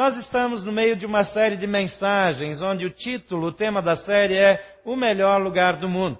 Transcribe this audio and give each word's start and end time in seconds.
Nós 0.00 0.16
estamos 0.16 0.64
no 0.64 0.72
meio 0.72 0.96
de 0.96 1.04
uma 1.04 1.22
série 1.24 1.58
de 1.58 1.66
mensagens 1.66 2.62
onde 2.62 2.86
o 2.86 2.90
título, 2.90 3.48
o 3.48 3.52
tema 3.52 3.82
da 3.82 3.94
série 3.94 4.34
é 4.34 4.78
O 4.82 4.96
Melhor 4.96 5.38
Lugar 5.42 5.76
do 5.76 5.90
Mundo. 5.90 6.18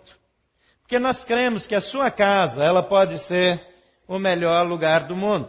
Porque 0.82 0.98
nós 0.98 1.24
cremos 1.24 1.66
que 1.66 1.74
a 1.74 1.80
sua 1.80 2.10
casa, 2.10 2.62
ela 2.62 2.82
pode 2.82 3.16
ser 3.16 3.58
o 4.06 4.18
melhor 4.18 4.66
lugar 4.66 5.04
do 5.04 5.16
mundo. 5.16 5.48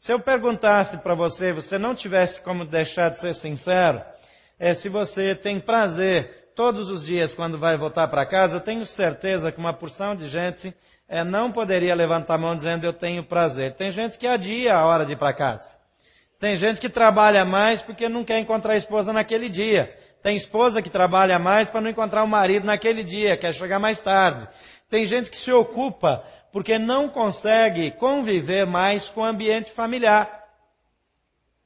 Se 0.00 0.12
eu 0.12 0.18
perguntasse 0.18 0.96
para 0.96 1.14
você, 1.14 1.52
você 1.52 1.78
não 1.78 1.94
tivesse 1.94 2.40
como 2.40 2.64
deixar 2.64 3.10
de 3.10 3.20
ser 3.20 3.32
sincero, 3.32 4.02
é 4.58 4.74
se 4.74 4.88
você 4.88 5.32
tem 5.32 5.60
prazer 5.60 6.50
todos 6.56 6.90
os 6.90 7.06
dias 7.06 7.32
quando 7.32 7.58
vai 7.58 7.76
voltar 7.76 8.08
para 8.08 8.26
casa, 8.26 8.56
eu 8.56 8.60
tenho 8.60 8.84
certeza 8.84 9.52
que 9.52 9.60
uma 9.60 9.72
porção 9.72 10.16
de 10.16 10.28
gente 10.28 10.74
é, 11.08 11.22
não 11.22 11.52
poderia 11.52 11.94
levantar 11.94 12.34
a 12.34 12.38
mão 12.38 12.56
dizendo 12.56 12.84
eu 12.84 12.92
tenho 12.92 13.24
prazer. 13.24 13.76
Tem 13.76 13.92
gente 13.92 14.18
que 14.18 14.26
adia 14.26 14.74
a 14.74 14.84
hora 14.84 15.06
de 15.06 15.12
ir 15.12 15.16
para 15.16 15.32
casa. 15.32 15.80
Tem 16.42 16.56
gente 16.56 16.80
que 16.80 16.88
trabalha 16.88 17.44
mais 17.44 17.82
porque 17.82 18.08
não 18.08 18.24
quer 18.24 18.40
encontrar 18.40 18.72
a 18.72 18.76
esposa 18.76 19.12
naquele 19.12 19.48
dia. 19.48 19.96
Tem 20.24 20.34
esposa 20.34 20.82
que 20.82 20.90
trabalha 20.90 21.38
mais 21.38 21.70
para 21.70 21.80
não 21.80 21.88
encontrar 21.88 22.24
o 22.24 22.26
marido 22.26 22.66
naquele 22.66 23.04
dia, 23.04 23.36
quer 23.36 23.54
chegar 23.54 23.78
mais 23.78 24.00
tarde. 24.00 24.48
Tem 24.90 25.06
gente 25.06 25.30
que 25.30 25.36
se 25.36 25.52
ocupa 25.52 26.24
porque 26.52 26.80
não 26.80 27.08
consegue 27.08 27.92
conviver 27.92 28.66
mais 28.66 29.08
com 29.08 29.20
o 29.20 29.24
ambiente 29.24 29.70
familiar. 29.70 30.42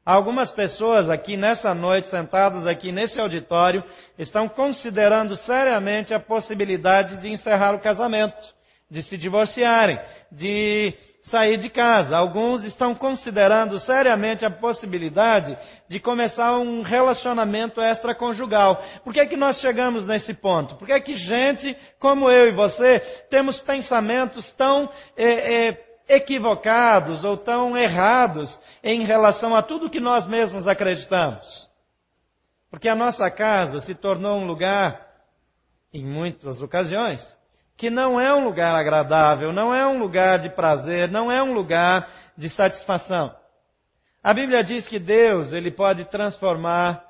Algumas 0.04 0.50
pessoas 0.50 1.08
aqui 1.08 1.38
nessa 1.38 1.74
noite, 1.74 2.08
sentadas 2.08 2.66
aqui 2.66 2.92
nesse 2.92 3.18
auditório, 3.18 3.82
estão 4.18 4.46
considerando 4.46 5.34
seriamente 5.36 6.12
a 6.12 6.20
possibilidade 6.20 7.16
de 7.16 7.30
encerrar 7.30 7.74
o 7.74 7.80
casamento, 7.80 8.54
de 8.90 9.02
se 9.02 9.16
divorciarem, 9.16 9.98
de 10.30 10.92
sair 11.26 11.56
de 11.56 11.68
casa. 11.68 12.16
Alguns 12.16 12.62
estão 12.62 12.94
considerando 12.94 13.80
seriamente 13.80 14.46
a 14.46 14.50
possibilidade 14.50 15.58
de 15.88 15.98
começar 15.98 16.56
um 16.56 16.82
relacionamento 16.82 17.80
extraconjugal. 17.80 18.80
Por 19.02 19.12
que 19.12 19.18
é 19.18 19.26
que 19.26 19.36
nós 19.36 19.58
chegamos 19.58 20.06
nesse 20.06 20.34
ponto? 20.34 20.76
Por 20.76 20.86
que 20.86 20.92
é 20.92 21.00
que 21.00 21.14
gente 21.14 21.76
como 21.98 22.30
eu 22.30 22.46
e 22.46 22.52
você 22.54 23.00
temos 23.28 23.60
pensamentos 23.60 24.52
tão 24.52 24.88
é, 25.16 25.66
é, 25.66 25.86
equivocados 26.08 27.24
ou 27.24 27.36
tão 27.36 27.76
errados 27.76 28.60
em 28.80 29.04
relação 29.04 29.52
a 29.52 29.62
tudo 29.62 29.90
que 29.90 29.98
nós 29.98 30.28
mesmos 30.28 30.68
acreditamos? 30.68 31.68
Porque 32.70 32.88
a 32.88 32.94
nossa 32.94 33.28
casa 33.32 33.80
se 33.80 33.96
tornou 33.96 34.38
um 34.38 34.46
lugar, 34.46 35.04
em 35.92 36.04
muitas 36.06 36.62
ocasiões, 36.62 37.36
que 37.76 37.90
não 37.90 38.18
é 38.18 38.32
um 38.34 38.44
lugar 38.44 38.74
agradável, 38.74 39.52
não 39.52 39.74
é 39.74 39.86
um 39.86 39.98
lugar 39.98 40.38
de 40.38 40.48
prazer, 40.48 41.10
não 41.10 41.30
é 41.30 41.42
um 41.42 41.52
lugar 41.52 42.10
de 42.36 42.48
satisfação. 42.48 43.36
A 44.22 44.32
Bíblia 44.32 44.64
diz 44.64 44.88
que 44.88 44.98
Deus, 44.98 45.52
Ele 45.52 45.70
pode 45.70 46.04
transformar 46.06 47.04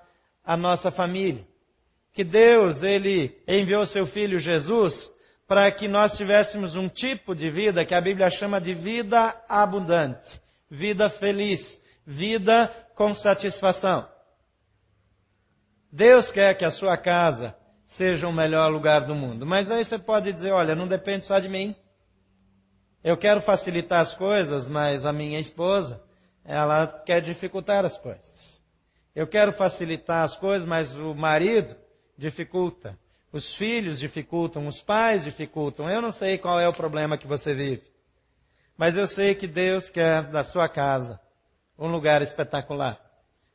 a 0.45 0.57
nossa 0.57 0.91
família. 0.91 1.47
Que 2.13 2.25
Deus, 2.25 2.83
Ele 2.83 3.41
enviou 3.47 3.87
seu 3.87 4.07
Filho 4.07 4.39
Jesus 4.39 5.15
para 5.47 5.71
que 5.71 5.87
nós 5.87 6.17
tivéssemos 6.17 6.75
um 6.75 6.89
tipo 6.89 7.35
de 7.35 7.49
vida 7.49 7.85
que 7.85 7.95
a 7.95 8.01
Bíblia 8.01 8.29
chama 8.31 8.61
de 8.61 8.75
vida 8.75 9.41
abundante, 9.49 10.41
vida 10.69 11.09
feliz, 11.09 11.81
vida 12.05 12.69
com 12.97 13.15
satisfação. 13.15 14.09
Deus 15.93 16.33
quer 16.33 16.55
que 16.55 16.65
a 16.65 16.71
sua 16.71 16.97
casa 16.97 17.57
seja 17.87 18.27
o 18.27 18.33
melhor 18.33 18.71
lugar 18.71 19.05
do 19.05 19.15
mundo. 19.15 19.47
Mas 19.47 19.71
aí 19.71 19.85
você 19.85 19.99
pode 19.99 20.33
dizer, 20.33 20.51
olha, 20.51 20.75
não 20.75 20.89
depende 20.89 21.25
só 21.25 21.39
de 21.39 21.49
mim. 21.49 21.75
Eu 23.03 23.17
quero 23.17 23.41
facilitar 23.41 24.01
as 24.01 24.15
coisas, 24.15 24.69
mas 24.69 25.07
a 25.07 25.13
minha 25.13 25.39
esposa, 25.39 26.03
ela 26.45 26.87
quer 26.87 27.21
dificultar 27.21 27.85
as 27.85 27.97
coisas. 27.97 28.63
Eu 29.15 29.27
quero 29.27 29.53
facilitar 29.53 30.25
as 30.25 30.37
coisas, 30.37 30.67
mas 30.67 30.95
o 30.97 31.15
marido 31.15 31.77
dificulta. 32.19 32.99
Os 33.33 33.55
filhos 33.55 33.99
dificultam, 33.99 34.67
os 34.67 34.83
pais 34.83 35.25
dificultam. 35.25 35.89
Eu 35.89 36.03
não 36.03 36.11
sei 36.11 36.37
qual 36.37 36.59
é 36.59 36.69
o 36.69 36.73
problema 36.73 37.17
que 37.17 37.27
você 37.27 37.55
vive. 37.55 37.85
Mas 38.77 38.97
eu 38.97 39.07
sei 39.07 39.35
que 39.35 39.47
Deus 39.47 39.89
quer 39.89 40.25
da 40.25 40.43
sua 40.43 40.69
casa 40.69 41.21
um 41.79 41.89
lugar 41.89 42.23
espetacular. 42.23 43.01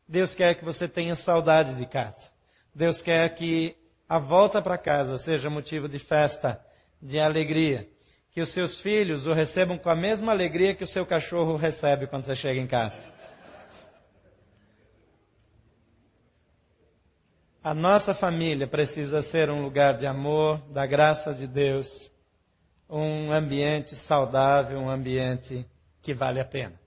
Deus 0.08 0.34
quer 0.34 0.56
que 0.56 0.66
você 0.66 0.88
tenha 0.88 1.16
saudade 1.16 1.76
de 1.76 1.86
casa. 1.86 2.32
Deus 2.74 3.02
quer 3.02 3.28
que 3.36 3.76
a 4.12 4.20
volta 4.20 4.62
para 4.62 4.78
casa 4.78 5.18
seja 5.18 5.50
motivo 5.50 5.88
de 5.88 5.98
festa, 5.98 6.62
de 7.02 7.18
alegria. 7.18 7.88
Que 8.30 8.42
os 8.42 8.50
seus 8.50 8.82
filhos 8.82 9.26
o 9.26 9.32
recebam 9.32 9.78
com 9.78 9.90
a 9.90 9.96
mesma 9.96 10.34
alegria 10.34 10.76
que 10.76 10.84
o 10.84 10.88
seu 10.88 11.06
cachorro 11.06 11.56
recebe 11.56 12.08
quando 12.08 12.24
você 12.26 12.36
chega 12.36 12.60
em 12.60 12.68
casa. 12.68 13.10
A 17.64 17.74
nossa 17.74 18.14
família 18.14 18.68
precisa 18.68 19.22
ser 19.22 19.50
um 19.50 19.62
lugar 19.62 19.98
de 19.98 20.06
amor, 20.06 20.60
da 20.74 20.86
graça 20.86 21.34
de 21.34 21.48
Deus, 21.48 22.14
um 22.90 23.32
ambiente 23.32 23.96
saudável, 23.96 24.78
um 24.78 24.90
ambiente 24.90 25.66
que 26.02 26.14
vale 26.14 26.42
a 26.42 26.46
pena. 26.46 26.78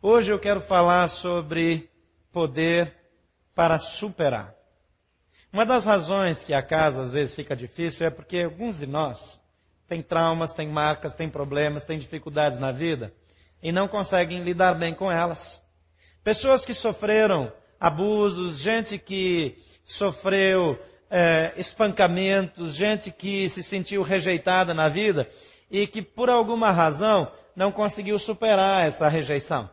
Hoje 0.00 0.32
eu 0.32 0.40
quero 0.40 0.62
falar 0.62 1.08
sobre 1.08 1.90
poder 2.32 2.96
para 3.54 3.76
superar. 3.76 4.57
Uma 5.52 5.64
das 5.64 5.86
razões 5.86 6.44
que 6.44 6.52
a 6.52 6.62
casa 6.62 7.02
às 7.02 7.10
vezes 7.10 7.34
fica 7.34 7.56
difícil 7.56 8.06
é 8.06 8.10
porque 8.10 8.42
alguns 8.42 8.78
de 8.78 8.86
nós 8.86 9.40
têm 9.88 10.02
traumas, 10.02 10.52
têm 10.52 10.68
marcas, 10.68 11.14
têm 11.14 11.30
problemas, 11.30 11.84
têm 11.84 11.98
dificuldades 11.98 12.58
na 12.58 12.70
vida 12.70 13.12
e 13.62 13.72
não 13.72 13.88
conseguem 13.88 14.42
lidar 14.42 14.74
bem 14.74 14.92
com 14.92 15.10
elas. 15.10 15.62
Pessoas 16.22 16.66
que 16.66 16.74
sofreram 16.74 17.50
abusos, 17.80 18.58
gente 18.58 18.98
que 18.98 19.56
sofreu 19.84 20.78
é, 21.10 21.54
espancamentos, 21.56 22.74
gente 22.74 23.10
que 23.10 23.48
se 23.48 23.62
sentiu 23.62 24.02
rejeitada 24.02 24.74
na 24.74 24.88
vida 24.90 25.26
e 25.70 25.86
que 25.86 26.02
por 26.02 26.28
alguma 26.28 26.70
razão 26.70 27.32
não 27.56 27.72
conseguiu 27.72 28.18
superar 28.18 28.86
essa 28.86 29.08
rejeição. 29.08 29.70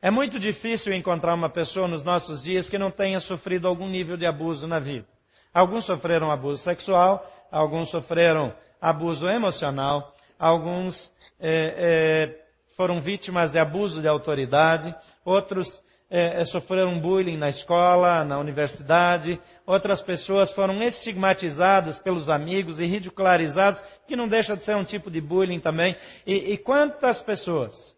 É 0.00 0.10
muito 0.10 0.38
difícil 0.38 0.92
encontrar 0.92 1.34
uma 1.34 1.48
pessoa 1.48 1.88
nos 1.88 2.04
nossos 2.04 2.42
dias 2.42 2.68
que 2.68 2.78
não 2.78 2.90
tenha 2.90 3.18
sofrido 3.18 3.66
algum 3.66 3.88
nível 3.88 4.16
de 4.16 4.26
abuso 4.26 4.66
na 4.66 4.78
vida. 4.78 5.06
Alguns 5.54 5.86
sofreram 5.86 6.30
abuso 6.30 6.62
sexual, 6.62 7.26
alguns 7.50 7.88
sofreram 7.88 8.54
abuso 8.80 9.26
emocional, 9.26 10.14
alguns 10.38 11.10
é, 11.40 12.28
é, 12.30 12.44
foram 12.76 13.00
vítimas 13.00 13.52
de 13.52 13.58
abuso 13.58 14.02
de 14.02 14.06
autoridade, 14.06 14.94
outros 15.24 15.82
é, 16.10 16.44
sofreram 16.44 17.00
bullying 17.00 17.38
na 17.38 17.48
escola, 17.48 18.22
na 18.22 18.38
universidade, 18.38 19.40
outras 19.64 20.02
pessoas 20.02 20.50
foram 20.50 20.82
estigmatizadas 20.82 21.98
pelos 21.98 22.28
amigos 22.28 22.78
e 22.78 22.84
ridicularizadas, 22.84 23.82
que 24.06 24.14
não 24.14 24.28
deixa 24.28 24.54
de 24.54 24.62
ser 24.62 24.76
um 24.76 24.84
tipo 24.84 25.10
de 25.10 25.22
bullying 25.22 25.58
também. 25.58 25.96
E, 26.26 26.52
e 26.52 26.58
quantas 26.58 27.22
pessoas 27.22 27.95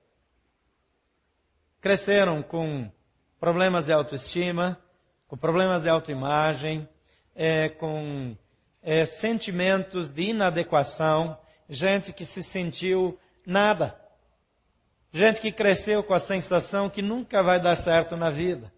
cresceram 1.80 2.42
com 2.42 2.90
problemas 3.38 3.86
de 3.86 3.92
autoestima, 3.92 4.78
com 5.26 5.36
problemas 5.36 5.82
de 5.82 5.88
autoimagem, 5.88 6.88
é, 7.34 7.68
com 7.68 8.36
é, 8.82 9.04
sentimentos 9.04 10.10
de 10.10 10.30
inadequação, 10.30 11.38
gente 11.68 12.12
que 12.12 12.24
se 12.24 12.42
sentiu 12.42 13.18
nada, 13.46 13.98
gente 15.12 15.40
que 15.40 15.52
cresceu 15.52 16.02
com 16.02 16.14
a 16.14 16.20
sensação 16.20 16.90
que 16.90 17.02
nunca 17.02 17.42
vai 17.42 17.60
dar 17.60 17.76
certo 17.76 18.16
na 18.16 18.30
vida. 18.30 18.72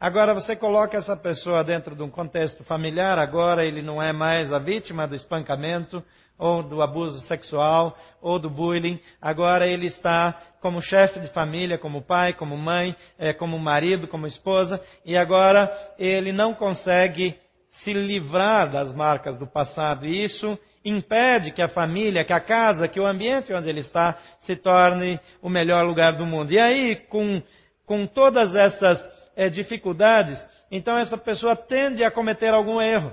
Agora 0.00 0.32
você 0.32 0.56
coloca 0.56 0.96
essa 0.96 1.14
pessoa 1.14 1.62
dentro 1.62 1.94
de 1.94 2.02
um 2.02 2.08
contexto 2.08 2.64
familiar, 2.64 3.18
agora 3.18 3.66
ele 3.66 3.82
não 3.82 4.02
é 4.02 4.14
mais 4.14 4.50
a 4.50 4.58
vítima 4.58 5.06
do 5.06 5.14
espancamento, 5.14 6.02
ou 6.38 6.62
do 6.62 6.80
abuso 6.80 7.20
sexual, 7.20 7.98
ou 8.22 8.38
do 8.38 8.48
bullying. 8.48 8.98
Agora 9.20 9.66
ele 9.66 9.84
está 9.84 10.40
como 10.58 10.80
chefe 10.80 11.20
de 11.20 11.28
família, 11.28 11.76
como 11.76 12.00
pai, 12.00 12.32
como 12.32 12.56
mãe, 12.56 12.96
é, 13.18 13.34
como 13.34 13.58
marido, 13.58 14.08
como 14.08 14.26
esposa, 14.26 14.80
e 15.04 15.18
agora 15.18 15.70
ele 15.98 16.32
não 16.32 16.54
consegue 16.54 17.38
se 17.68 17.92
livrar 17.92 18.70
das 18.70 18.94
marcas 18.94 19.36
do 19.36 19.46
passado. 19.46 20.06
E 20.06 20.24
isso 20.24 20.58
impede 20.82 21.50
que 21.50 21.60
a 21.60 21.68
família, 21.68 22.24
que 22.24 22.32
a 22.32 22.40
casa, 22.40 22.88
que 22.88 22.98
o 22.98 23.04
ambiente 23.04 23.52
onde 23.52 23.68
ele 23.68 23.80
está 23.80 24.16
se 24.38 24.56
torne 24.56 25.20
o 25.42 25.50
melhor 25.50 25.84
lugar 25.84 26.14
do 26.14 26.24
mundo. 26.24 26.52
E 26.52 26.58
aí, 26.58 26.96
com, 26.96 27.42
com 27.84 28.06
todas 28.06 28.54
essas 28.54 29.19
é, 29.40 29.48
dificuldades, 29.48 30.46
então 30.70 30.98
essa 30.98 31.16
pessoa 31.16 31.56
tende 31.56 32.04
a 32.04 32.10
cometer 32.10 32.52
algum 32.52 32.78
erro. 32.78 33.10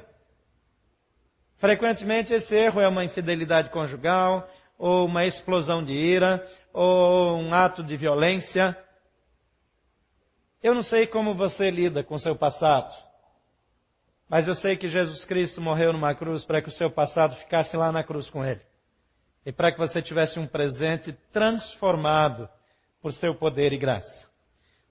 Frequentemente 1.55 2.33
esse 2.33 2.53
erro 2.53 2.81
é 2.81 2.87
uma 2.89 3.05
infidelidade 3.05 3.69
conjugal, 3.69 4.45
ou 4.77 5.05
uma 5.05 5.25
explosão 5.25 5.81
de 5.81 5.93
ira, 5.93 6.45
ou 6.73 7.37
um 7.37 7.53
ato 7.53 7.81
de 7.81 7.95
violência. 7.95 8.77
Eu 10.61 10.75
não 10.75 10.83
sei 10.83 11.07
como 11.07 11.33
você 11.33 11.71
lida 11.71 12.03
com 12.03 12.17
seu 12.17 12.35
passado, 12.35 12.93
mas 14.27 14.49
eu 14.49 14.53
sei 14.53 14.75
que 14.75 14.89
Jesus 14.89 15.23
Cristo 15.23 15.61
morreu 15.61 15.93
numa 15.93 16.13
cruz 16.13 16.43
para 16.43 16.61
que 16.61 16.67
o 16.67 16.73
seu 16.73 16.91
passado 16.91 17.37
ficasse 17.37 17.77
lá 17.77 17.89
na 17.89 18.03
cruz 18.03 18.29
com 18.29 18.43
Ele. 18.43 18.61
E 19.45 19.53
para 19.53 19.71
que 19.71 19.79
você 19.79 20.01
tivesse 20.01 20.41
um 20.41 20.45
presente 20.45 21.13
transformado 21.31 22.49
por 23.01 23.13
seu 23.13 23.33
poder 23.33 23.71
e 23.71 23.77
graça. 23.77 24.26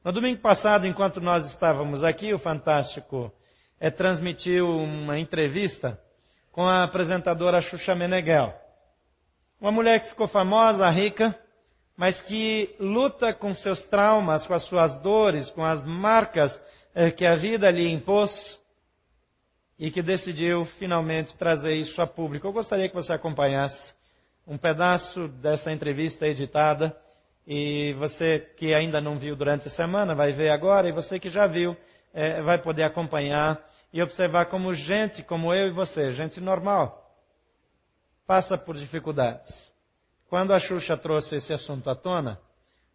No 0.06 0.12
domingo 0.12 0.40
passado, 0.40 0.86
enquanto 0.86 1.20
nós 1.20 1.44
estávamos 1.46 2.04
aqui, 2.04 2.32
o 2.32 2.38
Fantástico 2.38 3.32
é, 3.80 3.90
transmitiu 3.90 4.70
uma 4.70 5.18
entrevista 5.18 6.00
com 6.52 6.62
a 6.62 6.84
apresentadora 6.84 7.60
Xuxa 7.60 7.92
Meneghel. 7.92 8.54
Uma 9.60 9.72
mulher 9.72 9.98
que 9.98 10.06
ficou 10.06 10.28
famosa, 10.28 10.88
rica, 10.90 11.36
mas 11.96 12.22
que 12.22 12.72
luta 12.78 13.34
com 13.34 13.52
seus 13.52 13.84
traumas, 13.84 14.46
com 14.46 14.54
as 14.54 14.62
suas 14.62 14.96
dores, 14.96 15.50
com 15.50 15.64
as 15.64 15.82
marcas 15.82 16.64
é, 16.94 17.10
que 17.10 17.26
a 17.26 17.34
vida 17.34 17.68
lhe 17.68 17.90
impôs 17.90 18.62
e 19.76 19.90
que 19.90 20.02
decidiu 20.02 20.64
finalmente 20.64 21.36
trazer 21.36 21.74
isso 21.74 22.00
a 22.00 22.06
público. 22.06 22.46
Eu 22.46 22.52
gostaria 22.52 22.88
que 22.88 22.94
você 22.94 23.12
acompanhasse 23.12 23.96
um 24.46 24.56
pedaço 24.56 25.26
dessa 25.26 25.72
entrevista 25.72 26.28
editada 26.28 26.96
e 27.46 27.94
você 27.94 28.40
que 28.40 28.74
ainda 28.74 29.00
não 29.00 29.16
viu 29.16 29.36
durante 29.36 29.68
a 29.68 29.70
semana 29.70 30.14
vai 30.14 30.32
ver 30.32 30.50
agora 30.50 30.88
e 30.88 30.92
você 30.92 31.20
que 31.20 31.28
já 31.28 31.46
viu 31.46 31.76
é, 32.12 32.42
vai 32.42 32.60
poder 32.60 32.82
acompanhar 32.82 33.64
e 33.92 34.02
observar 34.02 34.46
como 34.46 34.74
gente 34.74 35.22
como 35.22 35.54
eu 35.54 35.68
e 35.68 35.70
você, 35.70 36.10
gente 36.10 36.40
normal, 36.40 37.14
passa 38.26 38.58
por 38.58 38.76
dificuldades. 38.76 39.72
Quando 40.28 40.52
a 40.52 40.58
Xuxa 40.58 40.96
trouxe 40.96 41.36
esse 41.36 41.52
assunto 41.52 41.88
à 41.88 41.94
tona, 41.94 42.40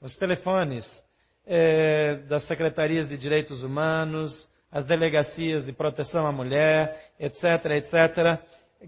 os 0.02 0.18
telefones 0.18 1.04
é, 1.46 2.16
das 2.16 2.44
secretarias 2.44 3.08
de 3.08 3.18
direitos 3.18 3.64
humanos, 3.64 4.50
as 4.72 4.86
delegacias 4.86 5.66
de 5.66 5.72
proteção 5.72 6.26
à 6.26 6.32
mulher, 6.32 7.14
etc., 7.20 7.66
etc., 7.78 8.40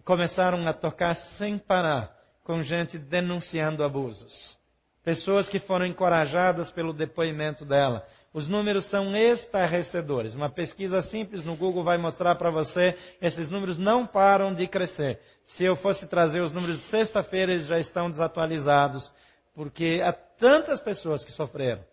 começaram 0.03 0.67
a 0.67 0.73
tocar 0.73 1.13
sem 1.13 1.57
parar, 1.57 2.17
com 2.43 2.61
gente 2.61 2.97
denunciando 2.97 3.83
abusos. 3.83 4.57
Pessoas 5.03 5.49
que 5.49 5.59
foram 5.59 5.85
encorajadas 5.85 6.71
pelo 6.71 6.93
depoimento 6.93 7.65
dela. 7.65 8.07
Os 8.33 8.47
números 8.47 8.85
são 8.85 9.15
estarrecedores. 9.15 10.33
Uma 10.33 10.49
pesquisa 10.49 11.01
simples 11.01 11.43
no 11.43 11.57
Google 11.57 11.83
vai 11.83 11.97
mostrar 11.97 12.35
para 12.35 12.49
você, 12.49 12.97
esses 13.21 13.49
números 13.49 13.77
não 13.77 14.07
param 14.07 14.53
de 14.53 14.65
crescer. 14.65 15.19
Se 15.43 15.65
eu 15.65 15.75
fosse 15.75 16.07
trazer 16.07 16.39
os 16.39 16.53
números 16.53 16.77
de 16.77 16.83
sexta-feira, 16.83 17.51
eles 17.51 17.67
já 17.67 17.77
estão 17.77 18.09
desatualizados, 18.09 19.13
porque 19.53 20.01
há 20.01 20.13
tantas 20.13 20.79
pessoas 20.79 21.25
que 21.25 21.33
sofreram. 21.33 21.83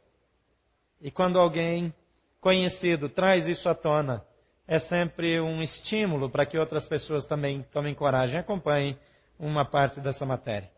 E 1.00 1.10
quando 1.10 1.38
alguém 1.38 1.92
conhecido 2.40 3.08
traz 3.08 3.48
isso 3.48 3.68
à 3.68 3.74
tona, 3.74 4.24
é 4.68 4.78
sempre 4.78 5.40
um 5.40 5.60
estímulo 5.60 6.30
para 6.30 6.46
que 6.46 6.56
outras 6.56 6.86
pessoas 6.86 7.26
também 7.26 7.66
tomem 7.72 7.92
coragem. 7.92 8.38
Acompanhem 8.38 8.96
uma 9.36 9.64
parte 9.64 10.00
dessa 10.00 10.24
matéria. 10.24 10.70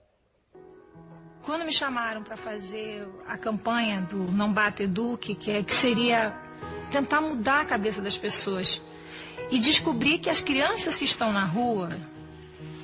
Quando 1.45 1.65
me 1.65 1.73
chamaram 1.73 2.23
para 2.23 2.37
fazer 2.37 3.05
a 3.27 3.37
campanha 3.37 4.01
do 4.03 4.31
Não 4.31 4.53
Bate 4.53 4.85
Eduque, 4.85 5.35
que, 5.35 5.51
é, 5.51 5.63
que 5.63 5.75
seria 5.75 6.33
tentar 6.91 7.21
mudar 7.21 7.63
a 7.63 7.65
cabeça 7.65 8.01
das 8.01 8.17
pessoas 8.17 8.81
e 9.51 9.59
descobrir 9.59 10.19
que 10.19 10.31
as 10.31 10.41
crianças 10.41 10.97
que 10.97 11.05
estão 11.05 11.33
na 11.33 11.45
rua, 11.45 11.91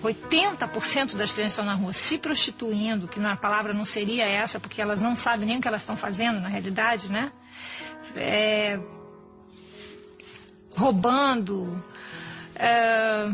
80% 0.02 1.14
das 1.14 1.30
crianças 1.30 1.52
estão 1.52 1.64
na 1.64 1.74
rua 1.74 1.92
se 1.92 2.18
prostituindo, 2.18 3.06
que 3.06 3.20
a 3.20 3.36
palavra 3.36 3.72
não 3.72 3.84
seria 3.84 4.26
essa, 4.26 4.58
porque 4.58 4.82
elas 4.82 5.00
não 5.00 5.14
sabem 5.14 5.46
nem 5.46 5.58
o 5.58 5.60
que 5.60 5.68
elas 5.68 5.82
estão 5.82 5.96
fazendo 5.96 6.40
na 6.40 6.48
realidade, 6.48 7.12
né? 7.12 7.30
É, 8.16 8.80
roubando, 10.76 11.80
é, 12.56 13.32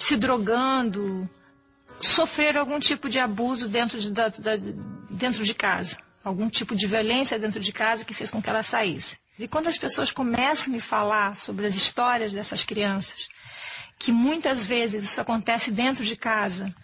se 0.00 0.16
drogando, 0.16 1.28
sofrer 2.04 2.56
algum 2.56 2.78
tipo 2.78 3.08
de 3.08 3.18
abuso 3.18 3.68
dentro 3.68 4.00
de, 4.00 4.10
da, 4.10 4.28
da, 4.28 4.56
dentro 5.10 5.44
de 5.44 5.54
casa, 5.54 5.96
algum 6.22 6.48
tipo 6.48 6.74
de 6.74 6.86
violência 6.86 7.38
dentro 7.38 7.60
de 7.60 7.72
casa 7.72 8.04
que 8.04 8.14
fez 8.14 8.30
com 8.30 8.42
que 8.42 8.50
ela 8.50 8.62
saísse. 8.62 9.18
E 9.38 9.48
quando 9.48 9.68
as 9.68 9.76
pessoas 9.76 10.12
começam 10.12 10.72
a 10.72 10.76
me 10.76 10.80
falar 10.80 11.36
sobre 11.36 11.66
as 11.66 11.74
histórias 11.74 12.32
dessas 12.32 12.64
crianças, 12.64 13.28
que 13.98 14.12
muitas 14.12 14.64
vezes 14.64 15.04
isso 15.04 15.20
acontece 15.20 15.70
dentro 15.70 16.04
de 16.04 16.14
casa, 16.14 16.74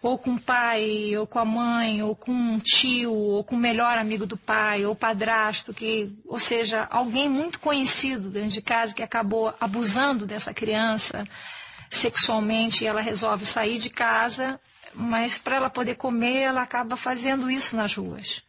ou 0.00 0.16
com 0.16 0.34
o 0.34 0.40
pai, 0.40 1.16
ou 1.16 1.26
com 1.26 1.38
a 1.38 1.44
mãe, 1.44 2.02
ou 2.02 2.14
com 2.14 2.30
um 2.30 2.58
tio, 2.58 3.12
ou 3.12 3.42
com 3.42 3.56
o 3.56 3.58
melhor 3.58 3.98
amigo 3.98 4.26
do 4.26 4.36
pai, 4.36 4.86
ou 4.86 4.94
padrasto, 4.94 5.74
que, 5.74 6.12
ou 6.24 6.38
seja, 6.38 6.86
alguém 6.90 7.28
muito 7.28 7.58
conhecido 7.58 8.30
dentro 8.30 8.50
de 8.50 8.62
casa 8.62 8.94
que 8.94 9.02
acabou 9.02 9.52
abusando 9.60 10.24
dessa 10.24 10.54
criança 10.54 11.26
sexualmente 11.90 12.84
e 12.84 12.86
ela 12.86 13.00
resolve 13.00 13.46
sair 13.46 13.78
de 13.78 13.90
casa, 13.90 14.60
mas 14.94 15.38
para 15.38 15.56
ela 15.56 15.70
poder 15.70 15.96
comer, 15.96 16.42
ela 16.42 16.62
acaba 16.62 16.96
fazendo 16.96 17.50
isso 17.50 17.76
nas 17.76 17.94
ruas. 17.94 18.42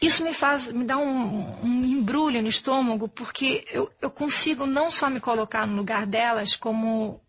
Isso 0.00 0.22
me 0.22 0.32
faz, 0.32 0.70
me 0.70 0.84
dá 0.84 0.96
um, 0.96 1.64
um 1.64 1.84
embrulho 1.84 2.40
no 2.40 2.48
estômago, 2.48 3.08
porque 3.08 3.64
eu, 3.70 3.92
eu 4.00 4.10
consigo 4.10 4.64
não 4.64 4.90
só 4.90 5.10
me 5.10 5.18
colocar 5.18 5.66
no 5.66 5.76
lugar 5.76 6.06
delas, 6.06 6.54
como 6.54 7.20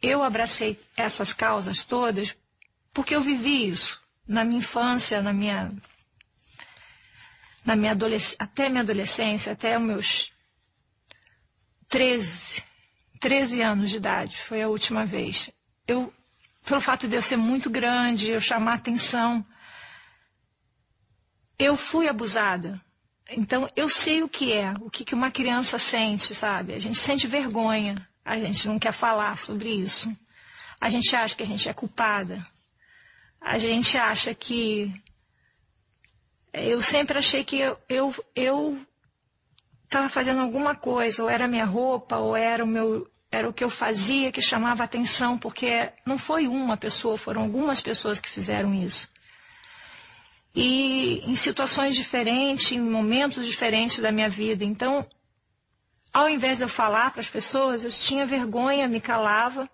eu 0.00 0.22
abracei 0.22 0.80
essas 0.96 1.32
causas 1.32 1.84
todas 1.84 2.36
porque 2.92 3.14
eu 3.14 3.20
vivi 3.20 3.68
isso 3.68 4.02
na 4.26 4.44
minha 4.44 4.58
infância, 4.58 5.22
na 5.22 5.32
minha, 5.32 5.72
na 7.64 7.74
minha 7.74 7.96
até 8.38 8.68
minha 8.68 8.82
adolescência, 8.82 9.52
até 9.52 9.78
meus 9.78 10.32
13, 11.88 12.62
13 13.22 13.62
anos 13.62 13.90
de 13.90 13.98
idade, 13.98 14.36
foi 14.36 14.60
a 14.60 14.68
última 14.68 15.06
vez. 15.06 15.48
Eu, 15.86 16.12
pelo 16.66 16.80
fato 16.80 17.06
de 17.06 17.14
eu 17.14 17.22
ser 17.22 17.36
muito 17.36 17.70
grande, 17.70 18.30
eu 18.30 18.40
chamar 18.40 18.74
atenção, 18.74 19.46
eu 21.56 21.76
fui 21.76 22.08
abusada. 22.08 22.80
Então 23.30 23.68
eu 23.76 23.88
sei 23.88 24.24
o 24.24 24.28
que 24.28 24.52
é, 24.52 24.74
o 24.80 24.90
que, 24.90 25.04
que 25.04 25.14
uma 25.14 25.30
criança 25.30 25.78
sente, 25.78 26.34
sabe? 26.34 26.74
A 26.74 26.80
gente 26.80 26.98
sente 26.98 27.28
vergonha, 27.28 28.06
a 28.24 28.36
gente 28.40 28.66
não 28.66 28.76
quer 28.76 28.92
falar 28.92 29.38
sobre 29.38 29.70
isso. 29.70 30.14
A 30.80 30.88
gente 30.90 31.14
acha 31.14 31.36
que 31.36 31.44
a 31.44 31.46
gente 31.46 31.68
é 31.68 31.72
culpada. 31.72 32.44
A 33.40 33.56
gente 33.56 33.96
acha 33.96 34.34
que. 34.34 34.92
Eu 36.52 36.82
sempre 36.82 37.16
achei 37.16 37.44
que 37.44 37.56
eu, 37.56 37.78
eu, 37.88 38.14
eu 38.34 38.86
estava 39.84 40.08
fazendo 40.08 40.40
alguma 40.40 40.74
coisa, 40.74 41.22
ou 41.22 41.28
era 41.28 41.46
minha 41.46 41.64
roupa, 41.64 42.18
ou 42.18 42.36
era 42.36 42.64
o 42.64 42.66
meu. 42.66 43.08
Era 43.32 43.48
o 43.48 43.52
que 43.52 43.64
eu 43.64 43.70
fazia 43.70 44.30
que 44.30 44.42
chamava 44.42 44.84
atenção, 44.84 45.38
porque 45.38 45.90
não 46.04 46.18
foi 46.18 46.46
uma 46.46 46.76
pessoa, 46.76 47.16
foram 47.16 47.40
algumas 47.40 47.80
pessoas 47.80 48.20
que 48.20 48.28
fizeram 48.28 48.74
isso. 48.74 49.08
E 50.54 51.22
em 51.24 51.34
situações 51.34 51.96
diferentes, 51.96 52.72
em 52.72 52.78
momentos 52.78 53.46
diferentes 53.46 54.00
da 54.00 54.12
minha 54.12 54.28
vida. 54.28 54.64
Então, 54.64 55.08
ao 56.12 56.28
invés 56.28 56.58
de 56.58 56.64
eu 56.64 56.68
falar 56.68 57.10
para 57.10 57.22
as 57.22 57.30
pessoas, 57.30 57.84
eu 57.84 57.90
tinha 57.90 58.26
vergonha, 58.26 58.86
me 58.86 59.00
calava, 59.00 59.66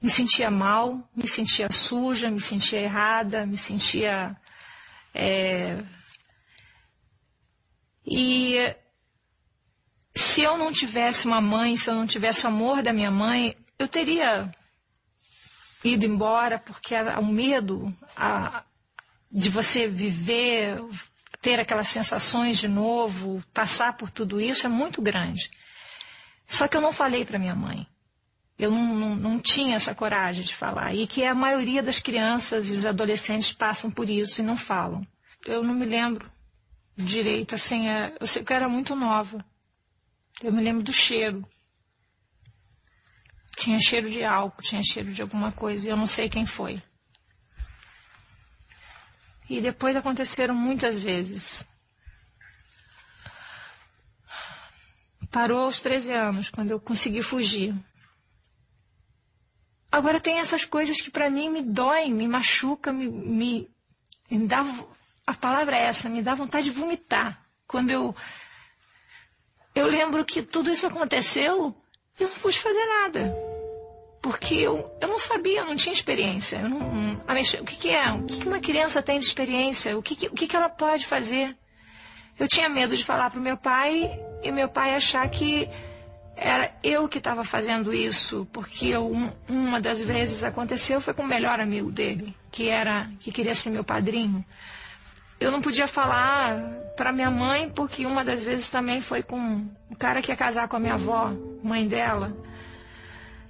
me 0.00 0.08
sentia 0.08 0.48
mal, 0.48 1.10
me 1.16 1.26
sentia 1.26 1.68
suja, 1.72 2.30
me 2.30 2.40
sentia 2.40 2.80
errada, 2.80 3.44
me 3.44 3.56
sentia. 3.56 4.36
É... 5.12 5.82
E 8.06 8.72
se 10.14 10.42
eu 10.42 10.56
não 10.56 10.72
tivesse 10.72 11.26
uma 11.26 11.40
mãe, 11.40 11.76
se 11.76 11.88
eu 11.88 11.94
não 11.94 12.06
tivesse 12.06 12.44
o 12.44 12.48
amor 12.48 12.82
da 12.82 12.92
minha 12.92 13.10
mãe, 13.10 13.56
eu 13.78 13.88
teria 13.88 14.50
ido 15.84 16.06
embora, 16.06 16.58
porque 16.58 16.94
o 16.94 17.24
medo 17.24 17.94
a, 18.16 18.62
de 19.30 19.48
você 19.48 19.88
viver 19.88 20.78
ter 21.40 21.58
aquelas 21.58 21.88
sensações 21.88 22.58
de 22.58 22.68
novo, 22.68 23.42
passar 23.52 23.96
por 23.96 24.08
tudo 24.08 24.40
isso 24.40 24.66
é 24.66 24.70
muito 24.70 25.02
grande. 25.02 25.50
Só 26.46 26.68
que 26.68 26.76
eu 26.76 26.80
não 26.80 26.92
falei 26.92 27.24
para 27.24 27.38
minha 27.38 27.54
mãe. 27.54 27.86
Eu 28.58 28.70
não, 28.70 28.94
não, 28.94 29.16
não, 29.16 29.40
tinha 29.40 29.74
essa 29.74 29.94
coragem 29.94 30.44
de 30.44 30.54
falar. 30.54 30.94
E 30.94 31.04
que 31.06 31.24
a 31.24 31.34
maioria 31.34 31.82
das 31.82 31.98
crianças 31.98 32.68
e 32.68 32.72
os 32.72 32.86
adolescentes 32.86 33.52
passam 33.52 33.90
por 33.90 34.08
isso 34.08 34.40
e 34.40 34.44
não 34.44 34.56
falam. 34.56 35.04
Eu 35.44 35.64
não 35.64 35.74
me 35.74 35.84
lembro 35.84 36.30
direito, 36.96 37.54
assim, 37.54 37.88
é, 37.88 38.14
eu 38.20 38.26
sei 38.26 38.44
que 38.44 38.52
eu 38.52 38.56
era 38.56 38.68
muito 38.68 38.94
nova. 38.94 39.44
Eu 40.40 40.52
me 40.52 40.62
lembro 40.62 40.82
do 40.82 40.92
cheiro. 40.92 41.44
Tinha 43.56 43.78
cheiro 43.78 44.10
de 44.10 44.24
álcool, 44.24 44.62
tinha 44.62 44.82
cheiro 44.82 45.12
de 45.12 45.22
alguma 45.22 45.52
coisa, 45.52 45.86
e 45.86 45.90
eu 45.90 45.96
não 45.96 46.06
sei 46.06 46.28
quem 46.28 46.46
foi. 46.46 46.82
E 49.48 49.60
depois 49.60 49.94
aconteceram 49.96 50.54
muitas 50.54 50.98
vezes. 50.98 51.68
Parou 55.30 55.64
aos 55.64 55.80
13 55.80 56.12
anos, 56.12 56.50
quando 56.50 56.70
eu 56.70 56.80
consegui 56.80 57.22
fugir. 57.22 57.74
Agora 59.90 60.18
tem 60.18 60.38
essas 60.38 60.64
coisas 60.64 61.00
que 61.00 61.10
para 61.10 61.28
mim 61.28 61.50
me 61.50 61.62
doem, 61.62 62.14
me 62.14 62.26
machucam, 62.26 62.94
me, 62.94 63.10
me, 63.10 63.70
me 64.30 64.46
dá. 64.46 64.64
A 65.26 65.34
palavra 65.34 65.76
é 65.76 65.84
essa, 65.84 66.08
me 66.08 66.22
dá 66.22 66.34
vontade 66.34 66.64
de 66.64 66.78
vomitar. 66.78 67.44
Quando 67.66 67.90
eu. 67.90 68.16
Eu 69.74 69.86
lembro 69.86 70.24
que 70.24 70.42
tudo 70.42 70.70
isso 70.70 70.86
aconteceu, 70.86 71.74
eu 72.18 72.28
não 72.28 72.36
pude 72.36 72.58
fazer 72.58 72.84
nada 72.86 73.52
porque 74.22 74.54
eu, 74.54 74.88
eu 75.00 75.08
não 75.08 75.18
sabia, 75.18 75.60
eu 75.60 75.66
não 75.66 75.74
tinha 75.74 75.92
experiência. 75.92 76.58
Eu 76.58 76.68
não, 76.68 77.14
o 77.14 77.64
que, 77.64 77.76
que 77.76 77.90
é? 77.90 78.12
O 78.12 78.22
que, 78.22 78.38
que 78.38 78.48
uma 78.48 78.60
criança 78.60 79.02
tem 79.02 79.18
de 79.18 79.26
experiência? 79.26 79.98
O 79.98 80.02
que, 80.02 80.14
que, 80.14 80.26
o 80.28 80.32
que, 80.32 80.46
que 80.46 80.54
ela 80.54 80.68
pode 80.68 81.04
fazer? 81.04 81.56
Eu 82.38 82.46
tinha 82.46 82.68
medo 82.68 82.96
de 82.96 83.02
falar 83.02 83.30
para 83.30 83.40
o 83.40 83.42
meu 83.42 83.56
pai 83.56 84.16
e 84.40 84.52
meu 84.52 84.68
pai 84.68 84.94
achar 84.94 85.28
que 85.28 85.68
era 86.36 86.72
eu 86.84 87.08
que 87.08 87.18
estava 87.18 87.44
fazendo 87.44 87.92
isso, 87.92 88.46
porque 88.52 88.86
eu, 88.86 89.10
uma 89.48 89.80
das 89.80 90.00
vezes 90.00 90.44
aconteceu 90.44 91.00
foi 91.00 91.12
com 91.12 91.22
o 91.22 91.26
melhor 91.28 91.58
amigo 91.58 91.90
dele, 91.90 92.34
que 92.50 92.68
era 92.68 93.10
que 93.18 93.32
queria 93.32 93.56
ser 93.56 93.70
meu 93.70 93.84
padrinho. 93.84 94.44
Eu 95.42 95.50
não 95.50 95.60
podia 95.60 95.86
falar 95.86 96.56
para 96.96 97.12
minha 97.12 97.30
mãe 97.30 97.68
porque 97.68 98.06
uma 98.06 98.24
das 98.24 98.44
vezes 98.44 98.68
também 98.68 99.00
foi 99.00 99.22
com 99.22 99.66
o 99.90 99.96
cara 99.96 100.22
que 100.22 100.30
ia 100.30 100.36
casar 100.36 100.68
com 100.68 100.76
a 100.76 100.80
minha 100.80 100.94
avó, 100.94 101.32
mãe 101.62 101.86
dela. 101.86 102.36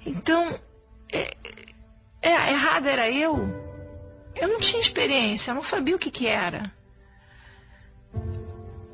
Então, 0.04 0.58
é, 1.12 1.36
é, 2.20 2.50
errado 2.50 2.86
era 2.86 3.10
eu. 3.10 3.36
Eu 4.34 4.48
não 4.48 4.58
tinha 4.58 4.80
experiência, 4.80 5.50
eu 5.50 5.54
não 5.54 5.62
sabia 5.62 5.94
o 5.94 5.98
que, 5.98 6.10
que 6.10 6.26
era 6.26 6.72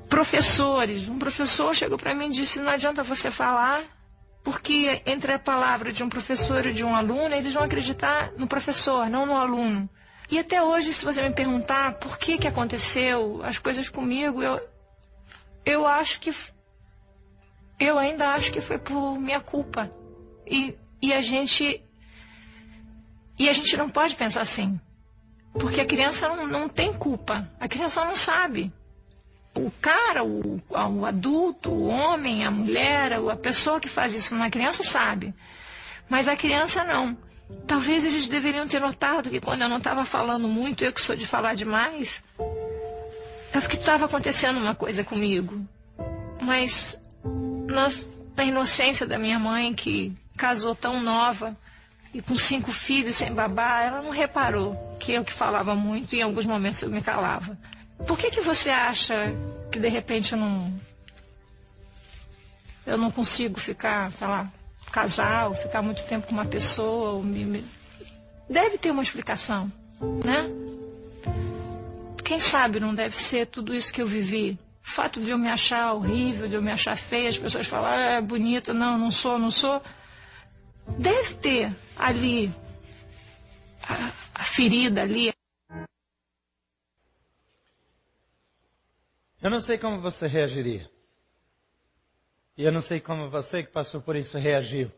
professores. 0.09 1.09
Um 1.09 1.19
professor 1.19 1.75
chegou 1.75 1.97
para 1.97 2.15
mim 2.15 2.27
e 2.27 2.33
disse: 2.33 2.61
não 2.61 2.73
adianta 2.73 3.05
você 3.05 3.31
falar, 3.31 3.85
porque 4.43 5.03
entre 5.07 5.33
a 5.33 5.39
palavra 5.39 5.93
de 5.93 6.03
um 6.03 6.09
professor 6.09 6.67
e 6.67 6.73
de 6.73 6.85
um 6.85 6.95
aluno, 6.95 7.35
eles 7.35 7.55
vão 7.55 7.63
acreditar 7.63 8.33
no 8.37 8.49
professor, 8.49 9.09
não 9.09 9.27
no 9.27 9.37
aluno. 9.37 9.89
E 10.31 10.39
até 10.39 10.63
hoje, 10.63 10.93
se 10.93 11.05
você 11.05 11.23
me 11.23 11.35
perguntar 11.35 11.95
por 11.95 12.19
que, 12.19 12.39
que 12.39 12.47
aconteceu 12.47 13.43
as 13.43 13.59
coisas 13.59 13.89
comigo, 13.89 14.43
eu, 14.43 14.61
eu 15.65 15.87
acho 15.87 16.21
que. 16.21 16.35
Eu 17.81 17.99
ainda 17.99 18.31
acho 18.31 18.53
que 18.53 18.61
foi 18.61 18.79
por 18.79 19.19
minha 19.19 19.41
culpa. 19.41 19.91
E, 20.47 20.77
e 21.01 21.13
a 21.13 21.21
gente. 21.21 21.83
E 23.39 23.49
a 23.49 23.53
gente 23.53 23.77
não 23.77 23.89
pode 23.89 24.17
pensar 24.17 24.43
assim. 24.43 24.79
Porque 25.53 25.81
a 25.81 25.87
criança 25.87 26.29
não, 26.29 26.47
não 26.47 26.69
tem 26.69 26.93
culpa. 26.93 27.51
A 27.59 27.69
criança 27.69 28.05
não 28.05 28.17
sabe 28.17 28.73
o 29.59 29.71
cara, 29.71 30.25
o, 30.25 30.63
o 30.69 31.05
adulto, 31.05 31.71
o 31.71 31.87
homem, 31.87 32.45
a 32.45 32.51
mulher, 32.51 33.13
a 33.13 33.37
pessoa 33.37 33.81
que 33.81 33.89
faz 33.89 34.15
isso 34.15 34.35
numa 34.35 34.51
criança 34.51 34.83
sabe. 34.83 35.35
Mas 36.09 36.29
a 36.29 36.37
criança 36.37 36.85
não. 36.85 37.17
Talvez 37.67 38.05
eles 38.05 38.29
deveriam 38.29 38.67
ter 38.67 38.81
notado 38.81 39.31
que 39.31 39.41
quando 39.41 39.63
eu 39.63 39.69
não 39.69 39.79
estava 39.79 40.05
falando 40.05 40.49
muito, 40.49 40.85
eu 40.85 40.93
que 40.93 41.01
sou 41.01 41.17
de 41.17 41.27
falar 41.27 41.55
demais, 41.55 42.23
é 43.53 43.61
porque 43.61 43.77
estava 43.77 44.07
acontecendo 44.07 44.59
uma 44.59 44.75
coisa 44.75 45.05
comigo. 45.05 45.67
Mas 46.41 46.99
na 48.37 48.45
inocência 48.45 49.07
da 49.07 49.19
minha 49.19 49.39
mãe, 49.39 49.75
que 49.75 50.17
casou 50.37 50.75
tão 50.75 51.03
nova 51.03 51.57
e 52.15 52.23
com 52.23 52.35
cinco 52.35 52.73
filhos 52.73 53.17
sem 53.17 53.33
babá, 53.33 53.83
ela 53.83 54.03
não 54.03 54.11
reparou 54.11 54.97
que 54.99 55.13
eu 55.13 55.25
que 55.25 55.33
falava 55.33 55.75
muito 55.75 56.15
e 56.15 56.21
em 56.21 56.23
alguns 56.23 56.47
momentos 56.47 56.81
eu 56.83 56.91
me 56.91 57.03
calava. 57.03 57.59
Por 58.07 58.17
que, 58.17 58.31
que 58.31 58.41
você 58.41 58.71
acha 58.71 59.35
que 59.71 59.79
de 59.79 59.89
repente 59.89 60.33
eu 60.33 60.39
não. 60.39 60.81
Eu 62.87 62.97
não 62.97 63.11
consigo 63.11 63.61
ficar, 63.61 64.13
sei 64.13 64.27
lá, 64.27 64.51
casar 64.91 65.49
ou 65.49 65.55
ficar 65.55 65.83
muito 65.83 66.05
tempo 66.05 66.27
com 66.27 66.33
uma 66.33 66.45
pessoa? 66.45 67.23
Me, 67.23 67.45
me... 67.45 67.65
Deve 68.49 68.79
ter 68.79 68.91
uma 68.91 69.03
explicação, 69.03 69.71
né? 70.25 70.49
Quem 72.25 72.41
sabe 72.41 72.81
não 72.81 72.95
deve 72.95 73.17
ser 73.17 73.47
tudo 73.47 73.75
isso 73.75 73.93
que 73.93 74.03
eu 74.03 74.07
vivi. 74.07 74.59
O 74.85 74.89
fato 74.91 75.21
de 75.21 75.31
eu 75.31 75.39
me 75.39 75.49
achar 75.49 75.93
horrível, 75.93 76.49
de 76.49 76.55
eu 76.55 76.63
me 76.63 76.71
achar 76.71 76.97
feia, 76.97 77.29
as 77.29 77.39
pessoas 77.39 77.67
falam, 77.67 77.91
ah, 77.91 78.11
é 78.13 78.21
bonita, 78.21 78.73
não, 78.73 78.99
não 78.99 79.11
sou, 79.11 79.39
não 79.39 79.51
sou. 79.51 79.83
Deve 80.99 81.35
ter 81.35 81.77
ali 81.97 82.53
a, 83.87 84.13
a 84.35 84.45
ferida 84.45 85.03
ali, 85.03 85.31
Eu 89.41 89.51
não 89.51 89.61
sei 89.61 89.79
como 89.79 90.01
você 90.01 90.27
reagiria. 90.27 90.91
E 92.59 92.65
eu 92.65 92.73
não 92.73 92.83
sei 92.83 93.01
como 93.01 93.31
você 93.31 93.63
que 93.63 93.71
passou 93.71 94.03
por 94.03 94.17
isso 94.17 94.37
reagiu. 94.37 94.91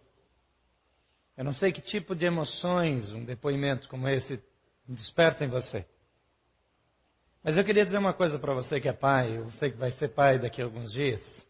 Eu 1.37 1.45
não 1.45 1.53
sei 1.53 1.71
que 1.71 1.83
tipo 1.83 2.15
de 2.15 2.25
emoções 2.25 3.13
um 3.13 3.23
depoimento 3.23 3.87
como 3.87 4.09
esse 4.09 4.43
desperta 4.89 5.45
em 5.45 5.49
você. 5.49 5.85
Mas 7.45 7.59
eu 7.59 7.65
queria 7.65 7.85
dizer 7.85 7.99
uma 7.99 8.15
coisa 8.15 8.39
para 8.39 8.55
você 8.55 8.81
que 8.81 8.89
é 8.89 8.95
pai, 8.95 9.39
você 9.43 9.71
que 9.71 9.77
vai 9.77 9.91
ser 9.91 10.09
pai 10.09 10.39
daqui 10.39 10.63
a 10.63 10.65
alguns 10.65 10.91
dias. 10.91 11.47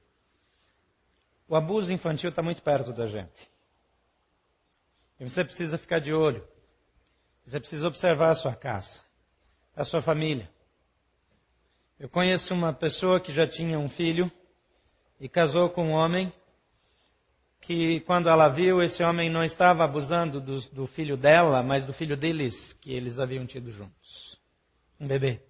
O 1.47 1.55
abuso 1.55 1.93
infantil 1.93 2.31
está 2.31 2.43
muito 2.43 2.61
perto 2.61 2.93
da 2.93 3.07
gente. 3.07 3.49
E 5.21 5.23
você 5.23 5.45
precisa 5.45 5.79
ficar 5.79 6.00
de 6.00 6.12
olho. 6.12 6.45
Você 7.47 7.61
precisa 7.61 7.87
observar 7.87 8.31
a 8.31 8.35
sua 8.35 8.57
casa, 8.57 9.00
a 9.76 9.85
sua 9.85 10.02
família. 10.02 10.50
Eu 12.00 12.09
conheço 12.09 12.52
uma 12.52 12.73
pessoa 12.73 13.21
que 13.21 13.33
já 13.33 13.47
tinha 13.47 13.79
um 13.79 13.88
filho 13.88 14.31
e 15.21 15.29
casou 15.29 15.69
com 15.69 15.89
um 15.89 15.93
homem 15.93 16.33
que, 17.61 18.00
quando 18.00 18.29
ela 18.29 18.49
viu, 18.49 18.83
esse 18.83 19.03
homem 19.03 19.29
não 19.29 19.45
estava 19.45 19.85
abusando 19.85 20.41
do, 20.41 20.61
do 20.71 20.87
filho 20.87 21.17
dela, 21.17 21.62
mas 21.62 21.85
do 21.85 21.93
filho 21.93 22.17
deles, 22.17 22.73
que 22.81 22.93
eles 22.93 23.21
haviam 23.21 23.45
tido 23.47 23.71
juntos. 23.71 24.41
Um 24.99 25.07
bebê. 25.07 25.41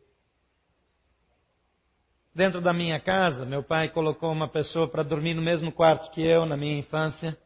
Dentro 2.35 2.61
da 2.61 2.73
minha 2.73 2.99
casa, 2.99 3.47
meu 3.47 3.63
pai 3.63 3.89
colocou 3.89 4.31
uma 4.33 4.49
pessoa 4.49 4.89
para 4.89 5.03
dormir 5.03 5.35
no 5.35 5.43
mesmo 5.43 5.71
quarto 5.71 6.11
que 6.11 6.23
eu 6.23 6.45
na 6.45 6.57
minha 6.57 6.79
infância. 6.79 7.39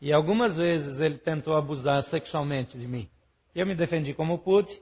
E 0.00 0.12
algumas 0.12 0.56
vezes 0.56 1.00
ele 1.00 1.16
tentou 1.16 1.56
abusar 1.56 2.02
sexualmente 2.02 2.78
de 2.78 2.86
mim. 2.86 3.08
Eu 3.54 3.66
me 3.66 3.74
defendi 3.74 4.12
como 4.12 4.38
pude 4.38 4.80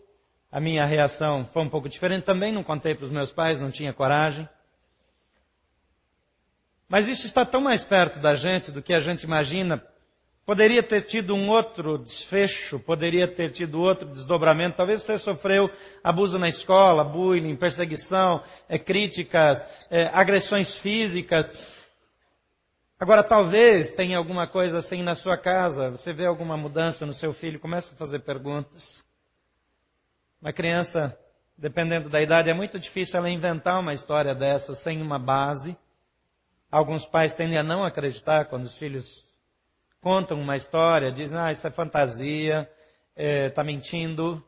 a 0.53 0.61
minha 0.61 0.85
reação 0.85 1.47
foi 1.47 1.63
um 1.63 1.69
pouco 1.71 1.89
diferente. 1.89 2.25
Também 2.25 2.53
não 2.53 2.63
contei 2.63 2.95
para 2.95 3.07
os 3.07 3.11
meus 3.11 3.33
pais, 3.33 3.59
não 3.59 3.71
tinha 3.71 3.95
coragem. 3.95 4.47
Mas 6.93 7.09
isso 7.09 7.25
está 7.25 7.47
tão 7.47 7.63
mais 7.63 7.83
perto 7.83 8.19
da 8.19 8.37
gente 8.37 8.71
do 8.71 8.83
que 8.83 8.93
a 8.93 9.01
gente 9.01 9.23
imagina. 9.23 9.83
Poderia 10.45 10.83
ter 10.83 11.01
tido 11.01 11.35
um 11.35 11.49
outro 11.49 11.97
desfecho, 11.97 12.79
poderia 12.79 13.27
ter 13.27 13.51
tido 13.51 13.81
outro 13.81 14.07
desdobramento. 14.07 14.77
Talvez 14.77 15.03
você 15.03 15.17
sofreu 15.17 15.71
abuso 16.05 16.39
na 16.39 16.51
escola, 16.51 17.03
bullying, 17.03 17.57
perseguição, 17.57 18.45
é, 18.69 18.79
críticas, 18.79 19.67
é, 19.89 20.11
agressões 20.13 20.77
físicas. 20.77 21.51
Agora, 23.01 23.23
talvez 23.23 23.93
tenha 23.93 24.19
alguma 24.19 24.47
coisa 24.47 24.77
assim 24.77 25.03
na 25.03 25.15
sua 25.15 25.39
casa, 25.39 25.93
você 25.93 26.13
vê 26.13 26.27
alguma 26.27 26.59
mudança 26.59 27.07
no 27.07 27.15
seu 27.15 27.33
filho, 27.33 27.59
começa 27.59 27.95
a 27.95 27.97
fazer 27.97 28.19
perguntas. 28.19 29.03
Uma 30.43 30.53
criança, 30.53 31.19
dependendo 31.57 32.11
da 32.11 32.21
idade, 32.21 32.51
é 32.51 32.55
muito 32.55 32.79
difícil 32.79 33.17
ela 33.17 33.31
inventar 33.31 33.81
uma 33.81 33.95
história 33.95 34.35
dessa 34.35 34.75
sem 34.75 35.01
uma 35.01 35.19
base. 35.19 35.75
Alguns 36.73 37.05
pais 37.05 37.35
tendem 37.35 37.59
a 37.59 37.62
não 37.62 37.85
acreditar 37.85 38.47
quando 38.47 38.64
os 38.64 38.75
filhos 38.75 39.23
contam 40.00 40.41
uma 40.41 40.57
história, 40.57 41.12
dizem, 41.12 41.37
ah, 41.37 41.52
isso 41.52 41.67
é 41.67 41.71
fantasia, 41.71 42.62
está 43.14 43.23
é, 43.23 43.50
tá 43.50 43.62
mentindo. 43.62 44.43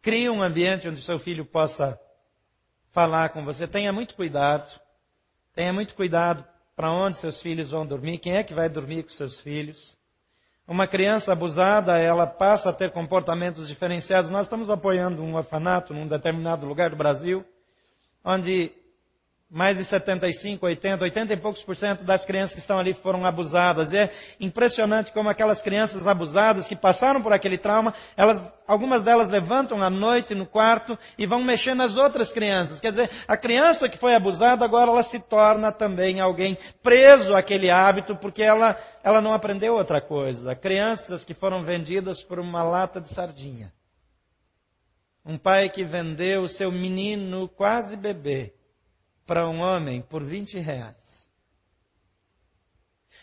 Cria 0.00 0.32
um 0.32 0.42
ambiente 0.42 0.88
onde 0.88 1.02
seu 1.02 1.18
filho 1.18 1.44
possa 1.44 2.00
falar 2.92 3.28
com 3.28 3.44
você. 3.44 3.68
Tenha 3.68 3.92
muito 3.92 4.14
cuidado. 4.14 4.80
Tenha 5.54 5.70
muito 5.70 5.94
cuidado 5.94 6.42
para 6.74 6.90
onde 6.90 7.18
seus 7.18 7.42
filhos 7.42 7.72
vão 7.72 7.86
dormir, 7.86 8.18
quem 8.18 8.36
é 8.36 8.42
que 8.42 8.54
vai 8.54 8.70
dormir 8.70 9.02
com 9.02 9.10
seus 9.10 9.38
filhos. 9.38 9.98
Uma 10.66 10.86
criança 10.86 11.32
abusada, 11.32 11.98
ela 11.98 12.26
passa 12.26 12.70
a 12.70 12.72
ter 12.72 12.90
comportamentos 12.90 13.68
diferenciados. 13.68 14.30
Nós 14.30 14.46
estamos 14.46 14.70
apoiando 14.70 15.22
um 15.22 15.34
orfanato 15.34 15.92
num 15.92 16.06
determinado 16.06 16.64
lugar 16.64 16.88
do 16.88 16.96
Brasil, 16.96 17.44
onde 18.24 18.72
mais 19.50 19.78
de 19.78 19.84
75, 19.84 20.66
80, 20.66 21.04
80 21.04 21.32
e 21.32 21.36
poucos 21.38 21.62
por 21.62 21.74
cento 21.74 22.04
das 22.04 22.26
crianças 22.26 22.52
que 22.52 22.60
estão 22.60 22.78
ali 22.78 22.92
foram 22.92 23.24
abusadas. 23.24 23.92
E 23.92 23.96
é 23.96 24.12
impressionante 24.38 25.10
como 25.10 25.30
aquelas 25.30 25.62
crianças 25.62 26.06
abusadas 26.06 26.68
que 26.68 26.76
passaram 26.76 27.22
por 27.22 27.32
aquele 27.32 27.56
trauma, 27.56 27.94
elas, 28.14 28.44
algumas 28.66 29.02
delas 29.02 29.30
levantam 29.30 29.82
à 29.82 29.88
noite 29.88 30.34
no 30.34 30.44
quarto 30.44 30.98
e 31.16 31.26
vão 31.26 31.42
mexer 31.42 31.74
nas 31.74 31.96
outras 31.96 32.30
crianças. 32.30 32.78
Quer 32.78 32.90
dizer, 32.90 33.10
a 33.26 33.38
criança 33.38 33.88
que 33.88 33.96
foi 33.96 34.14
abusada 34.14 34.66
agora 34.66 34.90
ela 34.90 35.02
se 35.02 35.18
torna 35.18 35.72
também 35.72 36.20
alguém 36.20 36.58
preso 36.82 37.34
àquele 37.34 37.70
hábito 37.70 38.14
porque 38.16 38.42
ela, 38.42 38.78
ela 39.02 39.22
não 39.22 39.32
aprendeu 39.32 39.74
outra 39.74 39.98
coisa. 39.98 40.54
Crianças 40.54 41.24
que 41.24 41.32
foram 41.32 41.62
vendidas 41.62 42.22
por 42.22 42.38
uma 42.38 42.62
lata 42.62 43.00
de 43.00 43.08
sardinha. 43.08 43.72
Um 45.24 45.38
pai 45.38 45.70
que 45.70 45.84
vendeu 45.84 46.42
o 46.42 46.48
seu 46.48 46.70
menino 46.70 47.48
quase 47.48 47.96
bebê 47.96 48.57
para 49.28 49.46
um 49.46 49.60
homem 49.60 50.00
por 50.00 50.24
20 50.24 50.58
reais. 50.58 51.17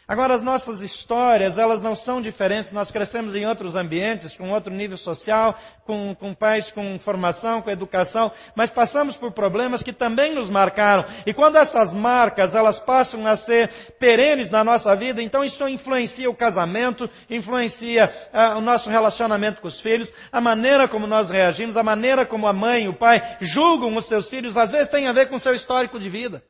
Agora, 0.08 0.36
as 0.36 0.44
nossas 0.44 0.82
histórias, 0.82 1.58
elas 1.58 1.82
não 1.82 1.96
são 1.96 2.22
diferentes. 2.22 2.72
Nós 2.72 2.92
crescemos 2.92 3.36
em 3.36 3.48
outros 3.48 3.76
ambientes, 3.76 4.36
com 4.36 4.52
outro 4.52 4.72
nível 4.72 4.98
social, 4.98 5.58
com, 5.84 6.14
com 6.14 6.34
pais 6.34 6.72
com 6.72 7.00
formação, 7.00 7.62
com 7.62 7.70
educação, 7.70 8.32
mas 8.56 8.70
passamos 8.70 9.16
por 9.16 9.32
problemas 9.32 9.82
que 9.82 9.94
também 9.94 10.34
nos 10.36 10.50
marcaram. 10.50 11.06
E 11.26 11.34
quando 11.34 11.58
essas 11.58 11.94
marcas, 11.94 12.54
elas 12.54 12.80
passam 12.80 13.26
a 13.26 13.36
ser 13.36 13.70
perenes 14.00 14.50
na 14.50 14.64
nossa 14.64 14.96
vida, 14.96 15.22
então 15.22 15.44
isso 15.44 15.68
influencia 15.68 16.30
o 16.30 16.36
casamento, 16.36 17.10
influencia 17.30 18.14
ah, 18.32 18.58
o 18.58 18.62
nosso 18.62 18.90
relacionamento 18.90 19.62
com 19.62 19.68
os 19.68 19.80
filhos, 19.80 20.12
a 20.32 20.42
maneira 20.42 20.88
como 20.88 21.08
nós 21.08 21.30
reagimos, 21.30 21.78
a 21.78 21.84
maneira 21.84 22.26
como 22.26 22.48
a 22.48 22.54
mãe 22.54 22.86
e 22.86 22.90
o 22.90 22.98
pai 22.98 23.38
julgam 23.42 23.96
os 23.96 24.06
seus 24.06 24.28
filhos, 24.28 24.58
às 24.58 24.72
vezes 24.72 24.90
tem 24.90 25.08
a 25.08 25.14
ver 25.14 25.30
com 25.30 25.36
o 25.36 25.40
seu 25.40 25.54
histórico 25.54 26.00
de 26.00 26.10
vida. 26.10 26.44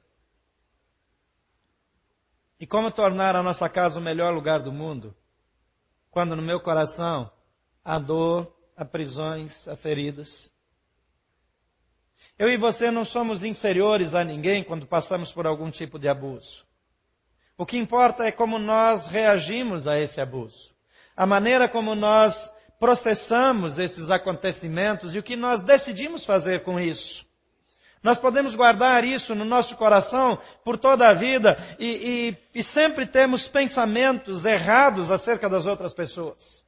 E 2.60 2.66
como 2.66 2.90
tornar 2.90 3.36
a 3.36 3.44
nossa 3.44 3.68
casa 3.68 4.00
o 4.00 4.04
melhor 4.04 4.34
lugar 4.34 4.62
do 4.62 4.72
mundo? 4.72 5.16
Quando 6.10 6.36
no 6.36 6.42
meu 6.42 6.60
coração 6.62 7.30
há 7.84 8.00
dor, 8.00 8.56
há 8.76 8.86
prisões, 8.86 9.68
há 9.68 9.76
feridas. 9.76 10.52
Eu 12.38 12.50
e 12.50 12.58
você 12.58 12.90
não 12.90 13.06
somos 13.06 13.44
inferiores 13.44 14.14
a 14.14 14.24
ninguém 14.24 14.64
quando 14.64 14.88
passamos 14.88 15.32
por 15.32 15.46
algum 15.46 15.70
tipo 15.70 16.00
de 16.00 16.08
abuso. 16.08 16.66
O 17.58 17.66
que 17.66 17.78
importa 17.78 18.26
é 18.26 18.32
como 18.32 18.60
nós 18.60 19.08
reagimos 19.08 19.88
a 19.88 20.00
esse 20.00 20.20
abuso. 20.20 20.74
A 21.16 21.26
maneira 21.26 21.70
como 21.70 21.96
nós 21.96 22.52
processamos 22.80 23.80
esses 23.80 24.10
acontecimentos 24.10 25.16
e 25.16 25.20
o 25.20 25.24
que 25.24 25.36
nós 25.36 25.62
decidimos 25.62 26.26
fazer 26.26 26.64
com 26.64 26.80
isso. 26.80 27.26
Nós 28.06 28.20
podemos 28.20 28.56
guardar 28.56 29.04
isso 29.04 29.34
no 29.34 29.44
nosso 29.44 29.76
coração 29.76 30.38
por 30.64 30.78
toda 30.78 31.10
a 31.10 31.14
vida 31.16 31.58
e, 31.80 32.36
e, 32.54 32.60
e 32.60 32.62
sempre 32.62 33.08
temos 33.08 33.48
pensamentos 33.48 34.46
errados 34.46 35.10
acerca 35.10 35.50
das 35.50 35.66
outras 35.66 35.92
pessoas. 35.92 36.64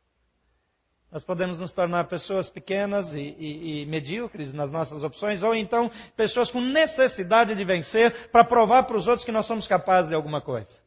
Nós 1.11 1.23
podemos 1.23 1.59
nos 1.59 1.71
tornar 1.71 2.05
pessoas 2.05 2.49
pequenas 2.49 3.13
e, 3.13 3.35
e, 3.37 3.83
e, 3.83 3.85
medíocres 3.85 4.51
nas 4.51 4.71
nossas 4.71 5.03
opções, 5.03 5.43
ou 5.43 5.53
então 5.53 5.91
pessoas 6.15 6.49
com 6.49 6.59
necessidade 6.59 7.53
de 7.53 7.63
vencer 7.63 8.31
para 8.31 8.43
provar 8.43 8.85
para 8.85 8.97
os 8.97 9.07
outros 9.07 9.23
que 9.23 9.31
nós 9.31 9.45
somos 9.45 9.67
capazes 9.67 10.09
de 10.09 10.15
alguma 10.15 10.41
coisa. 10.41 10.81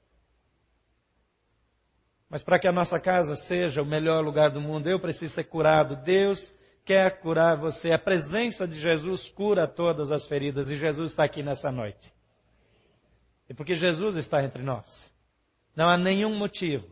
Mas 2.28 2.42
para 2.42 2.59
que 2.59 2.66
a 2.66 2.73
nossa 2.73 2.99
casa 2.99 3.37
seja 3.37 3.83
o 3.83 3.87
melhor 3.87 4.25
lugar 4.25 4.50
do 4.50 4.61
mundo, 4.61 4.90
eu 4.90 4.99
preciso 4.99 5.33
ser 5.33 5.45
curado. 5.45 5.95
Deus 5.95 6.59
quer 6.90 7.20
curar 7.20 7.56
você. 7.56 7.92
A 7.92 7.99
presença 8.00 8.66
de 8.66 8.80
Jesus 8.80 9.28
cura 9.28 9.68
todas 9.68 10.11
as 10.11 10.26
feridas 10.26 10.70
e 10.70 10.76
Jesus 10.76 11.12
está 11.12 11.23
aqui 11.23 11.40
nessa 11.40 11.70
noite. 11.70 12.12
E 13.49 13.54
porque 13.54 13.76
Jesus 13.76 14.16
está 14.16 14.42
entre 14.42 14.61
nós, 14.64 15.14
não 15.76 15.88
há 15.88 15.97
nenhum 15.97 16.35
motivo 16.37 16.88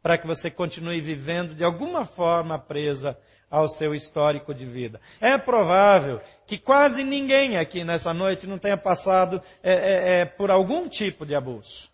para 0.00 0.16
que 0.16 0.24
você 0.24 0.52
continue 0.52 1.00
vivendo 1.00 1.52
de 1.52 1.64
alguma 1.64 2.04
forma 2.04 2.60
presa 2.60 3.18
ao 3.50 3.68
seu 3.68 3.92
histórico 3.92 4.54
de 4.54 4.66
vida. 4.66 5.00
É 5.20 5.36
provável 5.36 6.20
que 6.46 6.56
quase 6.56 7.02
ninguém 7.02 7.56
aqui 7.56 7.82
nessa 7.82 8.14
noite 8.14 8.46
não 8.46 8.56
tenha 8.56 8.76
passado 8.76 9.42
é, 9.64 9.72
é, 9.72 10.20
é, 10.20 10.24
por 10.24 10.48
algum 10.48 10.88
tipo 10.88 11.26
de 11.26 11.34
abuso. 11.34 11.90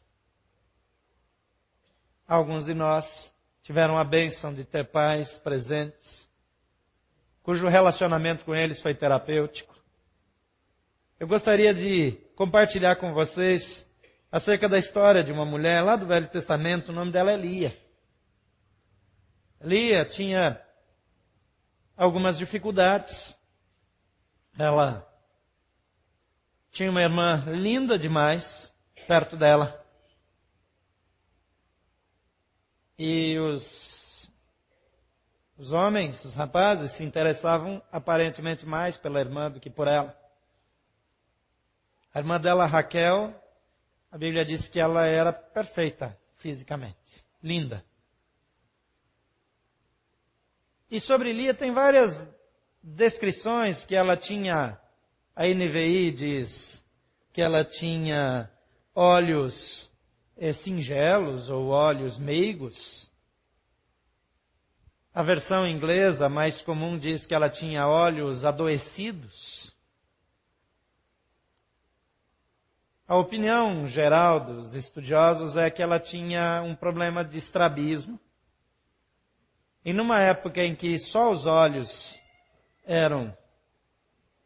Alguns 2.28 2.66
de 2.66 2.74
nós 2.74 3.34
tiveram 3.62 3.96
a 3.96 4.04
bênção 4.04 4.52
de 4.52 4.62
ter 4.62 4.84
pais 4.84 5.38
presentes, 5.38 6.29
cujo 7.50 7.66
relacionamento 7.66 8.44
com 8.44 8.54
eles 8.54 8.80
foi 8.80 8.94
terapêutico. 8.94 9.74
Eu 11.18 11.26
gostaria 11.26 11.74
de 11.74 12.12
compartilhar 12.36 12.94
com 12.94 13.12
vocês 13.12 13.84
acerca 14.30 14.68
da 14.68 14.78
história 14.78 15.24
de 15.24 15.32
uma 15.32 15.44
mulher 15.44 15.82
lá 15.82 15.96
do 15.96 16.06
Velho 16.06 16.28
Testamento, 16.28 16.90
o 16.90 16.94
nome 16.94 17.10
dela 17.10 17.32
é 17.32 17.36
Lia. 17.36 17.76
Lia 19.60 20.04
tinha 20.04 20.62
algumas 21.96 22.38
dificuldades. 22.38 23.36
Ela 24.56 25.04
tinha 26.70 26.88
uma 26.88 27.02
irmã 27.02 27.42
linda 27.48 27.98
demais 27.98 28.72
perto 29.08 29.36
dela. 29.36 29.84
E 32.96 33.36
os 33.40 33.89
os 35.60 35.72
homens, 35.72 36.24
os 36.24 36.34
rapazes, 36.34 36.92
se 36.92 37.04
interessavam 37.04 37.82
aparentemente 37.92 38.64
mais 38.64 38.96
pela 38.96 39.20
irmã 39.20 39.50
do 39.50 39.60
que 39.60 39.68
por 39.68 39.86
ela. 39.86 40.18
A 42.14 42.18
irmã 42.18 42.40
dela, 42.40 42.64
Raquel, 42.64 43.34
a 44.10 44.16
Bíblia 44.16 44.42
diz 44.42 44.68
que 44.68 44.80
ela 44.80 45.06
era 45.06 45.30
perfeita 45.34 46.18
fisicamente, 46.38 47.22
linda. 47.42 47.84
E 50.90 50.98
sobre 50.98 51.30
Lia 51.34 51.52
tem 51.52 51.74
várias 51.74 52.34
descrições 52.82 53.84
que 53.84 53.94
ela 53.94 54.16
tinha, 54.16 54.80
a 55.36 55.46
NVI 55.46 56.10
diz 56.10 56.82
que 57.34 57.42
ela 57.42 57.62
tinha 57.66 58.50
olhos 58.94 59.92
eh, 60.38 60.54
singelos 60.54 61.50
ou 61.50 61.66
olhos 61.66 62.18
meigos, 62.18 63.09
a 65.12 65.22
versão 65.22 65.66
inglesa 65.66 66.28
mais 66.28 66.62
comum 66.62 66.96
diz 66.96 67.26
que 67.26 67.34
ela 67.34 67.50
tinha 67.50 67.86
olhos 67.86 68.44
adoecidos. 68.44 69.74
A 73.08 73.16
opinião 73.16 73.88
geral 73.88 74.38
dos 74.38 74.76
estudiosos 74.76 75.56
é 75.56 75.68
que 75.68 75.82
ela 75.82 75.98
tinha 75.98 76.62
um 76.62 76.76
problema 76.76 77.24
de 77.24 77.38
estrabismo. 77.38 78.20
E 79.84 79.92
numa 79.92 80.20
época 80.20 80.62
em 80.62 80.76
que 80.76 80.96
só 80.96 81.32
os 81.32 81.44
olhos 81.44 82.20
eram 82.84 83.36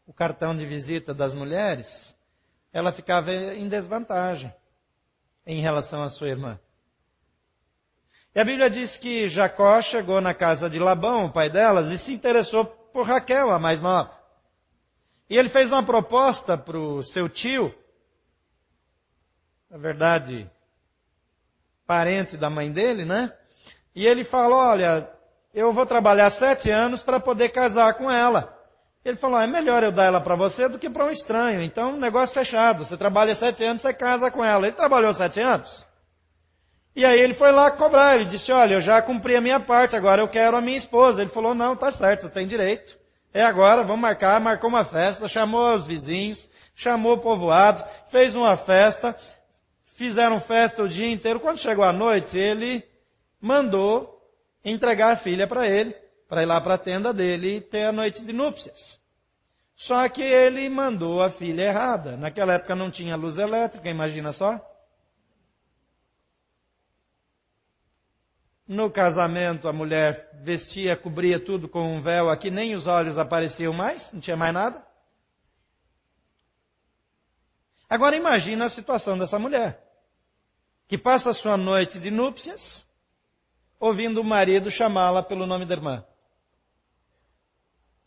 o 0.06 0.14
cartão 0.14 0.54
de 0.54 0.64
visita 0.64 1.12
das 1.12 1.34
mulheres, 1.34 2.18
ela 2.72 2.90
ficava 2.90 3.32
em 3.32 3.68
desvantagem 3.68 4.52
em 5.46 5.60
relação 5.60 6.02
à 6.02 6.08
sua 6.08 6.28
irmã. 6.28 6.58
E 8.34 8.40
a 8.40 8.44
Bíblia 8.44 8.68
diz 8.68 8.96
que 8.96 9.28
Jacó 9.28 9.80
chegou 9.80 10.20
na 10.20 10.34
casa 10.34 10.68
de 10.68 10.78
Labão, 10.78 11.26
o 11.26 11.32
pai 11.32 11.48
delas, 11.48 11.90
e 11.92 11.96
se 11.96 12.12
interessou 12.12 12.64
por 12.66 13.06
Raquel, 13.06 13.52
a 13.52 13.58
mais 13.60 13.80
nova. 13.80 14.10
E 15.30 15.38
ele 15.38 15.48
fez 15.48 15.70
uma 15.70 15.84
proposta 15.84 16.58
para 16.58 16.76
o 16.76 17.02
seu 17.02 17.28
tio, 17.28 17.72
na 19.70 19.78
verdade, 19.78 20.50
parente 21.86 22.36
da 22.36 22.50
mãe 22.50 22.72
dele, 22.72 23.04
né? 23.04 23.32
E 23.94 24.04
ele 24.06 24.24
falou, 24.24 24.58
olha, 24.58 25.08
eu 25.52 25.72
vou 25.72 25.86
trabalhar 25.86 26.30
sete 26.30 26.70
anos 26.70 27.02
para 27.02 27.20
poder 27.20 27.50
casar 27.50 27.94
com 27.94 28.10
ela. 28.10 28.52
Ele 29.04 29.16
falou, 29.16 29.38
é 29.38 29.46
melhor 29.46 29.82
eu 29.84 29.92
dar 29.92 30.04
ela 30.04 30.20
para 30.20 30.34
você 30.34 30.68
do 30.68 30.78
que 30.78 30.90
para 30.90 31.06
um 31.06 31.10
estranho. 31.10 31.62
Então, 31.62 31.96
negócio 31.96 32.34
fechado. 32.34 32.84
Você 32.84 32.96
trabalha 32.96 33.34
sete 33.34 33.62
anos, 33.62 33.82
você 33.82 33.92
casa 33.92 34.30
com 34.30 34.44
ela. 34.44 34.66
Ele 34.66 34.74
trabalhou 34.74 35.12
sete 35.12 35.40
anos. 35.40 35.86
E 36.96 37.04
aí 37.04 37.18
ele 37.18 37.34
foi 37.34 37.50
lá 37.50 37.70
cobrar, 37.72 38.14
ele 38.14 38.24
disse, 38.24 38.52
olha, 38.52 38.74
eu 38.74 38.80
já 38.80 39.02
cumpri 39.02 39.34
a 39.34 39.40
minha 39.40 39.58
parte, 39.58 39.96
agora 39.96 40.22
eu 40.22 40.28
quero 40.28 40.56
a 40.56 40.60
minha 40.60 40.78
esposa. 40.78 41.22
Ele 41.22 41.30
falou, 41.30 41.54
não, 41.54 41.74
tá 41.74 41.90
certo, 41.90 42.22
você 42.22 42.28
tem 42.28 42.46
direito. 42.46 42.96
É 43.32 43.42
agora, 43.42 43.82
vamos 43.82 44.00
marcar, 44.00 44.40
marcou 44.40 44.70
uma 44.70 44.84
festa, 44.84 45.26
chamou 45.26 45.74
os 45.74 45.86
vizinhos, 45.86 46.48
chamou 46.72 47.14
o 47.14 47.18
povoado, 47.18 47.84
fez 48.08 48.36
uma 48.36 48.56
festa, 48.56 49.16
fizeram 49.96 50.38
festa 50.38 50.84
o 50.84 50.88
dia 50.88 51.10
inteiro. 51.10 51.40
Quando 51.40 51.58
chegou 51.58 51.84
a 51.84 51.92
noite, 51.92 52.38
ele 52.38 52.84
mandou 53.40 54.22
entregar 54.64 55.12
a 55.12 55.16
filha 55.16 55.48
para 55.48 55.66
ele, 55.66 55.96
para 56.28 56.42
ir 56.42 56.46
lá 56.46 56.60
para 56.60 56.74
a 56.74 56.78
tenda 56.78 57.12
dele 57.12 57.56
e 57.56 57.60
ter 57.60 57.86
a 57.86 57.92
noite 57.92 58.24
de 58.24 58.32
núpcias. 58.32 59.00
Só 59.74 60.08
que 60.08 60.22
ele 60.22 60.68
mandou 60.68 61.20
a 61.20 61.28
filha 61.28 61.62
errada. 61.62 62.16
Naquela 62.16 62.54
época 62.54 62.76
não 62.76 62.88
tinha 62.88 63.16
luz 63.16 63.36
elétrica, 63.38 63.90
imagina 63.90 64.30
só. 64.30 64.60
No 68.66 68.90
casamento, 68.90 69.68
a 69.68 69.72
mulher 69.72 70.30
vestia, 70.42 70.96
cobria 70.96 71.38
tudo 71.38 71.68
com 71.68 71.96
um 71.96 72.00
véu 72.00 72.30
aqui, 72.30 72.50
nem 72.50 72.74
os 72.74 72.86
olhos 72.86 73.18
apareciam 73.18 73.72
mais, 73.74 74.10
não 74.12 74.20
tinha 74.20 74.36
mais 74.36 74.54
nada. 74.54 74.84
Agora 77.88 78.16
imagina 78.16 78.64
a 78.64 78.70
situação 78.70 79.18
dessa 79.18 79.38
mulher, 79.38 79.84
que 80.88 80.96
passa 80.96 81.34
sua 81.34 81.58
noite 81.58 81.98
de 81.98 82.10
núpcias, 82.10 82.88
ouvindo 83.78 84.20
o 84.20 84.24
marido 84.24 84.70
chamá-la 84.70 85.22
pelo 85.22 85.46
nome 85.46 85.66
da 85.66 85.74
irmã. 85.74 86.04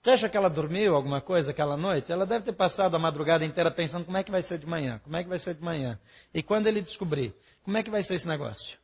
Você 0.01 0.11
acha 0.11 0.29
que 0.29 0.37
ela 0.37 0.49
dormiu 0.49 0.95
alguma 0.95 1.21
coisa 1.21 1.51
aquela 1.51 1.77
noite? 1.77 2.11
Ela 2.11 2.25
deve 2.25 2.45
ter 2.45 2.53
passado 2.53 2.95
a 2.95 2.99
madrugada 2.99 3.45
inteira 3.45 3.69
pensando 3.69 4.05
como 4.05 4.17
é 4.17 4.23
que 4.23 4.31
vai 4.31 4.41
ser 4.41 4.57
de 4.57 4.65
manhã, 4.65 4.99
como 5.03 5.15
é 5.15 5.21
que 5.21 5.29
vai 5.29 5.37
ser 5.37 5.53
de 5.53 5.61
manhã. 5.61 5.99
E 6.33 6.41
quando 6.41 6.65
ele 6.65 6.81
descobrir, 6.81 7.35
como 7.63 7.77
é 7.77 7.83
que 7.83 7.91
vai 7.91 8.01
ser 8.01 8.15
esse 8.15 8.27
negócio? 8.27 8.79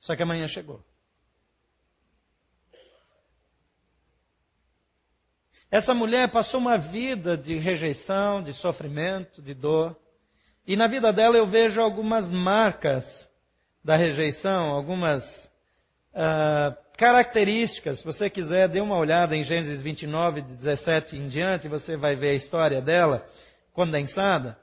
Só 0.00 0.14
que 0.14 0.22
amanhã 0.22 0.46
chegou. 0.46 0.84
Essa 5.70 5.92
mulher 5.92 6.28
passou 6.30 6.60
uma 6.60 6.78
vida 6.78 7.36
de 7.36 7.58
rejeição, 7.58 8.42
de 8.42 8.54
sofrimento, 8.54 9.42
de 9.42 9.52
dor. 9.52 9.96
E 10.66 10.76
na 10.76 10.86
vida 10.86 11.12
dela 11.12 11.36
eu 11.36 11.46
vejo 11.46 11.80
algumas 11.80 12.30
marcas 12.30 13.30
da 13.84 13.94
rejeição, 13.94 14.70
algumas 14.70 15.52
uh, 16.14 16.74
características. 16.96 17.98
Se 17.98 18.04
você 18.04 18.30
quiser, 18.30 18.68
dê 18.68 18.80
uma 18.80 18.96
olhada 18.96 19.36
em 19.36 19.44
Gênesis 19.44 19.82
29, 19.82 20.40
de 20.40 20.56
17 20.56 21.16
em 21.16 21.28
diante, 21.28 21.68
você 21.68 21.96
vai 21.96 22.16
ver 22.16 22.30
a 22.30 22.34
história 22.34 22.80
dela 22.80 23.26
condensada. 23.72 24.58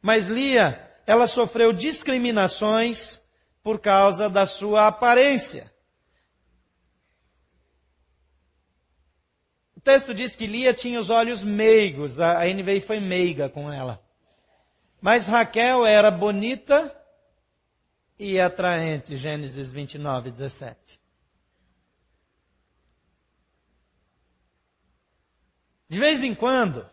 Mas 0.00 0.28
Lia, 0.28 0.90
ela 1.06 1.26
sofreu 1.26 1.72
discriminações 1.72 3.22
por 3.66 3.80
causa 3.80 4.30
da 4.30 4.46
sua 4.46 4.86
aparência. 4.86 5.74
O 9.74 9.80
texto 9.80 10.14
diz 10.14 10.36
que 10.36 10.46
Lia 10.46 10.72
tinha 10.72 11.00
os 11.00 11.10
olhos 11.10 11.42
meigos, 11.42 12.20
a 12.20 12.44
NVI 12.44 12.80
foi 12.80 13.00
meiga 13.00 13.48
com 13.48 13.72
ela. 13.72 14.00
Mas 15.00 15.26
Raquel 15.26 15.84
era 15.84 16.12
bonita 16.12 16.96
e 18.16 18.38
atraente, 18.38 19.16
Gênesis 19.16 19.72
29, 19.72 20.30
17. 20.30 21.00
De 25.88 25.98
vez 25.98 26.22
em 26.22 26.36
quando, 26.36 26.88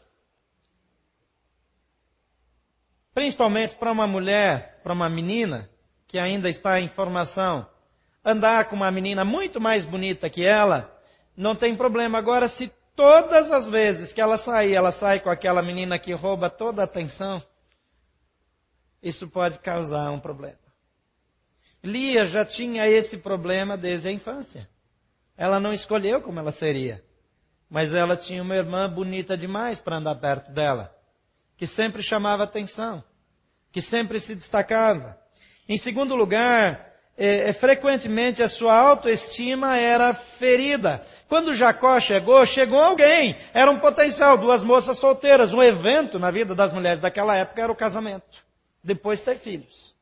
principalmente 3.13 3.75
para 3.75 3.91
uma 3.91 4.07
mulher, 4.07 4.81
para 4.81 4.93
uma 4.93 5.07
menina 5.07 5.71
que 6.13 6.19
ainda 6.19 6.47
está 6.47 6.79
em 6.79 6.87
formação, 6.87 7.67
andar 8.23 8.65
com 8.65 8.75
uma 8.75 8.91
menina 8.91 9.25
muito 9.25 9.59
mais 9.59 9.83
bonita 9.83 10.29
que 10.29 10.45
ela, 10.45 10.95
não 11.35 11.55
tem 11.55 11.75
problema. 11.75 12.19
Agora, 12.19 12.47
se 12.47 12.71
todas 12.95 13.51
as 13.51 13.67
vezes 13.67 14.13
que 14.13 14.21
ela 14.21 14.37
sair, 14.37 14.75
ela 14.75 14.91
sai 14.91 15.19
com 15.19 15.31
aquela 15.31 15.63
menina 15.63 15.97
que 15.97 16.13
rouba 16.13 16.51
toda 16.51 16.83
a 16.83 16.85
atenção, 16.85 17.41
isso 19.01 19.27
pode 19.27 19.57
causar 19.57 20.11
um 20.11 20.19
problema. 20.19 20.59
Lia 21.83 22.27
já 22.27 22.45
tinha 22.45 22.87
esse 22.87 23.17
problema 23.17 23.75
desde 23.75 24.07
a 24.07 24.11
infância. 24.11 24.69
Ela 25.35 25.59
não 25.59 25.73
escolheu 25.73 26.21
como 26.21 26.37
ela 26.37 26.51
seria. 26.51 27.03
Mas 27.67 27.91
ela 27.91 28.15
tinha 28.15 28.43
uma 28.43 28.55
irmã 28.55 28.87
bonita 28.87 29.35
demais 29.35 29.81
para 29.81 29.97
andar 29.97 30.13
perto 30.17 30.51
dela, 30.51 30.95
que 31.57 31.65
sempre 31.65 32.03
chamava 32.03 32.43
atenção, 32.43 33.03
que 33.71 33.81
sempre 33.81 34.19
se 34.19 34.35
destacava. 34.35 35.22
Em 35.67 35.77
segundo 35.77 36.15
lugar, 36.15 36.93
é, 37.15 37.49
é, 37.49 37.53
frequentemente 37.53 38.41
a 38.41 38.49
sua 38.49 38.75
autoestima 38.75 39.77
era 39.77 40.13
ferida. 40.13 41.05
Quando 41.27 41.53
Jacó 41.53 41.99
chegou, 41.99 42.45
chegou 42.45 42.79
alguém. 42.79 43.37
Era 43.53 43.71
um 43.71 43.79
potencial, 43.79 44.37
duas 44.37 44.63
moças 44.63 44.97
solteiras. 44.97 45.53
Um 45.53 45.61
evento 45.61 46.17
na 46.19 46.31
vida 46.31 46.55
das 46.55 46.73
mulheres 46.73 46.99
daquela 46.99 47.35
época 47.35 47.61
era 47.61 47.71
o 47.71 47.75
casamento. 47.75 48.45
Depois 48.83 49.21
ter 49.21 49.37
filhos. 49.37 49.95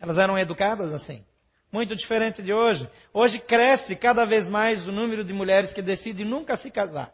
Elas 0.00 0.18
eram 0.18 0.38
educadas 0.38 0.92
assim. 0.92 1.24
Muito 1.70 1.94
diferente 1.94 2.42
de 2.42 2.52
hoje. 2.52 2.88
Hoje 3.12 3.38
cresce 3.38 3.94
cada 3.94 4.24
vez 4.24 4.48
mais 4.48 4.86
o 4.86 4.92
número 4.92 5.24
de 5.24 5.32
mulheres 5.32 5.74
que 5.74 5.82
decidem 5.82 6.24
nunca 6.24 6.56
se 6.56 6.70
casar. 6.70 7.12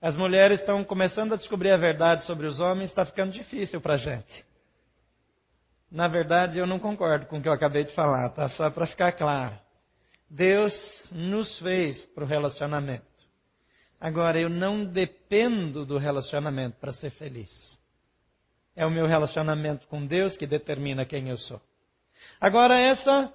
As 0.00 0.16
mulheres 0.16 0.60
estão 0.60 0.84
começando 0.84 1.32
a 1.32 1.36
descobrir 1.36 1.70
a 1.70 1.78
verdade 1.78 2.22
sobre 2.24 2.46
os 2.46 2.60
homens, 2.60 2.90
está 2.90 3.06
ficando 3.06 3.32
difícil 3.32 3.80
para 3.80 3.94
a 3.94 3.96
gente. 3.96 4.46
Na 5.94 6.08
verdade, 6.08 6.58
eu 6.58 6.66
não 6.66 6.80
concordo 6.80 7.26
com 7.26 7.38
o 7.38 7.40
que 7.40 7.48
eu 7.48 7.52
acabei 7.52 7.84
de 7.84 7.92
falar, 7.92 8.28
tá? 8.30 8.48
Só 8.48 8.68
para 8.68 8.84
ficar 8.84 9.12
claro. 9.12 9.56
Deus 10.28 11.08
nos 11.14 11.56
fez 11.60 12.04
para 12.04 12.24
o 12.24 12.26
relacionamento. 12.26 13.04
Agora, 14.00 14.40
eu 14.40 14.48
não 14.48 14.84
dependo 14.84 15.86
do 15.86 15.96
relacionamento 15.96 16.78
para 16.80 16.90
ser 16.90 17.10
feliz. 17.10 17.80
É 18.74 18.84
o 18.84 18.90
meu 18.90 19.06
relacionamento 19.06 19.86
com 19.86 20.04
Deus 20.04 20.36
que 20.36 20.48
determina 20.48 21.04
quem 21.04 21.28
eu 21.28 21.36
sou. 21.36 21.60
Agora, 22.40 22.76
essa 22.76 23.32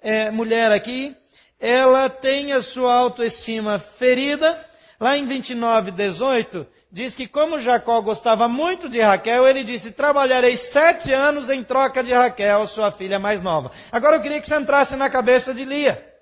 é, 0.00 0.32
mulher 0.32 0.72
aqui, 0.72 1.16
ela 1.60 2.10
tem 2.10 2.52
a 2.52 2.60
sua 2.60 2.92
autoestima 2.92 3.78
ferida. 3.78 4.68
Lá 4.98 5.16
em 5.16 5.28
29, 5.28 5.92
18, 5.92 6.66
diz 6.94 7.16
que 7.16 7.26
como 7.26 7.58
Jacó 7.58 8.00
gostava 8.00 8.46
muito 8.46 8.88
de 8.88 9.00
Raquel, 9.00 9.48
ele 9.48 9.64
disse, 9.64 9.90
trabalharei 9.90 10.56
sete 10.56 11.12
anos 11.12 11.50
em 11.50 11.64
troca 11.64 12.04
de 12.04 12.12
Raquel, 12.12 12.68
sua 12.68 12.92
filha 12.92 13.18
mais 13.18 13.42
nova. 13.42 13.72
Agora 13.90 14.16
eu 14.16 14.22
queria 14.22 14.40
que 14.40 14.46
você 14.46 14.54
entrasse 14.54 14.94
na 14.94 15.10
cabeça 15.10 15.52
de 15.52 15.64
Lia. 15.64 16.14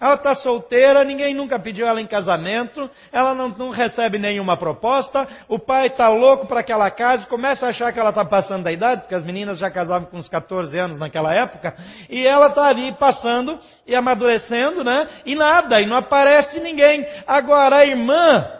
Ela 0.00 0.14
está 0.14 0.32
solteira, 0.36 1.02
ninguém 1.02 1.34
nunca 1.34 1.58
pediu 1.58 1.84
ela 1.84 2.00
em 2.00 2.06
casamento, 2.06 2.88
ela 3.10 3.34
não, 3.34 3.48
não 3.48 3.70
recebe 3.70 4.20
nenhuma 4.20 4.56
proposta, 4.56 5.26
o 5.48 5.58
pai 5.58 5.88
está 5.88 6.08
louco 6.08 6.46
para 6.46 6.62
que 6.62 6.70
ela 6.70 6.88
case, 6.88 7.26
começa 7.26 7.66
a 7.66 7.70
achar 7.70 7.92
que 7.92 7.98
ela 7.98 8.10
está 8.10 8.24
passando 8.24 8.62
da 8.62 8.70
idade, 8.70 9.00
porque 9.00 9.16
as 9.16 9.24
meninas 9.24 9.58
já 9.58 9.68
casavam 9.68 10.08
com 10.08 10.16
uns 10.16 10.28
14 10.28 10.78
anos 10.78 11.00
naquela 11.00 11.34
época, 11.34 11.74
e 12.08 12.24
ela 12.24 12.46
está 12.46 12.66
ali 12.66 12.92
passando 12.92 13.58
e 13.84 13.96
amadurecendo, 13.96 14.84
né? 14.84 15.08
E 15.26 15.34
nada, 15.34 15.80
e 15.80 15.86
não 15.86 15.96
aparece 15.96 16.60
ninguém. 16.60 17.04
Agora 17.26 17.78
a 17.78 17.84
irmã, 17.84 18.57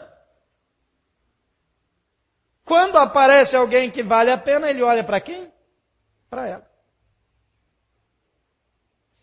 quando 2.69 2.99
aparece 2.99 3.57
alguém 3.57 3.91
que 3.91 4.03
vale 4.03 4.31
a 4.31 4.37
pena, 4.37 4.69
ele 4.69 4.83
olha 4.83 5.03
para 5.03 5.19
quem? 5.19 5.51
Para 6.29 6.47
ela. 6.47 6.69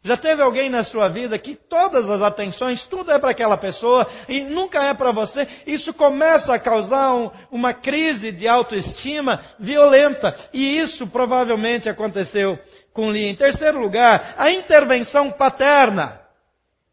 Já 0.04 0.18
teve 0.18 0.42
alguém 0.42 0.70
na 0.70 0.84
sua 0.84 1.08
vida 1.08 1.38
que 1.38 1.56
todas 1.56 2.10
as 2.10 2.22
atenções, 2.22 2.84
tudo 2.84 3.12
é 3.12 3.20
para 3.20 3.32
aquela 3.32 3.56
pessoa 3.56 4.08
e 4.28 4.42
nunca 4.42 4.84
é 4.84 4.94
para 4.94 5.12
você? 5.12 5.48
Isso 5.66 5.94
começa 5.94 6.54
a 6.54 6.60
causar 6.60 7.14
um, 7.14 7.32
uma 7.52 7.74
crise 7.74 8.32
de 8.32 8.48
autoestima 8.48 9.42
violenta. 9.60 10.36
E 10.52 10.78
isso 10.80 11.08
provavelmente 11.08 11.88
aconteceu 11.88 12.58
com 12.94 13.12
Lia. 13.12 13.30
Em 13.30 13.36
terceiro 13.36 13.80
lugar, 13.80 14.36
a 14.38 14.52
intervenção 14.52 15.32
paterna. 15.32 16.22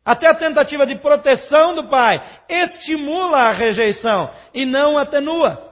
Até 0.05 0.27
a 0.27 0.35
tentativa 0.35 0.87
de 0.87 0.97
proteção 0.97 1.75
do 1.75 1.85
pai 1.85 2.23
estimula 2.49 3.39
a 3.39 3.53
rejeição 3.53 4.31
e 4.53 4.67
não 4.67 4.99
atenua. 4.99 5.72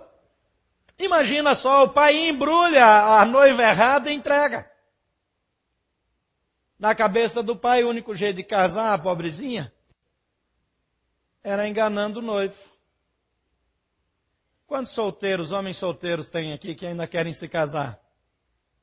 Imagina 1.11 1.57
só, 1.57 1.83
o 1.83 1.89
pai 1.89 2.29
embrulha 2.29 2.87
a 2.87 3.25
noiva 3.25 3.65
errada 3.65 4.09
e 4.09 4.15
entrega. 4.15 4.71
Na 6.79 6.95
cabeça 6.95 7.43
do 7.43 7.57
pai, 7.57 7.83
o 7.83 7.89
único 7.89 8.15
jeito 8.15 8.37
de 8.37 8.45
casar 8.45 8.95
a 8.95 8.99
pobrezinha 8.99 9.73
era 11.43 11.67
enganando 11.67 12.21
o 12.21 12.23
noivo. 12.23 12.55
Quantos 14.69 14.93
solteiros, 14.93 15.51
homens 15.51 15.79
solteiros 15.79 16.29
tem 16.29 16.53
aqui 16.53 16.77
que 16.77 16.87
ainda 16.87 17.09
querem 17.09 17.33
se 17.33 17.49
casar? 17.49 17.99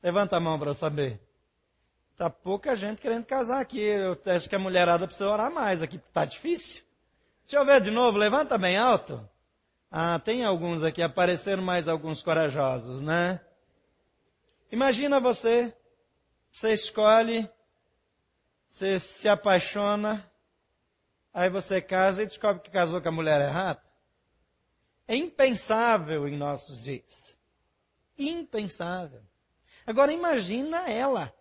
Levanta 0.04 0.36
a 0.36 0.40
mão 0.42 0.60
para 0.60 0.72
eu 0.72 0.76
saber. 0.76 1.22
Tá 2.18 2.30
pouca 2.30 2.76
gente 2.76 3.02
querendo 3.02 3.24
casar 3.24 3.62
aqui. 3.62 3.80
Eu 3.80 4.22
acho 4.26 4.50
que 4.50 4.56
a 4.56 4.60
mulherada 4.60 5.08
precisa 5.08 5.30
orar 5.30 5.50
mais 5.50 5.82
aqui, 5.82 5.98
tá 6.12 6.26
difícil. 6.26 6.84
Deixa 7.44 7.56
eu 7.56 7.66
ver 7.66 7.80
de 7.80 7.90
novo, 7.90 8.18
levanta 8.18 8.58
bem 8.58 8.76
alto. 8.76 9.18
Ah, 9.89 10.19
tem 10.19 10.43
alguns 10.43 10.84
aqui, 10.84 11.02
apareceram 11.02 11.63
mais 11.63 11.88
alguns 11.88 12.21
corajosos, 12.21 13.02
né? 13.02 13.39
Imagina 14.71 15.19
você, 15.19 15.73
você 16.52 16.73
escolhe 16.73 17.50
você 18.67 19.00
se 19.00 19.28
apaixona, 19.28 20.30
aí 21.34 21.50
você 21.50 21.82
casa 21.82 22.21
e 22.21 22.28
descobre 22.28 22.62
que 22.62 22.69
casou 22.69 23.02
com 23.02 23.10
a 23.10 23.12
mulher 23.12 23.41
errada. 23.41 23.82
É 25.08 25.15
impensável 25.15 26.28
em 26.28 26.38
nossos 26.38 26.84
dias. 26.84 27.38
Impensável. 28.17 29.21
Agora 29.86 30.12
imagina 30.12 30.89
ela. 30.89 31.34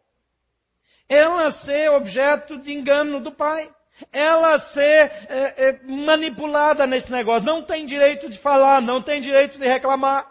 Ela 1.08 1.50
ser 1.50 1.90
objeto 1.90 2.58
de 2.58 2.72
engano 2.72 3.20
do 3.20 3.32
pai. 3.32 3.74
Ela 4.12 4.58
ser 4.58 5.10
é, 5.28 5.68
é, 5.68 5.82
manipulada 5.82 6.86
nesse 6.86 7.10
negócio. 7.10 7.44
Não 7.44 7.62
tem 7.62 7.86
direito 7.86 8.28
de 8.28 8.38
falar, 8.38 8.82
não 8.82 9.00
tem 9.00 9.20
direito 9.20 9.58
de 9.58 9.66
reclamar. 9.66 10.30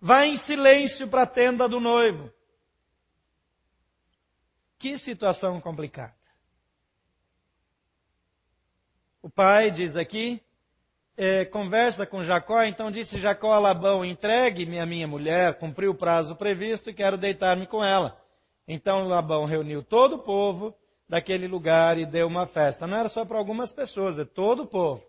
Vai 0.00 0.28
em 0.28 0.36
silêncio 0.36 1.08
para 1.08 1.22
a 1.22 1.26
tenda 1.26 1.68
do 1.68 1.80
noivo. 1.80 2.32
Que 4.78 4.98
situação 4.98 5.60
complicada. 5.60 6.14
O 9.22 9.30
pai 9.30 9.72
diz 9.72 9.96
aqui, 9.96 10.40
é, 11.16 11.44
conversa 11.44 12.06
com 12.06 12.22
Jacó, 12.22 12.62
então 12.62 12.92
disse 12.92 13.18
Jacó 13.18 13.52
a 13.52 13.58
Labão, 13.58 14.04
entregue-me 14.04 14.78
a 14.78 14.86
minha 14.86 15.08
mulher, 15.08 15.58
cumpriu 15.58 15.90
o 15.90 15.96
prazo 15.96 16.36
previsto 16.36 16.90
e 16.90 16.94
quero 16.94 17.16
deitar-me 17.16 17.66
com 17.66 17.82
ela. 17.84 18.16
Então 18.68 19.08
Labão 19.08 19.44
reuniu 19.44 19.82
todo 19.82 20.16
o 20.16 20.18
povo 20.20 20.76
daquele 21.08 21.46
lugar 21.46 21.98
e 21.98 22.06
deu 22.06 22.26
uma 22.26 22.46
festa. 22.46 22.86
Não 22.86 22.98
era 22.98 23.08
só 23.08 23.24
para 23.24 23.38
algumas 23.38 23.72
pessoas, 23.72 24.18
é 24.18 24.24
todo 24.24 24.64
o 24.64 24.66
povo. 24.66 25.04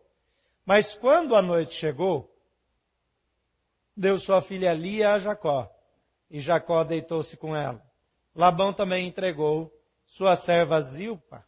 Mas 0.65 0.93
quando 0.93 1.35
a 1.35 1.41
noite 1.41 1.73
chegou, 1.73 2.33
deu 3.95 4.19
sua 4.19 4.41
filha 4.41 4.73
Lia 4.73 5.13
a 5.13 5.19
Jacó, 5.19 5.71
e 6.29 6.39
Jacó 6.39 6.83
deitou-se 6.83 7.35
com 7.37 7.55
ela. 7.55 7.81
Labão 8.35 8.71
também 8.71 9.07
entregou 9.07 9.73
sua 10.05 10.35
serva 10.35 10.81
Zilpa, 10.81 11.43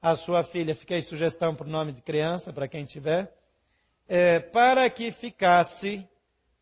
a 0.00 0.16
sua 0.16 0.42
filha, 0.42 0.74
fiquei 0.74 1.00
sugestão 1.00 1.54
para 1.54 1.66
o 1.66 1.70
nome 1.70 1.92
de 1.92 2.02
criança, 2.02 2.52
para 2.52 2.66
quem 2.66 2.84
tiver, 2.84 3.32
é, 4.08 4.40
para 4.40 4.90
que 4.90 5.12
ficasse 5.12 6.08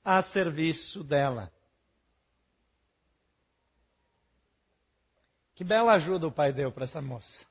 a 0.04 0.20
serviço 0.20 1.02
dela. 1.02 1.50
Que 5.60 5.64
bela 5.64 5.92
ajuda 5.92 6.26
o 6.26 6.32
pai 6.32 6.54
deu 6.54 6.72
para 6.72 6.84
essa 6.84 7.02
moça. 7.02 7.44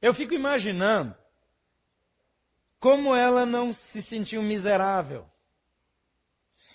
Eu 0.00 0.14
fico 0.14 0.32
imaginando 0.32 1.12
como 2.78 3.16
ela 3.16 3.44
não 3.44 3.72
se 3.72 4.00
sentiu 4.00 4.40
miserável. 4.44 5.28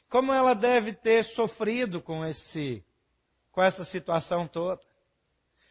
Como 0.10 0.34
ela 0.34 0.54
deve 0.54 0.92
ter 0.92 1.24
sofrido 1.24 2.02
com 2.02 2.26
esse, 2.26 2.84
com 3.50 3.64
essa 3.64 3.86
situação 3.86 4.46
toda. 4.46 4.82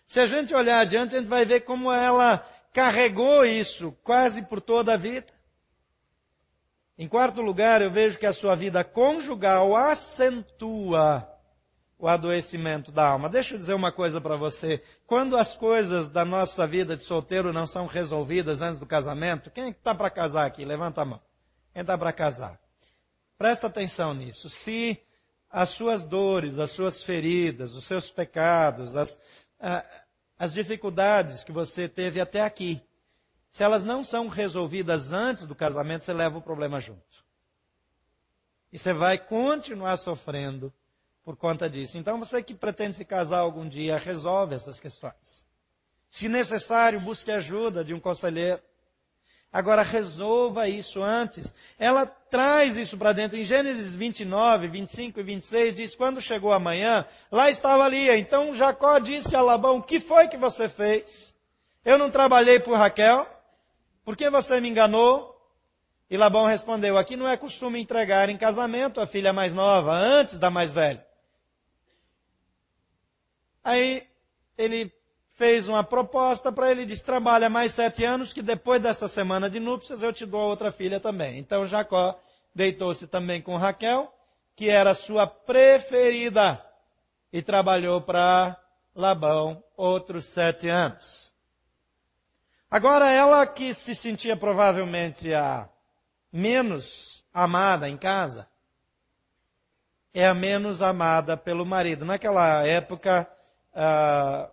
Se 0.07 0.19
a 0.19 0.25
gente 0.25 0.55
olhar 0.55 0.81
adiante, 0.81 1.15
a 1.15 1.19
gente 1.19 1.29
vai 1.29 1.45
ver 1.45 1.61
como 1.61 1.93
ela 1.93 2.39
carregou 2.73 3.45
isso 3.45 3.93
quase 4.03 4.41
por 4.47 4.63
toda 4.63 4.95
a 4.95 4.97
vida. 4.97 5.31
Em 6.97 7.07
quarto 7.07 7.43
lugar, 7.43 7.83
eu 7.83 7.91
vejo 7.91 8.19
que 8.19 8.25
a 8.25 8.33
sua 8.33 8.57
vida 8.57 8.83
conjugal 8.83 9.77
acentua 9.77 11.35
o 11.99 12.07
adoecimento 12.07 12.93
da 12.93 13.09
alma. 13.09 13.29
Deixa 13.29 13.55
eu 13.55 13.59
dizer 13.59 13.75
uma 13.75 13.91
coisa 13.91 14.21
para 14.21 14.37
você. 14.37 14.83
Quando 15.07 15.37
as 15.37 15.55
coisas 15.55 16.09
da 16.09 16.25
nossa 16.25 16.67
vida 16.67 16.97
de 16.97 17.03
solteiro 17.03 17.53
não 17.53 17.67
são 17.67 17.87
resolvidas 17.87 18.63
antes 18.63 18.79
do 18.79 18.87
casamento, 18.87 19.51
quem 19.51 19.65
é 19.65 19.71
está 19.71 19.95
para 19.95 20.09
casar 20.09 20.47
aqui? 20.47 20.65
Levanta 20.65 21.03
a 21.03 21.05
mão. 21.05 21.21
Quem 21.73 21.83
está 21.83 21.99
para 21.99 22.13
casar? 22.13 22.61
Presta 23.37 23.67
atenção 23.67 24.15
nisso. 24.15 24.49
Se 24.49 25.01
as 25.51 25.71
suas 25.71 26.05
dores, 26.05 26.59
as 26.59 26.71
suas 26.71 27.03
feridas, 27.03 27.75
os 27.75 27.85
seus 27.85 28.11
pecados, 28.11 28.97
as, 28.97 29.21
as 30.39 30.53
dificuldades 30.53 31.43
que 31.43 31.51
você 31.51 31.89
teve 31.89 32.21
até 32.21 32.43
aqui, 32.43 32.81
se 33.49 33.65
elas 33.65 33.83
não 33.83 34.05
são 34.05 34.29
resolvidas 34.29 35.13
antes 35.13 35.47
do 35.47 35.55
casamento, 35.55 36.05
você 36.05 36.13
leva 36.13 36.39
o 36.39 36.43
problema 36.43 36.79
junto. 36.79 37.27
E 38.73 38.79
você 38.79 38.93
vai 38.93 39.19
continuar 39.19 39.97
sofrendo 39.97 40.73
por 41.29 41.37
conta 41.37 41.69
disso. 41.69 41.99
Então 41.99 42.19
você 42.19 42.43
que 42.43 42.55
pretende 42.55 42.95
se 42.95 43.05
casar 43.05 43.41
algum 43.41 43.69
dia, 43.69 43.99
resolve 43.99 44.55
essas 44.55 44.81
questões. 44.81 45.47
Se 46.11 46.27
necessário, 46.27 47.03
busque 47.03 47.31
ajuda 47.31 47.85
de 47.85 47.93
um 47.93 48.01
conselheiro. 48.01 48.63
Agora 49.53 49.83
resolva 49.83 50.71
isso 50.71 51.03
antes. 51.03 51.55
Ela 51.79 52.07
traz 52.07 52.79
isso 52.79 52.97
para 52.97 53.13
dentro. 53.13 53.37
Em 53.37 53.43
Gênesis 53.43 53.95
29, 53.95 54.69
25 54.69 55.21
e 55.21 55.23
26 55.23 55.75
diz, 55.75 55.95
quando 55.95 56.19
chegou 56.19 56.51
a 56.51 56.59
manhã, 56.59 57.05
lá 57.31 57.51
estava 57.51 57.87
Lia. 57.89 58.17
Então 58.17 58.55
Jacó 58.55 58.99
disse 58.99 59.37
a 59.37 59.43
Labão, 59.43 59.83
que 59.83 60.01
foi 60.01 60.29
que 60.29 60.39
você 60.39 60.67
fez? 60.67 61.37
Eu 61.85 61.99
não 61.99 62.11
trabalhei 62.11 62.59
por 62.59 62.79
Raquel? 62.79 63.29
Por 64.03 64.17
que 64.17 64.31
você 64.31 64.63
me 64.63 64.71
enganou? 64.71 65.39
E 66.09 66.17
Labão 66.17 66.47
respondeu, 66.47 66.97
aqui 66.97 67.17
não 67.17 67.29
é 67.29 67.37
costume 67.37 67.79
entregar 67.79 68.31
em 68.31 68.39
casamento 68.39 68.99
a 68.99 69.07
filha 69.07 69.31
mais 69.31 69.53
nova, 69.53 69.93
antes 69.93 70.39
da 70.39 70.49
mais 70.49 70.73
velha. 70.73 71.07
Aí 73.69 74.09
ele 74.57 74.91
fez 75.35 75.69
uma 75.69 75.85
proposta 75.85 76.51
para 76.51 76.71
ele, 76.71 76.87
disse, 76.87 77.05
trabalha 77.05 77.51
mais 77.51 77.73
sete 77.73 78.03
anos, 78.03 78.33
que 78.33 78.41
depois 78.41 78.81
dessa 78.81 79.09
semana 79.09 79.51
de 79.51 79.61
núpcias 79.61 80.03
eu 80.03 80.11
te 80.11 80.25
dou 80.25 80.41
a 80.41 80.47
outra 80.47 80.73
filha 80.73 80.99
também. 80.99 81.39
Então 81.39 81.67
Jacó 81.67 82.19
deitou-se 82.55 83.07
também 83.09 83.43
com 83.43 83.59
Raquel, 83.59 84.11
que 84.57 84.71
era 84.71 84.95
sua 84.95 85.27
preferida, 85.27 86.65
e 87.31 87.43
trabalhou 87.43 88.01
para 88.01 88.57
Labão 88.95 89.63
outros 89.77 90.25
sete 90.25 90.71
anos. 90.71 91.31
Agora 92.71 93.11
ela 93.11 93.47
que 93.47 93.75
se 93.75 93.95
sentia 93.95 94.35
provavelmente 94.35 95.35
a 95.35 95.69
menos 96.33 97.23
amada 97.35 97.87
em 97.87 97.99
casa, 97.99 98.49
é 100.15 100.27
a 100.27 100.33
menos 100.33 100.81
amada 100.81 101.37
pelo 101.37 101.67
marido. 101.67 102.07
Naquela 102.07 102.67
época, 102.67 103.31
ah, 103.81 104.51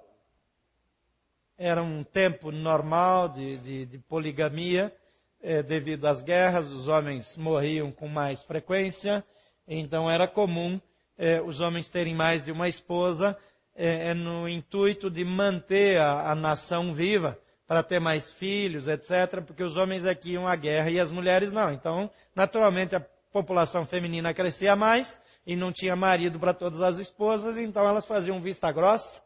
era 1.57 1.81
um 1.81 2.03
tempo 2.03 2.51
normal 2.51 3.29
de, 3.29 3.57
de, 3.57 3.85
de 3.87 3.97
poligamia, 3.97 4.93
eh, 5.41 5.63
devido 5.63 6.05
às 6.05 6.21
guerras, 6.21 6.69
os 6.69 6.87
homens 6.87 7.35
morriam 7.35 7.91
com 7.91 8.07
mais 8.07 8.43
frequência, 8.43 9.23
então 9.67 10.09
era 10.09 10.27
comum 10.27 10.79
eh, 11.17 11.41
os 11.41 11.59
homens 11.59 11.89
terem 11.89 12.13
mais 12.13 12.43
de 12.43 12.51
uma 12.51 12.67
esposa, 12.67 13.35
eh, 13.73 14.13
no 14.13 14.47
intuito 14.47 15.09
de 15.09 15.25
manter 15.25 15.99
a, 15.99 16.31
a 16.31 16.35
nação 16.35 16.93
viva, 16.93 17.35
para 17.65 17.81
ter 17.81 17.99
mais 17.99 18.31
filhos, 18.31 18.87
etc., 18.87 19.41
porque 19.43 19.63
os 19.63 19.75
homens 19.75 20.05
aqui 20.05 20.33
iam 20.33 20.47
à 20.47 20.55
guerra 20.55 20.91
e 20.91 20.99
as 20.99 21.11
mulheres 21.11 21.51
não. 21.51 21.73
Então, 21.73 22.11
naturalmente, 22.35 22.95
a 22.95 23.03
população 23.33 23.83
feminina 23.85 24.35
crescia 24.35 24.75
mais, 24.75 25.19
e 25.45 25.55
não 25.55 25.71
tinha 25.71 25.95
marido 25.95 26.39
para 26.39 26.53
todas 26.53 26.81
as 26.81 26.97
esposas, 26.97 27.57
então 27.57 27.87
elas 27.87 28.05
faziam 28.05 28.41
vista 28.41 28.71
grossa 28.71 29.21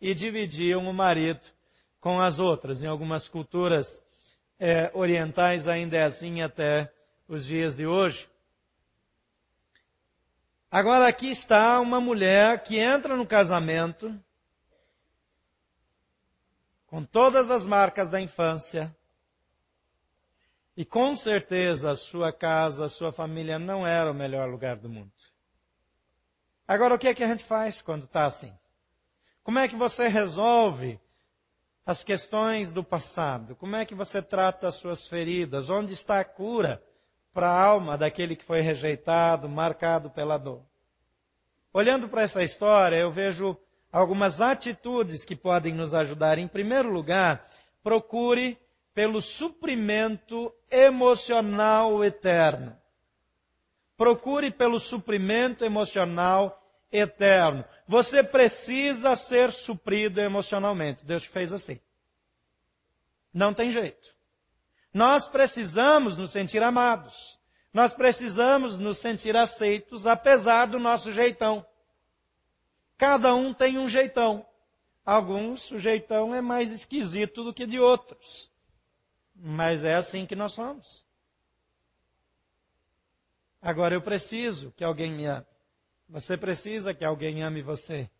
e 0.00 0.14
dividiam 0.14 0.88
o 0.88 0.92
marido 0.92 1.40
com 2.00 2.20
as 2.20 2.38
outras. 2.38 2.82
Em 2.82 2.86
algumas 2.86 3.28
culturas 3.28 4.04
é, 4.58 4.90
orientais 4.94 5.66
ainda 5.66 5.96
é 5.96 6.02
assim 6.02 6.42
até 6.42 6.92
os 7.26 7.46
dias 7.46 7.74
de 7.74 7.86
hoje. 7.86 8.28
Agora 10.70 11.06
aqui 11.06 11.30
está 11.30 11.80
uma 11.80 12.00
mulher 12.00 12.62
que 12.62 12.78
entra 12.78 13.16
no 13.16 13.26
casamento 13.26 14.18
com 16.86 17.04
todas 17.04 17.50
as 17.50 17.66
marcas 17.66 18.10
da 18.10 18.20
infância, 18.20 18.94
e 20.76 20.84
com 20.84 21.16
certeza 21.16 21.90
a 21.90 21.96
sua 21.96 22.32
casa, 22.32 22.84
a 22.84 22.88
sua 22.88 23.10
família 23.10 23.58
não 23.58 23.86
era 23.86 24.10
o 24.10 24.14
melhor 24.14 24.48
lugar 24.50 24.76
do 24.76 24.90
mundo. 24.90 25.12
Agora, 26.66 26.94
o 26.94 26.98
que 26.98 27.08
é 27.08 27.14
que 27.14 27.24
a 27.24 27.28
gente 27.28 27.44
faz 27.44 27.82
quando 27.82 28.04
está 28.04 28.24
assim? 28.24 28.52
Como 29.42 29.58
é 29.58 29.68
que 29.68 29.76
você 29.76 30.08
resolve 30.08 31.00
as 31.84 32.04
questões 32.04 32.72
do 32.72 32.84
passado? 32.84 33.56
Como 33.56 33.74
é 33.74 33.84
que 33.84 33.94
você 33.94 34.22
trata 34.22 34.68
as 34.68 34.76
suas 34.76 35.06
feridas? 35.06 35.68
Onde 35.68 35.92
está 35.92 36.20
a 36.20 36.24
cura 36.24 36.82
para 37.32 37.48
a 37.48 37.64
alma 37.64 37.98
daquele 37.98 38.36
que 38.36 38.44
foi 38.44 38.60
rejeitado, 38.60 39.48
marcado 39.48 40.10
pela 40.10 40.38
dor? 40.38 40.62
Olhando 41.72 42.08
para 42.08 42.22
essa 42.22 42.42
história, 42.42 42.96
eu 42.96 43.10
vejo 43.10 43.56
algumas 43.90 44.40
atitudes 44.40 45.24
que 45.24 45.34
podem 45.34 45.74
nos 45.74 45.92
ajudar. 45.92 46.38
Em 46.38 46.46
primeiro 46.46 46.90
lugar, 46.90 47.46
procure 47.82 48.58
pelo 48.94 49.20
suprimento 49.20 50.52
emocional 50.70 52.04
eterno. 52.04 52.76
Procure 53.96 54.50
pelo 54.50 54.80
suprimento 54.80 55.64
emocional 55.64 56.62
eterno. 56.90 57.64
Você 57.86 58.22
precisa 58.22 59.16
ser 59.16 59.52
suprido 59.52 60.20
emocionalmente. 60.20 61.04
Deus 61.04 61.22
te 61.22 61.28
fez 61.28 61.52
assim. 61.52 61.80
Não 63.32 63.54
tem 63.54 63.70
jeito. 63.70 64.14
Nós 64.92 65.26
precisamos 65.26 66.16
nos 66.16 66.30
sentir 66.30 66.62
amados. 66.62 67.40
Nós 67.72 67.94
precisamos 67.94 68.78
nos 68.78 68.98
sentir 68.98 69.34
aceitos, 69.34 70.06
apesar 70.06 70.66
do 70.66 70.78
nosso 70.78 71.10
jeitão. 71.10 71.64
Cada 72.98 73.34
um 73.34 73.54
tem 73.54 73.78
um 73.78 73.88
jeitão. 73.88 74.46
Alguns, 75.04 75.70
o 75.70 75.78
jeitão 75.78 76.34
é 76.34 76.40
mais 76.40 76.70
esquisito 76.70 77.42
do 77.42 77.54
que 77.54 77.66
de 77.66 77.80
outros. 77.80 78.52
Mas 79.34 79.82
é 79.82 79.94
assim 79.94 80.26
que 80.26 80.36
nós 80.36 80.52
somos. 80.52 81.06
Agora 83.62 83.94
eu 83.94 84.02
preciso 84.02 84.72
que 84.72 84.82
alguém 84.82 85.12
me 85.12 85.24
ame. 85.24 85.46
Você 86.08 86.36
precisa 86.36 86.92
que 86.92 87.04
alguém 87.04 87.44
ame 87.44 87.62
você. 87.62 88.10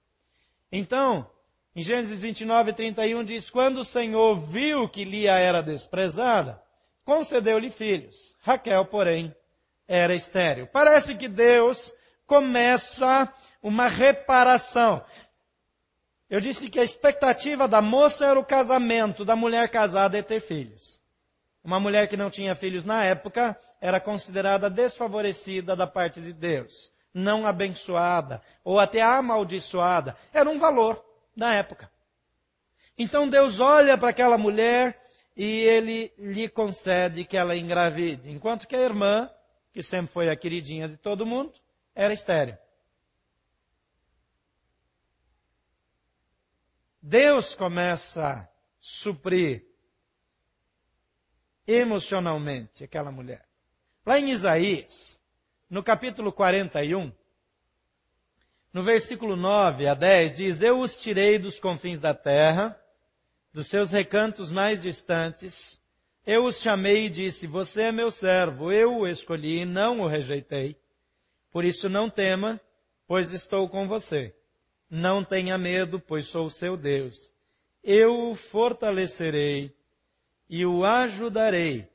Então, 0.71 1.29
em 1.75 1.83
Gênesis 1.83 2.19
29, 2.19 2.73
31 2.73 3.25
diz, 3.25 3.51
quando 3.51 3.79
o 3.79 3.85
Senhor 3.85 4.37
viu 4.37 4.89
que 4.89 5.05
Lia 5.05 5.33
era 5.33 5.61
desprezada, 5.61 6.63
concedeu-lhe 7.05 7.71
filhos. 7.71 8.39
Raquel, 8.41 8.87
porém, 8.87 9.35
era 9.89 10.15
estéril. 10.15 10.69
Parece 10.69 11.17
que 11.17 11.29
Deus 11.29 11.93
começa 12.25 13.31
uma 13.61 13.89
reparação. 13.89 15.05
Eu 16.31 16.41
disse 16.41 16.71
que 16.71 16.79
a 16.79 16.85
expectativa 16.85 17.67
da 17.67 17.83
moça 17.83 18.27
era 18.27 18.39
o 18.39 18.45
casamento, 18.45 19.25
da 19.25 19.35
mulher 19.35 19.69
casada 19.69 20.17
é 20.17 20.23
ter 20.23 20.41
filhos. 20.41 21.02
Uma 21.65 21.79
mulher 21.79 22.09
que 22.09 22.17
não 22.17 22.29
tinha 22.29 22.57
filhos 22.57 22.85
na 22.85 23.05
época 23.05 23.57
era 23.81 24.01
considerada 24.01 24.69
desfavorecida 24.69 25.77
da 25.77 25.87
parte 25.87 26.21
de 26.21 26.33
Deus, 26.33 26.93
não 27.15 27.47
abençoada 27.47 28.43
ou 28.65 28.81
até 28.81 29.01
amaldiçoada. 29.01 30.17
Era 30.33 30.51
um 30.51 30.59
valor 30.59 31.05
na 31.37 31.55
época. 31.55 31.91
Então 32.99 33.29
Deus 33.29 33.61
olha 33.61 33.97
para 33.97 34.09
aquela 34.09 34.37
mulher 34.37 35.01
e 35.37 35.61
ele 35.61 36.13
lhe 36.19 36.49
concede 36.49 37.25
que 37.25 37.37
ela 37.37 37.57
engravide, 37.57 38.31
enquanto 38.31 38.67
que 38.67 38.77
a 38.77 38.81
irmã, 38.81 39.31
que 39.73 39.83
sempre 39.83 40.13
foi 40.13 40.29
a 40.29 40.37
queridinha 40.37 40.89
de 40.89 40.97
todo 40.97 41.25
mundo, 41.25 41.53
era 41.95 42.13
estéril. 42.13 42.57
Deus 47.01 47.55
começa 47.55 48.29
a 48.29 48.49
suprir 48.81 49.72
emocionalmente 51.67 52.85
aquela 52.85 53.11
mulher. 53.11 53.45
Lá 54.05 54.19
em 54.19 54.31
Isaías, 54.31 55.21
no 55.71 55.83
capítulo 55.83 56.33
41, 56.33 57.13
no 58.73 58.83
versículo 58.83 59.37
9 59.37 59.87
a 59.87 59.95
10 59.95 60.37
diz, 60.37 60.63
Eu 60.63 60.79
os 60.79 61.01
tirei 61.01 61.39
dos 61.39 61.61
confins 61.61 62.01
da 62.01 62.15
terra, 62.15 62.79
dos 63.53 63.67
seus 63.67 63.91
recantos 63.91 64.51
mais 64.51 64.83
distantes, 64.83 65.81
eu 66.25 66.45
os 66.45 66.61
chamei 66.61 67.07
e 67.07 67.11
disse, 67.11 67.49
você 67.49 67.83
é 67.83 67.93
meu 67.93 68.09
servo, 68.11 68.71
eu 68.71 68.99
o 68.99 69.09
escolhi 69.09 69.61
e 69.61 69.65
não 69.65 70.01
o 70.01 70.07
rejeitei. 70.07 70.77
Por 71.51 71.65
isso 71.65 71.89
não 71.89 72.09
tema, 72.09 72.61
pois 73.09 73.33
estou 73.33 73.69
com 73.69 73.89
você. 73.89 74.35
Não 74.89 75.25
tenha 75.25 75.59
medo, 75.59 75.99
pois 75.99 76.27
sou 76.27 76.49
seu 76.49 76.77
Deus. 76.77 77.35
Eu 77.83 78.31
o 78.31 78.35
fortalecerei 78.37 79.75
e 80.53 80.67
o 80.67 80.85
ajudarei. 80.85 81.89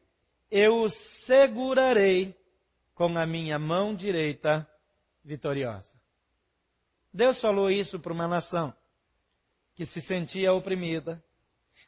Eu 0.50 0.82
o 0.82 0.90
segurarei 0.90 2.36
com 2.96 3.16
a 3.16 3.24
minha 3.24 3.60
mão 3.60 3.94
direita 3.94 4.68
vitoriosa. 5.24 5.94
Deus 7.14 7.40
falou 7.40 7.70
isso 7.70 8.00
para 8.00 8.12
uma 8.12 8.28
nação 8.28 8.74
que 9.76 9.86
se 9.86 10.02
sentia 10.02 10.54
oprimida. 10.54 11.24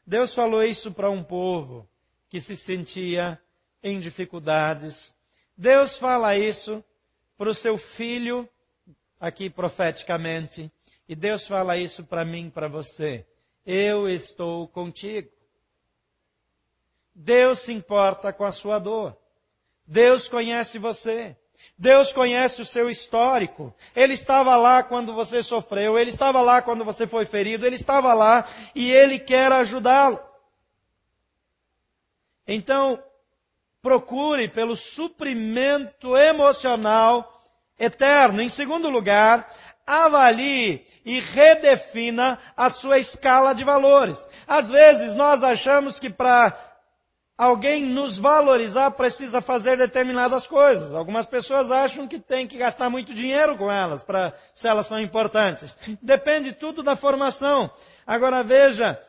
Deus 0.06 0.36
falou 0.36 0.64
isso 0.64 0.92
para 0.92 1.10
um 1.10 1.24
povo 1.24 1.90
que 2.30 2.40
se 2.40 2.56
sentia 2.56 3.42
em 3.82 4.00
dificuldades. 4.00 5.16
Deus 5.58 5.98
fala 5.98 6.38
isso 6.38 6.84
para 7.36 7.50
o 7.50 7.56
seu 7.56 7.78
filho, 7.78 8.48
aqui 9.20 9.50
profeticamente, 9.50 10.72
e 11.08 11.16
Deus 11.16 11.48
fala 11.48 11.78
isso 11.78 12.06
para 12.06 12.24
mim, 12.24 12.48
para 12.48 12.68
você. 12.68 13.26
Eu 13.66 14.08
estou 14.08 14.68
contigo. 14.68 15.39
Deus 17.22 17.60
se 17.60 17.74
importa 17.74 18.32
com 18.32 18.46
a 18.46 18.52
sua 18.52 18.80
dor. 18.80 19.14
Deus 19.86 20.30
conhece 20.30 20.80
você. 20.80 21.36
Deus 21.78 22.14
conhece 22.14 22.62
o 22.62 22.66
seu 22.66 22.90
histórico. 22.90 23.76
Ele 23.94 24.14
estava 24.14 24.56
lá 24.56 24.82
quando 24.82 25.14
você 25.14 25.44
sofreu, 25.44 26.00
ele 26.00 26.12
estava 26.12 26.40
lá 26.40 26.62
quando 26.62 26.86
você 26.86 27.06
foi 27.06 27.26
ferido, 27.26 27.66
ele 27.66 27.76
estava 27.76 28.14
lá 28.14 28.46
e 28.74 28.90
ele 28.90 29.20
quer 29.20 29.52
ajudá-lo. 29.52 30.18
Então, 32.48 33.04
procure 33.82 34.48
pelo 34.48 34.78
suprimento 34.78 36.16
emocional 36.16 37.30
eterno. 37.78 38.42
Em 38.42 38.48
segundo 38.48 38.90
lugar, 38.90 39.54
avalie 39.86 40.86
e 41.04 41.20
redefina 41.20 42.40
a 42.56 42.70
sua 42.70 42.98
escala 42.98 43.54
de 43.54 43.66
valores. 43.66 44.26
Às 44.48 44.70
vezes 44.70 45.14
nós 45.16 45.44
achamos 45.44 46.00
que 46.00 46.10
para 46.10 46.69
alguém 47.40 47.86
nos 47.86 48.20
valorizar 48.20 48.92
precisa 48.92 49.40
fazer 49.40 49.78
determinadas 49.78 50.46
coisas. 50.46 50.94
Algumas 50.94 51.26
pessoas 51.26 51.72
acham 51.72 52.06
que 52.06 52.20
tem 52.20 52.46
que 52.46 52.58
gastar 52.58 52.90
muito 52.90 53.14
dinheiro 53.14 53.58
com 53.58 53.72
elas 53.72 54.04
para 54.04 54.38
se 54.54 54.68
elas 54.68 54.88
são 54.88 55.00
importantes. 55.00 55.78
Depende 56.02 56.52
tudo 56.52 56.84
da 56.84 56.98
formação. 56.98 57.72
Agora 58.06 58.44
veja, 58.44 59.02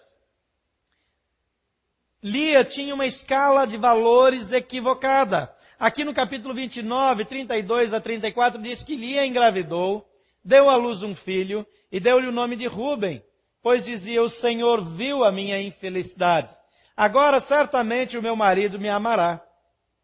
Lia 2.23 2.65
tinha 2.65 2.95
uma 2.95 3.05
escala 3.05 3.67
de 3.67 3.77
valores 3.77 4.53
equivocada. 4.53 5.53
Aqui 5.77 6.05
no 6.05 6.15
capítulo 6.15 6.55
29, 6.55 7.25
32 7.25 7.93
a 7.93 8.01
34 8.01 8.63
diz 8.63 8.85
que 8.85 8.95
Lia 8.95 9.27
engravidou, 9.27 10.09
deu 10.45 10.71
à 10.71 10.77
luz 10.77 11.03
um 11.03 11.17
filho 11.17 11.67
e 11.91 11.99
deu-lhe 11.99 12.29
o 12.29 12.33
nome 12.33 12.55
de 12.55 12.69
Ruben, 12.69 13.25
pois 13.61 13.87
dizia: 13.87 14.23
"O 14.23 14.29
Senhor 14.29 14.85
viu 14.85 15.25
a 15.25 15.33
minha 15.33 15.61
infelicidade 15.61 16.60
Agora 17.01 17.41
certamente 17.41 18.19
o 18.19 18.23
meu 18.23 18.37
marido 18.37 18.79
me 18.79 18.91
amará. 18.91 19.43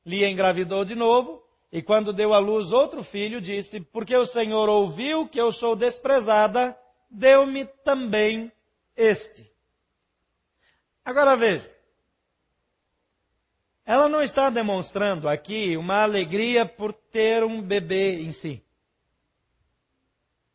Lia 0.02 0.30
engravidou 0.30 0.82
de 0.82 0.94
novo, 0.94 1.46
e 1.70 1.82
quando 1.82 2.11
deu 2.11 2.32
à 2.32 2.38
luz 2.38 2.72
outro 2.72 3.02
filho, 3.02 3.38
disse, 3.38 3.82
porque 3.82 4.16
o 4.16 4.24
Senhor 4.24 4.66
ouviu 4.66 5.28
que 5.28 5.38
eu 5.38 5.52
sou 5.52 5.76
desprezada, 5.76 6.74
deu-me 7.11 7.66
também 7.85 8.50
este. 8.96 9.46
Agora 11.04 11.37
veja. 11.37 11.70
Ela 13.85 14.09
não 14.09 14.22
está 14.22 14.48
demonstrando 14.48 15.28
aqui 15.28 15.76
uma 15.76 16.00
alegria 16.00 16.64
por 16.64 16.94
ter 16.94 17.44
um 17.44 17.61
bebê 17.61 18.22
em 18.22 18.32
si. 18.32 18.64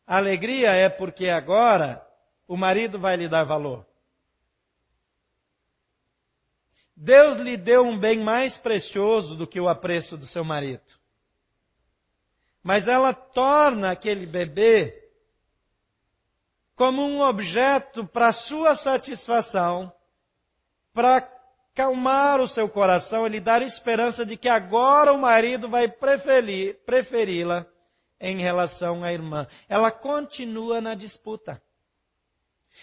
A 0.04 0.16
alegria 0.16 0.72
é 0.72 0.88
porque 0.88 1.28
agora 1.28 2.04
o 2.48 2.56
marido 2.56 2.98
vai 2.98 3.14
lhe 3.14 3.28
dar 3.28 3.44
valor. 3.44 3.86
Deus 7.04 7.38
lhe 7.38 7.56
deu 7.56 7.82
um 7.82 7.98
bem 7.98 8.20
mais 8.20 8.56
precioso 8.56 9.34
do 9.34 9.44
que 9.44 9.60
o 9.60 9.68
apreço 9.68 10.16
do 10.16 10.24
seu 10.24 10.44
marido. 10.44 10.84
Mas 12.62 12.86
ela 12.86 13.12
torna 13.12 13.90
aquele 13.90 14.24
bebê 14.24 15.10
como 16.76 17.02
um 17.02 17.20
objeto 17.20 18.06
para 18.06 18.30
sua 18.30 18.76
satisfação, 18.76 19.92
para 20.94 21.28
calmar 21.74 22.40
o 22.40 22.46
seu 22.46 22.68
coração 22.68 23.26
e 23.26 23.30
lhe 23.30 23.40
dar 23.40 23.62
esperança 23.62 24.24
de 24.24 24.36
que 24.36 24.48
agora 24.48 25.12
o 25.12 25.18
marido 25.18 25.68
vai 25.68 25.88
preferi-la 25.88 27.66
em 28.20 28.40
relação 28.40 29.02
à 29.02 29.12
irmã. 29.12 29.48
Ela 29.68 29.90
continua 29.90 30.80
na 30.80 30.94
disputa. 30.94 31.60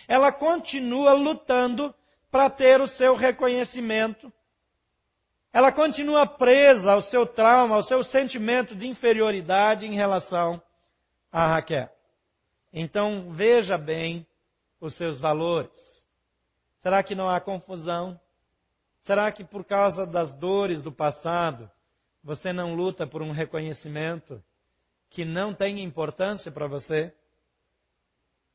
Ela 0.10 0.30
continua 0.30 1.14
lutando 1.14 1.96
para 2.32 2.50
ter 2.50 2.82
o 2.82 2.88
seu 2.88 3.16
reconhecimento. 3.16 4.32
Ela 5.52 5.72
continua 5.72 6.28
presa 6.28 6.94
ao 6.94 7.02
seu 7.02 7.26
trauma, 7.26 7.76
ao 7.76 7.82
seu 7.82 8.04
sentimento 8.04 8.76
de 8.76 8.88
inferioridade 8.88 9.86
em 9.86 9.96
relação 9.96 10.62
a 11.32 11.48
Raquel. 11.48 11.90
Então 12.72 13.32
veja 13.32 13.78
bem 13.78 14.28
os 14.80 14.94
seus 14.94 15.20
valores. 15.20 16.08
Será 16.76 17.02
que 17.02 17.16
não 17.16 17.28
há 17.28 17.42
confusão? 17.42 18.20
Será 19.00 19.32
que 19.32 19.44
por 19.44 19.66
causa 19.66 20.06
das 20.06 20.34
dores 20.34 20.84
do 20.84 20.92
passado, 20.92 21.70
você 22.24 22.54
não 22.54 22.76
luta 22.76 23.08
por 23.08 23.22
um 23.22 23.32
reconhecimento 23.32 24.44
que 25.10 25.26
não 25.26 25.54
tem 25.54 25.82
importância 25.82 26.52
para 26.52 26.68
você? 26.68 27.14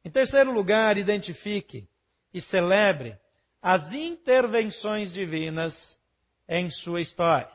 Em 0.04 0.10
terceiro 0.10 0.52
lugar, 0.52 0.96
identifique 0.96 1.88
e 2.32 2.40
celebre 2.40 3.18
as 3.64 3.94
intervenções 3.94 5.10
divinas 5.10 5.98
em 6.46 6.68
sua 6.68 7.00
história. 7.00 7.48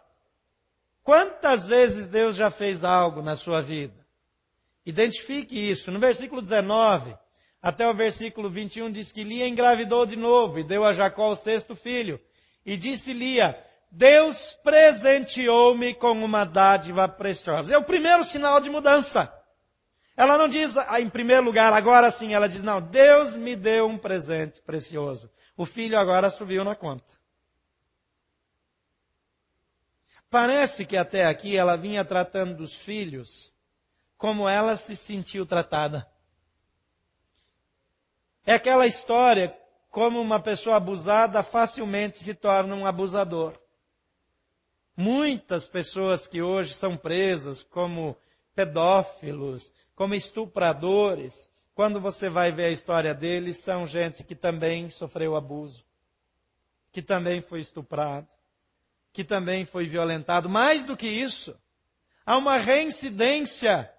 Quantas 1.03 1.67
vezes 1.67 2.07
Deus 2.07 2.35
já 2.35 2.49
fez 2.49 2.83
algo 2.83 3.21
na 3.21 3.35
sua 3.35 3.61
vida? 3.61 3.93
Identifique 4.83 5.69
isso. 5.69 5.91
No 5.91 5.99
versículo 5.99 6.41
19 6.41 7.15
até 7.61 7.87
o 7.87 7.93
versículo 7.93 8.49
21 8.49 8.91
diz 8.91 9.11
que 9.11 9.23
Lia 9.23 9.47
engravidou 9.47 10.03
de 10.03 10.15
novo 10.15 10.57
e 10.57 10.63
deu 10.63 10.83
a 10.83 10.93
Jacó 10.93 11.29
o 11.29 11.35
sexto 11.35 11.75
filho. 11.75 12.19
E 12.65 12.75
disse 12.75 13.13
Lia, 13.13 13.63
Deus 13.91 14.57
presenteou-me 14.63 15.93
com 15.93 16.13
uma 16.13 16.43
dádiva 16.43 17.07
preciosa. 17.07 17.75
É 17.75 17.77
o 17.77 17.83
primeiro 17.83 18.23
sinal 18.23 18.59
de 18.59 18.71
mudança. 18.71 19.31
Ela 20.19 20.38
não 20.38 20.49
diz, 20.49 20.75
ah, 20.75 20.99
em 20.99 21.10
primeiro 21.10 21.45
lugar, 21.45 21.71
agora 21.71 22.12
sim, 22.12 22.34
ela 22.34 22.49
diz, 22.49 22.62
não, 22.62 22.82
Deus 22.82 23.38
me 23.38 23.55
deu 23.55 23.88
um 23.88 23.97
presente 23.97 24.62
precioso. 24.62 25.32
O 25.55 25.63
filho 25.63 25.97
agora 25.97 26.29
subiu 26.29 26.62
na 26.65 26.75
conta. 26.75 27.05
Parece 30.29 30.86
que 30.86 30.97
até 30.97 31.23
aqui 31.23 31.55
ela 31.55 31.77
vinha 31.77 32.03
tratando 32.03 32.53
dos 32.53 32.75
filhos 32.82 33.53
como 34.17 34.49
ela 34.49 34.75
se 34.75 34.93
sentiu 34.93 35.45
tratada. 35.45 36.05
É 38.45 38.55
aquela 38.55 38.86
história 38.86 39.58
como 39.89 40.19
uma 40.19 40.41
pessoa 40.41 40.75
abusada 40.75 41.41
facilmente 41.43 42.19
se 42.19 42.34
torna 42.34 42.75
um 42.75 42.86
abusador. 42.86 43.58
Muitas 44.97 45.65
pessoas 45.69 46.27
que 46.27 46.41
hoje 46.41 46.73
são 46.73 46.97
presas 46.97 47.63
como 47.63 48.17
pedófilos, 48.53 49.73
como 49.99 50.15
estupradores, 50.15 51.51
quando 51.75 51.99
você 51.99 52.29
vai 52.29 52.53
ver 52.53 52.67
a 52.67 52.71
história 52.71 53.13
deles, 53.13 53.57
são 53.57 53.85
gente 53.85 54.23
que 54.23 54.33
também 54.33 54.89
sofreu 54.89 55.35
abuso, 55.35 55.83
que 56.89 57.01
também 57.01 57.41
foi 57.41 57.59
estuprado, 57.59 58.25
que 59.12 59.25
também 59.25 59.65
foi 59.65 59.88
violentado. 59.88 60.47
Mais 60.47 60.85
do 60.85 60.95
que 60.95 61.05
isso, 61.05 61.53
há 62.25 62.38
uma 62.38 62.55
reincidência. 62.55 63.93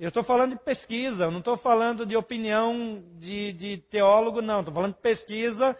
Eu 0.00 0.08
estou 0.08 0.24
falando 0.24 0.56
de 0.56 0.64
pesquisa, 0.64 1.26
eu 1.26 1.30
não 1.30 1.38
estou 1.38 1.56
falando 1.56 2.04
de 2.04 2.16
opinião 2.16 3.00
de, 3.16 3.52
de 3.52 3.78
teólogo, 3.78 4.42
não. 4.42 4.58
Estou 4.58 4.74
falando 4.74 4.96
de 4.96 5.00
pesquisa 5.00 5.78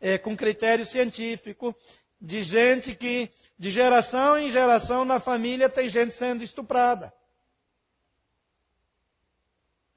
é, 0.00 0.18
com 0.18 0.36
critério 0.36 0.86
científico, 0.86 1.74
de 2.20 2.42
gente 2.42 2.94
que, 2.94 3.28
de 3.58 3.70
geração 3.70 4.38
em 4.38 4.52
geração 4.52 5.04
na 5.04 5.18
família, 5.18 5.68
tem 5.68 5.88
gente 5.88 6.14
sendo 6.14 6.44
estuprada. 6.44 7.12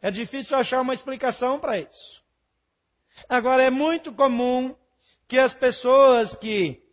É 0.03 0.11
difícil 0.11 0.57
achar 0.57 0.81
uma 0.81 0.93
explicação 0.93 1.57
para 1.57 1.79
isso. 1.79 2.21
Agora, 3.29 3.63
é 3.63 3.69
muito 3.69 4.11
comum 4.11 4.75
que 5.29 5.39
as 5.39 5.55
pessoas 5.55 6.35
que 6.35 6.83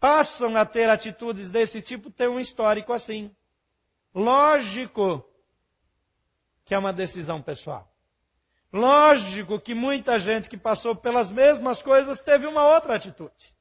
passam 0.00 0.56
a 0.56 0.64
ter 0.64 0.88
atitudes 0.88 1.50
desse 1.50 1.82
tipo 1.82 2.10
tenham 2.10 2.36
um 2.36 2.40
histórico 2.40 2.90
assim. 2.94 3.30
Lógico 4.14 5.22
que 6.64 6.74
é 6.74 6.78
uma 6.78 6.90
decisão 6.90 7.42
pessoal. 7.42 7.92
Lógico 8.72 9.60
que 9.60 9.74
muita 9.74 10.18
gente 10.18 10.48
que 10.48 10.56
passou 10.56 10.96
pelas 10.96 11.30
mesmas 11.30 11.82
coisas 11.82 12.22
teve 12.22 12.46
uma 12.46 12.66
outra 12.66 12.94
atitude, 12.94 13.54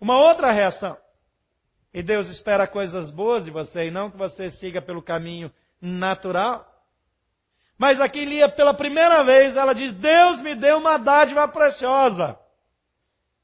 uma 0.00 0.18
outra 0.18 0.50
reação. 0.50 0.98
E 1.92 2.02
Deus 2.02 2.26
espera 2.26 2.66
coisas 2.66 3.12
boas 3.12 3.44
de 3.44 3.52
você 3.52 3.84
e 3.84 3.90
não 3.92 4.10
que 4.10 4.16
você 4.16 4.50
siga 4.50 4.82
pelo 4.82 5.00
caminho 5.00 5.52
natural. 5.80 6.73
Mas 7.76 8.00
aqui 8.00 8.24
Lia, 8.24 8.48
pela 8.48 8.72
primeira 8.72 9.22
vez, 9.24 9.56
ela 9.56 9.74
diz, 9.74 9.92
Deus 9.92 10.40
me 10.40 10.54
deu 10.54 10.78
uma 10.78 10.96
dádiva 10.96 11.46
preciosa. 11.48 12.38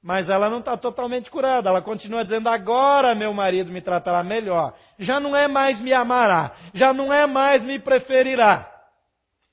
Mas 0.03 0.31
ela 0.31 0.49
não 0.49 0.61
está 0.61 0.77
totalmente 0.77 1.31
curada. 1.31 1.69
Ela 1.69 1.83
continua 1.83 2.25
dizendo, 2.25 2.49
agora 2.49 3.15
meu 3.15 3.35
marido 3.35 3.71
me 3.71 3.83
tratará 3.83 4.23
melhor. 4.23 4.75
Já 4.99 5.21
não 5.21 5.37
é 5.37 5.47
mais 5.47 5.81
me 5.81 5.93
amará. 5.93 6.57
Já 6.73 6.93
não 6.93 7.13
é 7.13 7.27
mais 7.27 7.63
me 7.63 7.79
preferirá. 7.79 8.67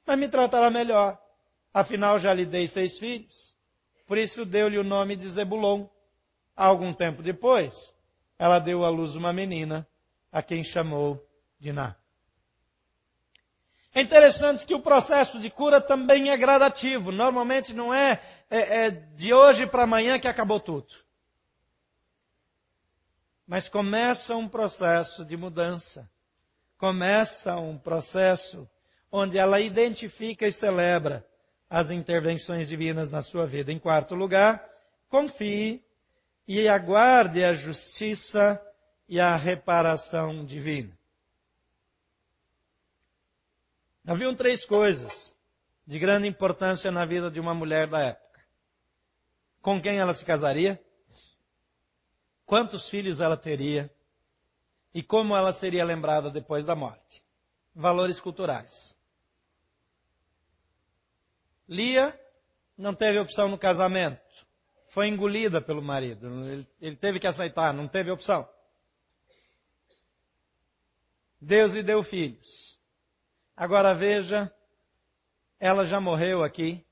Mas 0.05 0.17
me 0.17 0.30
tratará 0.30 0.69
melhor. 0.69 1.19
Afinal, 1.73 2.17
já 2.17 2.34
lhe 2.34 2.45
dei 2.45 2.67
seis 2.67 2.97
filhos. 2.97 3.55
Por 4.07 4.17
isso 4.17 4.45
deu-lhe 4.45 4.78
o 4.78 4.84
nome 4.84 5.15
de 5.17 5.28
Zebulon. 5.28 5.86
Algum 6.55 6.93
tempo 6.93 7.21
depois, 7.21 7.93
ela 8.39 8.57
deu 8.57 8.86
à 8.86 8.89
luz 8.89 9.15
uma 9.15 9.34
menina, 9.34 9.86
a 10.32 10.41
quem 10.41 10.63
chamou 10.63 11.23
Diná. 11.59 11.95
É 13.97 14.01
interessante 14.03 14.63
que 14.63 14.75
o 14.75 14.79
processo 14.79 15.39
de 15.39 15.49
cura 15.49 15.81
também 15.81 16.29
é 16.29 16.37
gradativo. 16.37 17.11
Normalmente 17.11 17.73
não 17.73 17.91
é, 17.91 18.21
é, 18.47 18.85
é 18.85 18.91
de 18.91 19.33
hoje 19.33 19.65
para 19.65 19.85
amanhã 19.85 20.19
que 20.19 20.27
acabou 20.27 20.59
tudo. 20.59 20.93
Mas 23.47 23.67
começa 23.67 24.35
um 24.35 24.47
processo 24.47 25.25
de 25.25 25.35
mudança. 25.35 26.07
Começa 26.77 27.55
um 27.55 27.75
processo 27.75 28.69
onde 29.11 29.39
ela 29.39 29.59
identifica 29.59 30.45
e 30.47 30.51
celebra 30.51 31.25
as 31.67 31.89
intervenções 31.89 32.67
divinas 32.67 33.09
na 33.09 33.23
sua 33.23 33.47
vida. 33.47 33.71
Em 33.71 33.79
quarto 33.79 34.13
lugar, 34.13 34.63
confie 35.09 35.83
e 36.47 36.67
aguarde 36.69 37.43
a 37.43 37.51
justiça 37.51 38.61
e 39.09 39.19
a 39.19 39.35
reparação 39.35 40.45
divina. 40.45 40.95
Haviam 44.08 44.34
três 44.34 44.66
coisas 44.66 45.38
de 45.86 45.99
grande 45.99 46.28
importância 46.28 46.89
na 46.89 47.05
vida 47.05 47.30
de 47.30 47.39
uma 47.39 47.53
mulher 47.53 47.88
da 47.88 47.99
época. 47.99 48.41
Com 49.62 49.82
quem 49.82 49.99
ela 49.99 50.14
se 50.14 50.26
casaria? 50.26 50.82
Quantos 52.45 52.88
filhos 52.88 53.20
ela 53.20 53.38
teria? 53.38 53.93
E 54.93 55.03
como 55.03 55.36
ela 55.36 55.51
seria 55.51 55.86
lembrada 55.86 56.32
depois 56.32 56.66
da 56.66 56.76
morte? 56.76 57.22
Valores 57.76 58.20
culturais. 58.20 58.97
Lia 61.68 62.20
não 62.78 62.95
teve 62.95 63.20
opção 63.20 63.49
no 63.49 63.58
casamento 63.58 64.47
foi 64.88 65.08
engolida 65.08 65.62
pelo 65.62 65.82
marido. 65.82 66.28
Ele, 66.45 66.68
ele 66.82 66.95
teve 66.95 67.20
que 67.20 67.28
aceitar, 67.28 67.74
não 67.74 67.88
teve 67.88 68.10
opção. 68.10 68.47
Deus 71.39 71.74
lhe 71.74 71.84
deu 71.84 72.01
filhos. 72.01 72.76
Agora 73.58 73.93
veja, 73.93 74.53
ela 75.60 75.86
já 75.86 75.99
morreu 75.99 76.43
aqui 76.43 76.86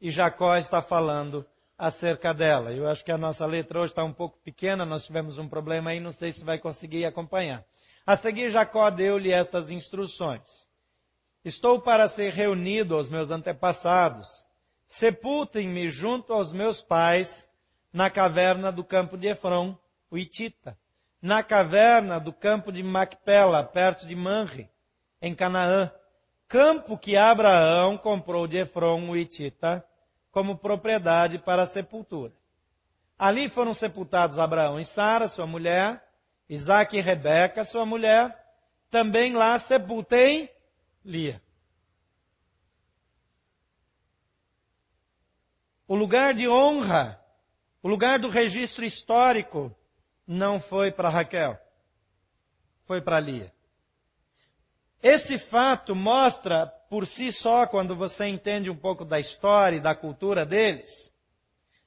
e 0.00 0.10
Jacó 0.10 0.56
está 0.56 0.82
falando 0.82 1.46
acerca 1.78 2.34
dela. 2.34 2.72
Eu 2.72 2.86
acho 2.88 3.04
que 3.04 3.12
a 3.12 3.16
nossa 3.16 3.46
letra 3.46 3.80
hoje 3.80 3.92
está 3.92 4.04
um 4.04 4.12
pouco 4.12 4.36
pequena, 4.40 4.84
nós 4.84 5.06
tivemos 5.06 5.38
um 5.38 5.48
problema 5.48 5.90
aí, 5.90 6.00
não 6.00 6.12
sei 6.12 6.32
se 6.32 6.44
vai 6.44 6.58
conseguir 6.58 7.06
acompanhar. 7.06 7.64
A 8.04 8.16
seguir, 8.16 8.50
Jacó 8.50 8.90
deu-lhe 8.90 9.32
estas 9.32 9.70
instruções. 9.70 10.68
Estou 11.44 11.80
para 11.80 12.08
ser 12.08 12.32
reunido 12.32 12.96
aos 12.96 13.08
meus 13.08 13.30
antepassados 13.30 14.44
sepultem-me 14.90 15.88
junto 15.88 16.32
aos 16.32 16.52
meus 16.52 16.82
pais 16.82 17.48
na 17.92 18.10
caverna 18.10 18.72
do 18.72 18.82
campo 18.82 19.16
de 19.16 19.28
Efron, 19.28 19.78
o 20.10 20.18
Itita, 20.18 20.76
na 21.22 21.44
caverna 21.44 22.18
do 22.18 22.32
campo 22.32 22.72
de 22.72 22.82
Macpela, 22.82 23.62
perto 23.62 24.04
de 24.04 24.16
Manre, 24.16 24.68
em 25.20 25.34
Canaã, 25.34 25.92
campo 26.48 26.98
que 26.98 27.16
Abraão 27.16 27.98
comprou 27.98 28.46
de 28.46 28.58
Efron, 28.58 29.10
o 29.10 29.16
Itita, 29.16 29.84
como 30.30 30.58
propriedade 30.58 31.38
para 31.38 31.62
a 31.62 31.66
sepultura. 31.66 32.32
Ali 33.18 33.48
foram 33.48 33.74
sepultados 33.74 34.38
Abraão 34.38 34.80
e 34.80 34.84
Sara, 34.84 35.28
sua 35.28 35.46
mulher, 35.46 36.02
Isaac 36.48 36.96
e 36.96 37.00
Rebeca, 37.00 37.64
sua 37.64 37.84
mulher, 37.84 38.36
também 38.90 39.34
lá 39.34 39.58
sepultei 39.58 40.50
Lia. 41.04 41.40
O 45.86 45.94
lugar 45.94 46.34
de 46.34 46.48
honra, 46.48 47.20
o 47.82 47.88
lugar 47.88 48.18
do 48.18 48.28
registro 48.28 48.84
histórico, 48.84 49.74
não 50.26 50.60
foi 50.60 50.92
para 50.92 51.08
Raquel, 51.08 51.58
foi 52.84 53.00
para 53.00 53.18
Lia. 53.20 53.52
Esse 55.02 55.38
fato 55.38 55.94
mostra 55.94 56.66
por 56.66 57.06
si 57.06 57.32
só, 57.32 57.66
quando 57.66 57.96
você 57.96 58.26
entende 58.26 58.68
um 58.68 58.76
pouco 58.76 59.04
da 59.04 59.18
história 59.18 59.76
e 59.76 59.80
da 59.80 59.94
cultura 59.94 60.44
deles, 60.44 61.14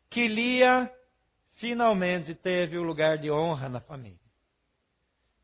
que 0.10 0.28
Lia 0.28 0.92
finalmente 1.52 2.34
teve 2.34 2.78
o 2.78 2.84
lugar 2.84 3.18
de 3.20 3.30
honra 3.30 3.70
na 3.70 3.80
família. 3.80 4.18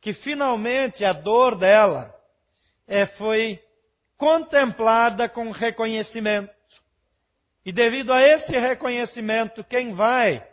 Que 0.01 0.13
finalmente 0.13 1.05
a 1.05 1.13
dor 1.13 1.55
dela 1.55 2.15
é, 2.87 3.05
foi 3.05 3.63
contemplada 4.17 5.29
com 5.29 5.51
reconhecimento. 5.51 6.53
E 7.63 7.71
devido 7.71 8.11
a 8.11 8.23
esse 8.23 8.57
reconhecimento, 8.57 9.63
quem 9.63 9.93
vai 9.93 10.47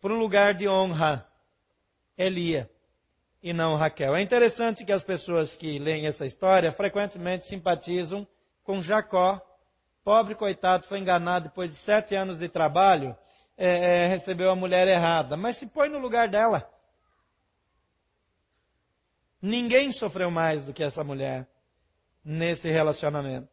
para 0.00 0.12
o 0.12 0.18
lugar 0.18 0.54
de 0.54 0.68
honra 0.68 1.26
é 2.16 2.28
Lia 2.28 2.70
e 3.42 3.52
não 3.52 3.76
Raquel. 3.76 4.14
É 4.14 4.22
interessante 4.22 4.84
que 4.84 4.92
as 4.92 5.02
pessoas 5.02 5.54
que 5.54 5.78
leem 5.78 6.06
essa 6.06 6.24
história 6.24 6.70
frequentemente 6.70 7.46
simpatizam 7.46 8.26
com 8.62 8.80
Jacó. 8.80 9.40
Pobre 10.04 10.34
coitado 10.34 10.86
foi 10.86 10.98
enganado 10.98 11.48
depois 11.48 11.70
de 11.70 11.76
sete 11.76 12.14
anos 12.14 12.38
de 12.38 12.48
trabalho, 12.48 13.16
é, 13.56 14.04
é, 14.04 14.06
recebeu 14.08 14.50
a 14.50 14.56
mulher 14.56 14.86
errada. 14.86 15.36
Mas 15.36 15.56
se 15.56 15.66
põe 15.66 15.88
no 15.88 15.98
lugar 15.98 16.28
dela. 16.28 16.68
Ninguém 19.40 19.90
sofreu 19.90 20.30
mais 20.30 20.64
do 20.64 20.72
que 20.72 20.84
essa 20.84 21.02
mulher 21.02 21.48
nesse 22.24 22.70
relacionamento. 22.70 23.50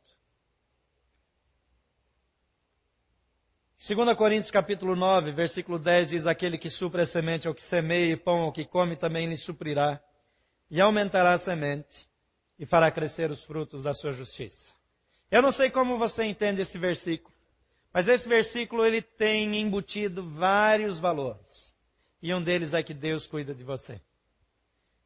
2 3.80 4.18
Coríntios 4.18 4.52
capítulo 4.52 4.94
9, 4.94 5.32
versículo 5.32 5.80
10 5.80 6.10
diz, 6.10 6.28
aquele 6.28 6.58
que 6.58 6.70
supre 6.70 7.02
a 7.02 7.06
semente 7.06 7.48
ao 7.48 7.56
que 7.56 7.62
semeia 7.62 8.12
e 8.12 8.18
pão 8.18 8.42
ao 8.42 8.52
que 8.52 8.66
come 8.66 8.98
também 8.98 9.26
lhe 9.26 9.38
suprirá, 9.38 10.04
e 10.70 10.82
aumentará 10.82 11.32
a 11.32 11.38
semente, 11.38 12.10
e 12.60 12.66
fará 12.66 12.92
crescer 12.92 13.32
os 13.32 13.42
frutos 13.42 13.82
da 13.82 13.94
sua 13.94 14.12
justiça. 14.12 14.74
Eu 15.32 15.42
não 15.42 15.50
sei 15.54 15.70
como 15.70 15.98
você 15.98 16.26
entende 16.26 16.62
esse 16.62 16.78
versículo, 16.78 17.34
mas 17.94 18.10
esse 18.10 18.28
versículo 18.28 18.86
ele 18.86 19.02
tem 19.02 19.56
embutido 19.62 20.30
vários 20.30 21.00
valores. 21.00 21.74
E 22.22 22.34
um 22.34 22.44
deles 22.44 22.74
é 22.74 22.84
que 22.84 22.94
Deus 22.94 23.28
cuida 23.28 23.56
de 23.56 23.64
você. 23.64 24.02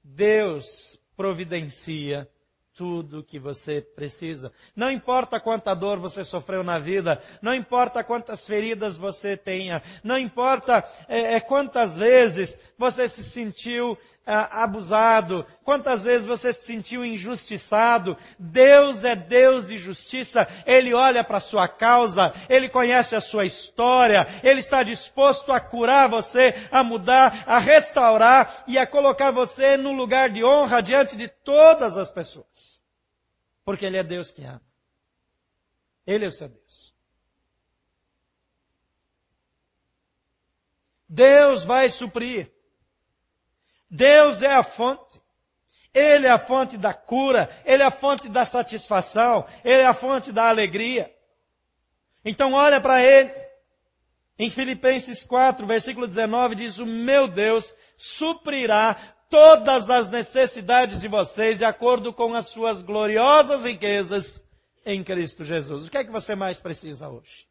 Deus 0.03 0.99
providencia 1.15 2.27
tudo 2.75 3.23
que 3.23 3.37
você 3.37 3.81
precisa. 3.81 4.51
Não 4.75 4.91
importa 4.91 5.39
quanta 5.39 5.73
dor 5.73 5.99
você 5.99 6.23
sofreu 6.23 6.63
na 6.63 6.79
vida, 6.79 7.21
não 7.41 7.53
importa 7.53 8.03
quantas 8.03 8.45
feridas 8.45 8.97
você 8.97 9.37
tenha, 9.37 9.81
não 10.03 10.17
importa 10.17 10.83
é, 11.07 11.35
é, 11.35 11.39
quantas 11.39 11.95
vezes 11.95 12.57
você 12.77 13.07
se 13.07 13.23
sentiu 13.23 13.97
ah, 14.25 14.63
abusado, 14.63 15.45
quantas 15.63 16.03
vezes 16.03 16.25
você 16.25 16.53
se 16.53 16.65
sentiu 16.65 17.03
injustiçado. 17.03 18.17
Deus 18.39 19.03
é 19.03 19.15
Deus 19.15 19.67
de 19.67 19.77
justiça, 19.77 20.47
Ele 20.65 20.93
olha 20.93 21.23
para 21.23 21.37
a 21.37 21.41
sua 21.41 21.67
causa, 21.67 22.33
Ele 22.47 22.69
conhece 22.69 23.15
a 23.15 23.21
sua 23.21 23.45
história, 23.45 24.27
Ele 24.41 24.59
está 24.59 24.81
disposto 24.83 25.51
a 25.51 25.59
curar 25.59 26.07
você, 26.07 26.53
a 26.71 26.83
mudar, 26.83 27.43
a 27.45 27.59
restaurar 27.59 28.63
e 28.67 28.77
a 28.77 28.87
colocar 28.87 29.31
você 29.31 29.75
no 29.75 29.91
lugar 29.91 30.29
de 30.29 30.43
honra 30.43 30.81
diante 30.81 31.17
de 31.17 31.27
todas 31.27 31.97
as 31.97 32.11
pessoas. 32.11 32.81
Porque 33.65 33.85
Ele 33.85 33.97
é 33.97 34.03
Deus 34.03 34.31
que 34.31 34.43
ama. 34.43 34.61
Ele 36.05 36.25
é 36.25 36.27
o 36.27 36.31
seu 36.31 36.47
Deus. 36.47 36.93
Deus 41.09 41.63
vai 41.65 41.89
suprir. 41.89 42.52
Deus 43.95 44.41
é 44.41 44.51
a 44.51 44.63
fonte. 44.63 45.21
Ele 45.93 46.25
é 46.25 46.31
a 46.31 46.39
fonte 46.39 46.75
da 46.75 46.91
cura, 46.91 47.47
Ele 47.63 47.83
é 47.83 47.85
a 47.85 47.91
fonte 47.91 48.27
da 48.27 48.43
satisfação, 48.43 49.45
Ele 49.63 49.83
é 49.83 49.85
a 49.85 49.93
fonte 49.93 50.31
da 50.31 50.49
alegria. 50.49 51.13
Então 52.25 52.53
olha 52.53 52.81
para 52.81 53.03
Ele. 53.03 53.31
Em 54.39 54.49
Filipenses 54.49 55.23
4, 55.23 55.67
versículo 55.67 56.07
19 56.07 56.55
diz, 56.55 56.79
o 56.79 56.87
meu 56.87 57.27
Deus 57.27 57.75
suprirá 57.95 58.95
todas 59.29 59.91
as 59.91 60.09
necessidades 60.09 60.99
de 60.99 61.07
vocês 61.07 61.59
de 61.59 61.65
acordo 61.65 62.11
com 62.11 62.33
as 62.33 62.47
suas 62.47 62.81
gloriosas 62.81 63.63
riquezas 63.63 64.43
em 64.83 65.03
Cristo 65.03 65.43
Jesus. 65.43 65.85
O 65.85 65.91
que 65.91 65.99
é 65.99 66.03
que 66.03 66.11
você 66.11 66.33
mais 66.33 66.59
precisa 66.59 67.07
hoje? 67.07 67.45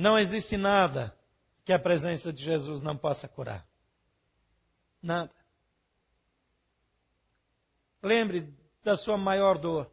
Não 0.00 0.18
existe 0.18 0.56
nada 0.56 1.14
que 1.62 1.74
a 1.74 1.78
presença 1.78 2.32
de 2.32 2.42
Jesus 2.42 2.80
não 2.80 2.96
possa 2.96 3.28
curar. 3.28 3.68
Nada. 5.02 5.30
Lembre 8.02 8.50
da 8.82 8.96
sua 8.96 9.18
maior 9.18 9.58
dor. 9.58 9.92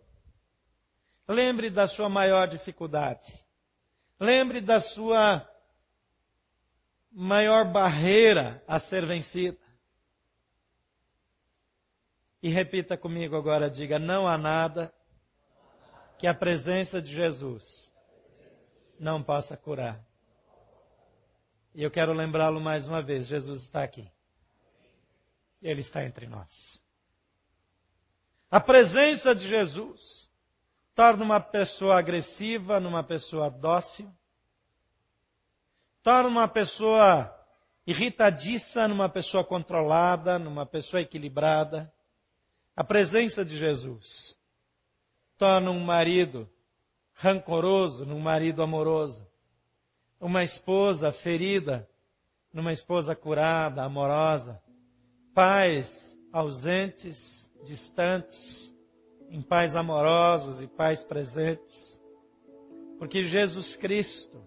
Lembre 1.28 1.70
da 1.70 1.88
sua 1.88 2.08
maior 2.08 2.48
dificuldade. 2.48 3.46
Lembre 4.18 4.62
da 4.62 4.80
sua 4.80 5.46
maior 7.12 7.70
barreira 7.70 8.64
a 8.66 8.80
ser 8.80 9.06
vencida. 9.06 9.60
E 12.42 12.48
repita 12.48 12.98
comigo 12.98 13.36
agora, 13.36 13.70
diga: 13.70 14.00
não 14.00 14.26
há 14.26 14.38
nada 14.38 14.94
que 16.18 16.26
a 16.26 16.34
presença 16.34 17.02
de 17.02 17.14
Jesus 17.14 17.87
não 19.00 19.22
possa 19.22 19.56
curar. 19.56 20.04
E 21.74 21.84
eu 21.84 21.92
quero 21.92 22.14
lembrá-lo 22.14 22.60
mais 22.60 22.88
uma 22.88 23.02
vez: 23.02 23.28
Jesus 23.28 23.62
está 23.64 23.84
aqui. 23.84 24.12
Ele 25.62 25.82
está 25.82 26.04
entre 26.04 26.28
nós. 26.28 26.84
A 28.50 28.60
presença 28.60 29.36
de 29.36 29.48
Jesus 29.48 30.30
torna 30.96 31.24
uma 31.24 31.40
pessoa 31.40 32.00
agressiva 32.00 32.80
numa 32.80 33.04
pessoa 33.04 33.50
dócil, 33.50 34.12
torna 36.02 36.30
uma 36.30 36.48
pessoa 36.48 37.34
irritadiça 37.86 38.88
numa 38.88 39.08
pessoa 39.08 39.44
controlada, 39.44 40.40
numa 40.40 40.66
pessoa 40.66 41.02
equilibrada. 41.02 41.94
A 42.76 42.84
presença 42.84 43.46
de 43.46 43.58
Jesus 43.58 44.38
torna 45.38 45.70
um 45.72 45.80
marido 45.80 46.50
rancoroso 47.18 48.06
num 48.06 48.20
marido 48.20 48.62
amoroso. 48.62 49.28
Uma 50.20 50.44
esposa 50.44 51.12
ferida 51.12 51.90
numa 52.54 52.72
esposa 52.72 53.16
curada, 53.16 53.84
amorosa. 53.84 54.62
Pais 55.34 56.18
ausentes, 56.32 57.52
distantes, 57.64 58.74
em 59.30 59.42
pais 59.42 59.76
amorosos 59.76 60.62
e 60.62 60.68
pais 60.68 61.04
presentes. 61.04 62.02
Porque 63.00 63.24
Jesus 63.24 63.76
Cristo, 63.76 64.40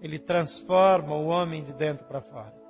Ele 0.00 0.18
transforma 0.18 1.16
o 1.16 1.26
homem 1.26 1.64
de 1.64 1.72
dentro 1.72 2.06
para 2.06 2.20
fora. 2.20 2.60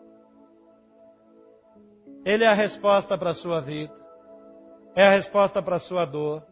Ele 2.25 2.45
é 2.45 2.49
a 2.49 2.55
resposta 2.55 3.19
para 3.19 3.31
a 3.31 3.35
sua 3.35 3.61
vida. 3.61 3.95
É 4.95 5.05
a 5.07 5.11
resposta 5.11 5.63
para 5.63 5.77
a 5.77 5.81
sua 5.81 6.05
dor 6.05 6.50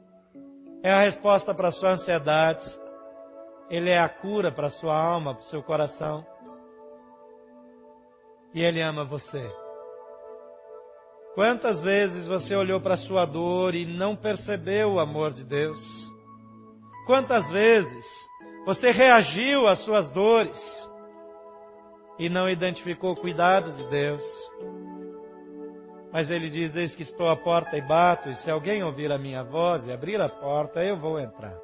é 0.82 0.92
a 0.92 1.00
resposta 1.00 1.54
para 1.54 1.68
a 1.68 1.72
sua 1.72 1.92
ansiedade. 1.92 2.66
Ele 3.70 3.90
é 3.90 3.98
a 3.98 4.08
cura 4.08 4.50
para 4.50 4.68
a 4.68 4.70
sua 4.70 4.96
alma, 4.96 5.34
para 5.34 5.42
o 5.42 5.46
seu 5.46 5.62
coração. 5.62 6.24
E 8.54 8.62
Ele 8.62 8.80
ama 8.80 9.04
você. 9.04 9.46
Quantas 11.34 11.82
vezes 11.82 12.26
você 12.26 12.56
olhou 12.56 12.80
para 12.80 12.94
a 12.94 12.96
sua 12.96 13.24
dor 13.24 13.74
e 13.74 13.86
não 13.86 14.16
percebeu 14.16 14.94
o 14.94 15.00
amor 15.00 15.30
de 15.30 15.44
Deus? 15.44 15.80
Quantas 17.06 17.50
vezes 17.50 18.06
você 18.66 18.90
reagiu 18.90 19.66
às 19.66 19.78
suas 19.78 20.10
dores 20.10 20.90
e 22.18 22.28
não 22.28 22.48
identificou 22.48 23.12
o 23.12 23.20
cuidado 23.20 23.70
de 23.72 23.84
Deus? 23.88 24.24
Mas 26.12 26.30
ele 26.30 26.48
diz: 26.48 26.74
Eis 26.76 26.94
que 26.94 27.02
estou 27.02 27.28
à 27.28 27.36
porta 27.36 27.76
e 27.76 27.80
bato, 27.80 28.30
e 28.30 28.34
se 28.34 28.50
alguém 28.50 28.82
ouvir 28.82 29.12
a 29.12 29.18
minha 29.18 29.42
voz 29.42 29.86
e 29.86 29.92
abrir 29.92 30.20
a 30.20 30.28
porta, 30.28 30.84
eu 30.84 30.96
vou 30.96 31.18
entrar. 31.18 31.56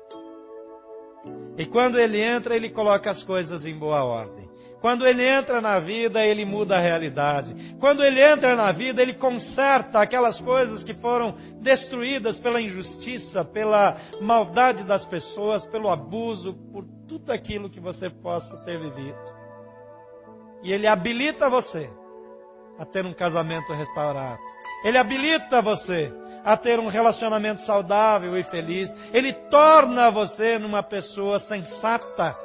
E 1.56 1.64
quando 1.64 1.98
ele 1.98 2.20
entra, 2.20 2.54
ele 2.54 2.68
coloca 2.68 3.10
as 3.10 3.22
coisas 3.22 3.64
em 3.64 3.78
boa 3.78 4.04
ordem. 4.04 4.48
Quando 4.80 5.06
ele 5.06 5.26
entra 5.26 5.62
na 5.62 5.78
vida, 5.78 6.26
ele 6.26 6.44
muda 6.44 6.76
a 6.76 6.80
realidade. 6.80 7.74
Quando 7.80 8.04
ele 8.04 8.22
entra 8.22 8.54
na 8.54 8.70
vida, 8.70 9.00
ele 9.00 9.14
conserta 9.14 9.98
aquelas 9.98 10.38
coisas 10.38 10.84
que 10.84 10.92
foram 10.92 11.36
destruídas 11.58 12.38
pela 12.38 12.60
injustiça, 12.60 13.42
pela 13.42 13.96
maldade 14.20 14.84
das 14.84 15.06
pessoas, 15.06 15.66
pelo 15.66 15.88
abuso, 15.88 16.52
por 16.70 16.84
tudo 17.08 17.32
aquilo 17.32 17.70
que 17.70 17.80
você 17.80 18.10
possa 18.10 18.62
ter 18.66 18.78
vivido. 18.78 19.16
E 20.62 20.70
ele 20.70 20.86
habilita 20.86 21.48
você 21.48 21.90
a 22.78 22.84
ter 22.84 23.04
um 23.06 23.12
casamento 23.12 23.72
restaurado. 23.72 24.40
Ele 24.84 24.98
habilita 24.98 25.62
você 25.62 26.12
a 26.44 26.56
ter 26.56 26.78
um 26.78 26.88
relacionamento 26.88 27.62
saudável 27.62 28.36
e 28.36 28.42
feliz. 28.42 28.94
Ele 29.12 29.32
torna 29.32 30.10
você 30.10 30.58
numa 30.58 30.82
pessoa 30.82 31.38
sensata. 31.38 32.36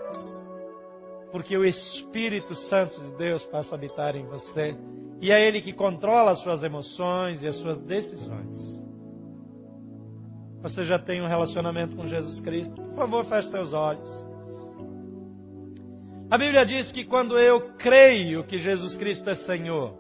Porque 1.32 1.56
o 1.58 1.66
Espírito 1.66 2.56
Santo 2.56 3.00
de 3.02 3.12
Deus 3.18 3.46
passa 3.46 3.76
a 3.76 3.78
habitar 3.78 4.16
em 4.16 4.26
você. 4.26 4.76
E 5.22 5.32
é 5.32 5.46
Ele 5.46 5.62
que 5.62 5.74
controla 5.74 6.32
as 6.32 6.40
suas 6.40 6.64
emoções 6.64 7.44
e 7.44 7.48
as 7.48 7.56
suas 7.56 7.80
decisões. 7.80 8.80
Você 10.62 10.84
já 10.84 10.98
tem 10.98 11.22
um 11.22 11.28
relacionamento 11.28 11.96
com 11.96 12.08
Jesus 12.08 12.40
Cristo? 12.40 12.82
Por 12.82 12.96
favor, 12.96 13.26
feche 13.26 13.50
seus 13.50 13.74
olhos. 13.74 14.28
A 16.32 16.38
Bíblia 16.38 16.64
diz 16.64 16.92
que 16.92 17.04
quando 17.04 17.38
eu 17.38 17.74
creio 17.78 18.44
que 18.44 18.58
Jesus 18.58 18.96
Cristo 18.96 19.30
é 19.30 19.36
Senhor, 19.36 19.98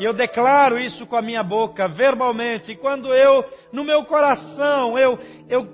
e 0.00 0.04
eu 0.04 0.14
declaro 0.14 0.78
isso 0.78 1.06
com 1.06 1.14
a 1.14 1.20
minha 1.20 1.42
boca, 1.42 1.86
verbalmente. 1.86 2.72
E 2.72 2.76
quando 2.76 3.14
eu, 3.14 3.44
no 3.70 3.84
meu 3.84 4.02
coração, 4.02 4.98
eu, 4.98 5.18
eu 5.46 5.68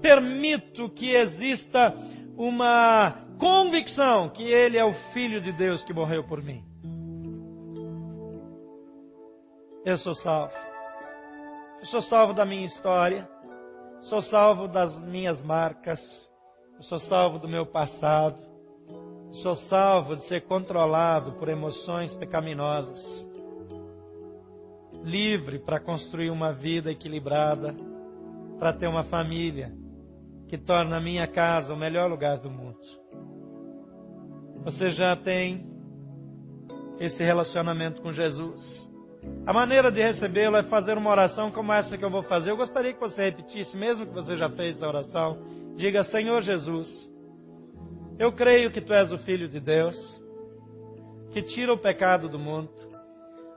permito 0.00 0.88
que 0.88 1.10
exista 1.10 1.94
uma 2.34 3.26
convicção 3.38 4.30
que 4.30 4.44
Ele 4.44 4.78
é 4.78 4.84
o 4.86 4.94
Filho 5.12 5.38
de 5.38 5.52
Deus 5.52 5.84
que 5.84 5.92
morreu 5.92 6.24
por 6.24 6.42
mim. 6.42 6.64
Eu 9.84 9.98
sou 9.98 10.14
salvo. 10.14 10.54
Eu 11.78 11.84
sou 11.84 12.00
salvo 12.00 12.32
da 12.32 12.46
minha 12.46 12.64
história. 12.64 13.28
Sou 14.00 14.22
salvo 14.22 14.66
das 14.66 14.98
minhas 14.98 15.42
marcas. 15.42 16.32
Eu 16.74 16.82
sou 16.82 16.98
salvo 16.98 17.38
do 17.38 17.46
meu 17.46 17.66
passado. 17.66 18.49
Sou 19.32 19.54
salvo 19.54 20.16
de 20.16 20.22
ser 20.22 20.42
controlado 20.42 21.38
por 21.38 21.48
emoções 21.48 22.14
pecaminosas. 22.14 23.28
Livre 25.04 25.58
para 25.60 25.78
construir 25.78 26.30
uma 26.30 26.52
vida 26.52 26.90
equilibrada, 26.90 27.74
para 28.58 28.72
ter 28.72 28.88
uma 28.88 29.04
família 29.04 29.72
que 30.48 30.58
torna 30.58 30.96
a 30.96 31.00
minha 31.00 31.28
casa 31.28 31.72
o 31.72 31.76
melhor 31.76 32.10
lugar 32.10 32.38
do 32.38 32.50
mundo. 32.50 32.80
Você 34.64 34.90
já 34.90 35.14
tem 35.14 35.64
esse 36.98 37.22
relacionamento 37.22 38.02
com 38.02 38.12
Jesus. 38.12 38.90
A 39.46 39.52
maneira 39.52 39.92
de 39.92 40.02
recebê-lo 40.02 40.56
é 40.56 40.62
fazer 40.62 40.98
uma 40.98 41.08
oração 41.08 41.50
como 41.50 41.72
essa 41.72 41.96
que 41.96 42.04
eu 42.04 42.10
vou 42.10 42.22
fazer. 42.22 42.50
Eu 42.50 42.56
gostaria 42.56 42.92
que 42.92 43.00
você 43.00 43.24
repetisse, 43.24 43.76
mesmo 43.76 44.06
que 44.06 44.12
você 44.12 44.36
já 44.36 44.50
fez 44.50 44.76
essa 44.76 44.88
oração. 44.88 45.38
Diga, 45.76 46.02
Senhor 46.02 46.42
Jesus, 46.42 47.09
eu 48.20 48.30
creio 48.30 48.70
que 48.70 48.82
tu 48.82 48.92
és 48.92 49.10
o 49.12 49.16
Filho 49.16 49.48
de 49.48 49.58
Deus, 49.58 50.22
que 51.30 51.40
tira 51.40 51.72
o 51.72 51.78
pecado 51.78 52.28
do 52.28 52.38
mundo, 52.38 52.70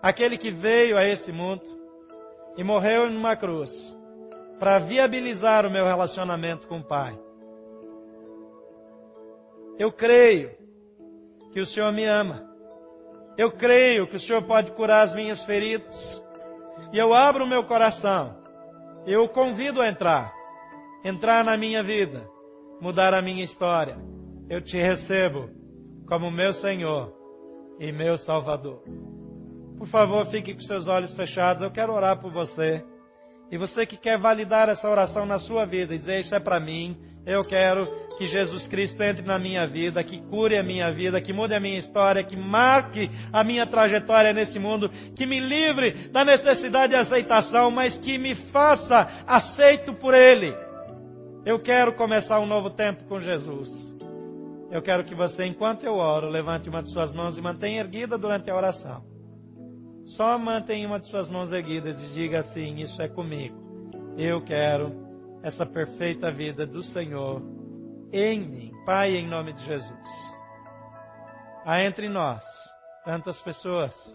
aquele 0.01 0.37
que 0.37 0.49
veio 0.49 0.97
a 0.97 1.03
esse 1.03 1.33
mundo 1.33 1.65
e 2.55 2.63
morreu 2.63 3.09
em 3.09 3.17
uma 3.17 3.35
cruz 3.35 3.99
para 4.61 4.79
viabilizar 4.79 5.65
o 5.65 5.69
meu 5.69 5.83
relacionamento 5.83 6.65
com 6.65 6.77
o 6.77 6.83
Pai. 6.83 7.19
Eu 9.77 9.91
creio 9.91 10.51
que 11.51 11.59
o 11.59 11.65
Senhor 11.65 11.91
me 11.91 12.05
ama. 12.05 12.49
Eu 13.37 13.51
creio 13.51 14.07
que 14.07 14.15
o 14.15 14.19
Senhor 14.19 14.43
pode 14.43 14.71
curar 14.71 15.01
as 15.01 15.13
minhas 15.13 15.43
feridas. 15.43 16.23
E 16.93 16.97
eu 16.97 17.13
abro 17.13 17.43
o 17.43 17.49
meu 17.49 17.65
coração. 17.65 18.41
Eu 19.05 19.23
o 19.23 19.29
convido 19.29 19.81
a 19.81 19.89
entrar. 19.89 20.33
Entrar 21.03 21.43
na 21.43 21.57
minha 21.57 21.83
vida. 21.83 22.25
Mudar 22.79 23.13
a 23.13 23.21
minha 23.21 23.43
história 23.43 24.13
eu 24.49 24.61
te 24.61 24.77
recebo 24.77 25.49
como 26.07 26.29
meu 26.29 26.53
Senhor 26.53 27.13
e 27.79 27.91
meu 27.91 28.17
Salvador. 28.17 28.83
Por 29.77 29.87
favor, 29.87 30.25
fique 30.25 30.53
com 30.53 30.59
seus 30.59 30.87
olhos 30.87 31.13
fechados. 31.13 31.61
Eu 31.61 31.71
quero 31.71 31.93
orar 31.93 32.19
por 32.19 32.31
você. 32.31 32.83
E 33.51 33.57
você 33.57 33.85
que 33.85 33.97
quer 33.97 34.17
validar 34.17 34.69
essa 34.69 34.89
oração 34.89 35.25
na 35.25 35.37
sua 35.37 35.65
vida 35.65 35.93
e 35.93 35.97
dizer 35.97 36.19
isso 36.19 36.33
é 36.33 36.39
para 36.39 36.59
mim, 36.59 36.97
eu 37.25 37.43
quero 37.43 37.85
que 38.17 38.27
Jesus 38.27 38.67
Cristo 38.67 39.01
entre 39.01 39.25
na 39.25 39.37
minha 39.39 39.65
vida, 39.65 40.03
que 40.03 40.19
cure 40.21 40.57
a 40.57 40.63
minha 40.63 40.91
vida, 40.91 41.21
que 41.21 41.31
mude 41.31 41.53
a 41.53 41.59
minha 41.59 41.77
história, 41.77 42.23
que 42.23 42.35
marque 42.35 43.09
a 43.31 43.43
minha 43.43 43.65
trajetória 43.65 44.33
nesse 44.33 44.59
mundo, 44.59 44.89
que 45.15 45.25
me 45.25 45.39
livre 45.39 45.91
da 46.09 46.25
necessidade 46.25 46.93
de 46.93 46.99
aceitação, 46.99 47.69
mas 47.71 47.97
que 47.97 48.17
me 48.17 48.35
faça 48.35 49.09
aceito 49.27 49.93
por 49.93 50.13
Ele. 50.13 50.53
Eu 51.45 51.59
quero 51.59 51.93
começar 51.93 52.39
um 52.39 52.45
novo 52.45 52.69
tempo 52.69 53.03
com 53.05 53.19
Jesus. 53.19 53.92
Eu 54.73 54.81
quero 54.81 55.05
que 55.05 55.13
você, 55.13 55.45
enquanto 55.45 55.83
eu 55.83 55.97
oro, 55.97 56.27
levante 56.27 56.67
uma 56.67 56.81
de 56.81 56.89
suas 56.89 57.13
mãos 57.13 57.37
e 57.37 57.41
mantenha 57.41 57.81
erguida 57.81 58.17
durante 58.17 58.49
a 58.49 58.55
oração. 58.55 59.05
Só 60.03 60.35
mantenha 60.39 60.87
uma 60.87 60.99
de 60.99 61.05
suas 61.05 61.29
mãos 61.29 61.53
erguidas 61.53 62.01
e 62.01 62.07
diga 62.07 62.39
assim: 62.39 62.77
Isso 62.77 62.99
é 62.99 63.07
comigo. 63.07 63.55
Eu 64.17 64.43
quero 64.43 64.91
essa 65.43 65.63
perfeita 65.63 66.31
vida 66.31 66.65
do 66.65 66.81
Senhor 66.81 67.39
em 68.11 68.39
mim. 68.39 68.71
Pai, 68.83 69.15
em 69.15 69.27
nome 69.27 69.53
de 69.53 69.63
Jesus. 69.63 70.33
Há 71.63 71.83
entre 71.83 72.09
nós 72.09 72.43
tantas 73.05 73.39
pessoas 73.43 74.11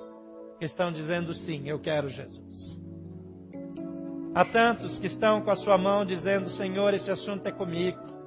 que 0.59 0.64
estão 0.64 0.90
dizendo 0.90 1.32
sim, 1.32 1.68
eu 1.68 1.78
quero 1.78 2.09
Jesus. 2.09 2.82
Há 4.34 4.44
tantos 4.44 4.98
que 4.98 5.06
estão 5.06 5.40
com 5.40 5.52
a 5.52 5.56
sua 5.56 5.78
mão 5.78 6.04
dizendo, 6.04 6.50
Senhor, 6.50 6.92
esse 6.94 7.12
assunto 7.12 7.46
é 7.46 7.52
comigo. 7.52 8.17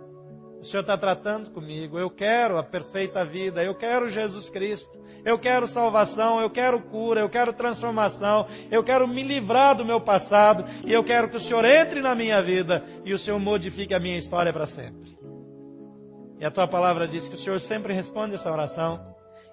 O 0.61 0.63
Senhor 0.63 0.81
está 0.81 0.95
tratando 0.95 1.49
comigo. 1.49 1.97
Eu 1.97 2.11
quero 2.11 2.59
a 2.59 2.63
perfeita 2.63 3.25
vida. 3.25 3.63
Eu 3.63 3.73
quero 3.73 4.11
Jesus 4.11 4.47
Cristo. 4.47 4.95
Eu 5.25 5.39
quero 5.39 5.65
salvação. 5.65 6.39
Eu 6.39 6.51
quero 6.51 6.79
cura. 6.83 7.21
Eu 7.21 7.29
quero 7.29 7.51
transformação. 7.51 8.45
Eu 8.69 8.83
quero 8.83 9.07
me 9.07 9.23
livrar 9.23 9.75
do 9.75 9.83
meu 9.83 9.99
passado. 9.99 10.63
E 10.85 10.93
eu 10.93 11.03
quero 11.03 11.29
que 11.29 11.37
o 11.37 11.39
Senhor 11.39 11.65
entre 11.65 11.99
na 11.99 12.13
minha 12.13 12.39
vida 12.43 12.85
e 13.03 13.11
o 13.11 13.17
Senhor 13.17 13.39
modifique 13.39 13.93
a 13.93 13.99
minha 13.99 14.19
história 14.19 14.53
para 14.53 14.67
sempre. 14.67 15.17
E 16.39 16.45
a 16.45 16.51
tua 16.51 16.67
palavra 16.67 17.07
diz 17.07 17.27
que 17.27 17.35
o 17.35 17.39
Senhor 17.39 17.59
sempre 17.59 17.91
responde 17.91 18.35
essa 18.35 18.51
oração. 18.51 18.99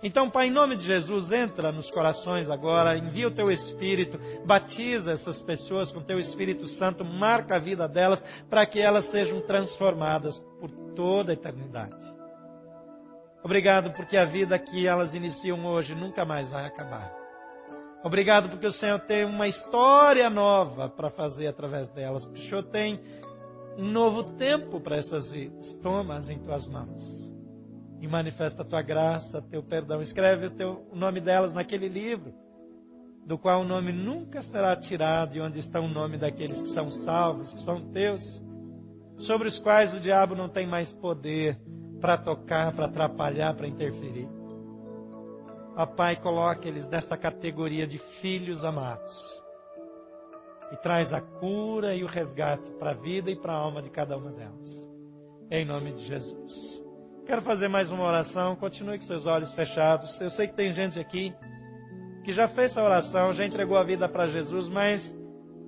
Então, 0.00 0.30
Pai, 0.30 0.46
em 0.46 0.52
nome 0.52 0.76
de 0.76 0.84
Jesus, 0.84 1.32
entra 1.32 1.72
nos 1.72 1.90
corações 1.90 2.48
agora, 2.48 2.96
envia 2.96 3.26
o 3.26 3.34
teu 3.34 3.50
Espírito, 3.50 4.18
batiza 4.44 5.10
essas 5.10 5.42
pessoas 5.42 5.90
com 5.90 5.98
o 5.98 6.04
teu 6.04 6.18
Espírito 6.20 6.68
Santo, 6.68 7.04
marca 7.04 7.56
a 7.56 7.58
vida 7.58 7.88
delas 7.88 8.22
para 8.48 8.64
que 8.64 8.80
elas 8.80 9.06
sejam 9.06 9.40
transformadas 9.40 10.38
por 10.60 10.70
toda 10.94 11.32
a 11.32 11.34
eternidade. 11.34 11.96
Obrigado 13.42 13.90
porque 13.92 14.16
a 14.16 14.24
vida 14.24 14.56
que 14.56 14.86
elas 14.86 15.14
iniciam 15.14 15.66
hoje 15.66 15.96
nunca 15.96 16.24
mais 16.24 16.48
vai 16.48 16.64
acabar. 16.64 17.12
Obrigado 18.04 18.48
porque 18.48 18.66
o 18.66 18.72
Senhor 18.72 19.00
tem 19.00 19.24
uma 19.24 19.48
história 19.48 20.30
nova 20.30 20.88
para 20.88 21.10
fazer 21.10 21.48
através 21.48 21.88
delas, 21.88 22.24
porque 22.24 22.40
o 22.40 22.48
Senhor 22.48 22.62
tem 22.64 23.00
um 23.76 23.86
novo 23.90 24.22
tempo 24.36 24.80
para 24.80 24.96
essas 24.96 25.28
vidas. 25.28 25.74
Toma-as 25.82 26.30
em 26.30 26.38
tuas 26.38 26.68
mãos 26.68 27.27
e 28.00 28.06
manifesta 28.06 28.62
a 28.62 28.64
tua 28.64 28.82
graça, 28.82 29.42
teu 29.42 29.62
perdão. 29.62 30.00
Escreve 30.00 30.46
o, 30.46 30.50
teu, 30.50 30.86
o 30.90 30.96
nome 30.96 31.20
delas 31.20 31.52
naquele 31.52 31.88
livro, 31.88 32.32
do 33.26 33.36
qual 33.36 33.60
o 33.60 33.64
nome 33.64 33.92
nunca 33.92 34.40
será 34.40 34.74
tirado, 34.76 35.36
e 35.36 35.40
onde 35.40 35.58
está 35.58 35.80
o 35.80 35.88
nome 35.88 36.16
daqueles 36.16 36.62
que 36.62 36.68
são 36.68 36.90
salvos, 36.90 37.52
que 37.52 37.60
são 37.60 37.90
teus, 37.90 38.42
sobre 39.16 39.48
os 39.48 39.58
quais 39.58 39.92
o 39.94 40.00
diabo 40.00 40.34
não 40.34 40.48
tem 40.48 40.66
mais 40.66 40.92
poder 40.92 41.60
para 42.00 42.16
tocar, 42.16 42.72
para 42.72 42.86
atrapalhar, 42.86 43.54
para 43.54 43.66
interferir. 43.66 44.28
Ó 45.76 45.86
Pai, 45.86 46.16
coloque 46.16 46.66
eles 46.68 46.88
nessa 46.88 47.16
categoria 47.16 47.86
de 47.86 47.98
filhos 47.98 48.64
amados. 48.64 49.42
E 50.72 50.76
traz 50.82 51.12
a 51.12 51.20
cura 51.20 51.94
e 51.94 52.04
o 52.04 52.06
resgate 52.06 52.70
para 52.72 52.90
a 52.90 52.94
vida 52.94 53.30
e 53.30 53.36
para 53.36 53.52
a 53.52 53.56
alma 53.56 53.80
de 53.80 53.90
cada 53.90 54.16
uma 54.16 54.30
delas. 54.32 54.90
Em 55.50 55.64
nome 55.64 55.92
de 55.92 56.04
Jesus. 56.04 56.77
Quero 57.28 57.42
fazer 57.42 57.68
mais 57.68 57.90
uma 57.90 58.04
oração. 58.04 58.56
Continue 58.56 58.96
com 58.96 59.04
seus 59.04 59.26
olhos 59.26 59.52
fechados. 59.52 60.18
Eu 60.18 60.30
sei 60.30 60.48
que 60.48 60.54
tem 60.54 60.72
gente 60.72 60.98
aqui 60.98 61.34
que 62.24 62.32
já 62.32 62.48
fez 62.48 62.70
essa 62.70 62.82
oração, 62.82 63.34
já 63.34 63.44
entregou 63.44 63.76
a 63.76 63.84
vida 63.84 64.08
para 64.08 64.28
Jesus, 64.28 64.66
mas 64.66 65.14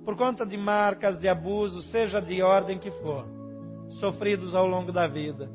por 0.03 0.17
conta 0.17 0.47
de 0.47 0.57
marcas 0.57 1.19
de 1.19 1.29
abuso, 1.29 1.83
seja 1.83 2.19
de 2.19 2.41
ordem 2.41 2.79
que 2.79 2.91
for, 2.91 3.27
sofridos 4.01 4.55
ao 4.55 4.67
longo 4.67 4.91
da 4.91 5.07
vida, 5.07 5.51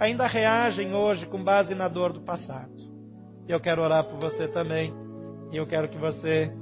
ainda 0.00 0.26
reagem 0.26 0.92
hoje 0.92 1.24
com 1.24 1.42
base 1.44 1.72
na 1.72 1.86
dor 1.86 2.12
do 2.12 2.22
passado. 2.22 2.74
Eu 3.46 3.60
quero 3.60 3.80
orar 3.80 4.02
por 4.06 4.18
você 4.18 4.48
também. 4.48 4.92
E 5.52 5.56
eu 5.56 5.68
quero 5.68 5.88
que 5.88 5.98
você, 5.98 6.52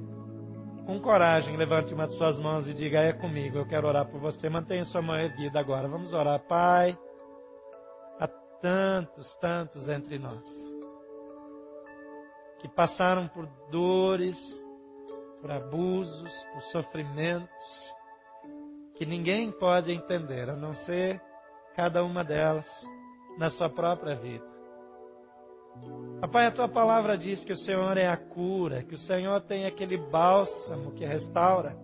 com 0.84 1.00
coragem, 1.00 1.56
levante 1.56 1.94
uma 1.94 2.06
de 2.06 2.14
suas 2.14 2.38
mãos 2.38 2.68
e 2.68 2.74
diga: 2.74 2.98
É 2.98 3.14
comigo, 3.14 3.56
eu 3.56 3.66
quero 3.66 3.88
orar 3.88 4.04
por 4.04 4.20
você. 4.20 4.50
Mantenha 4.50 4.84
sua 4.84 5.00
mão 5.00 5.16
erguida 5.16 5.58
agora. 5.58 5.88
Vamos 5.88 6.12
orar, 6.12 6.38
Pai 6.40 6.94
tantos, 8.62 9.34
tantos 9.36 9.88
entre 9.88 10.18
nós 10.18 10.46
que 12.60 12.68
passaram 12.68 13.26
por 13.26 13.46
dores, 13.70 14.64
por 15.40 15.50
abusos, 15.50 16.32
por 16.52 16.62
sofrimentos 16.62 17.92
que 18.94 19.04
ninguém 19.04 19.50
pode 19.50 19.90
entender, 19.90 20.48
a 20.48 20.54
não 20.54 20.72
ser 20.72 21.20
cada 21.74 22.04
uma 22.04 22.22
delas 22.22 22.68
na 23.36 23.50
sua 23.50 23.68
própria 23.68 24.14
vida. 24.14 24.46
Papai, 26.20 26.46
a 26.46 26.52
tua 26.52 26.68
palavra 26.68 27.18
diz 27.18 27.44
que 27.44 27.52
o 27.52 27.56
Senhor 27.56 27.96
é 27.96 28.06
a 28.06 28.16
cura, 28.16 28.84
que 28.84 28.94
o 28.94 28.98
Senhor 28.98 29.40
tem 29.40 29.66
aquele 29.66 29.96
bálsamo 29.96 30.92
que 30.92 31.04
restaura, 31.04 31.76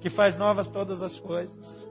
que 0.00 0.08
faz 0.08 0.36
novas 0.36 0.70
todas 0.70 1.02
as 1.02 1.18
coisas. 1.18 1.90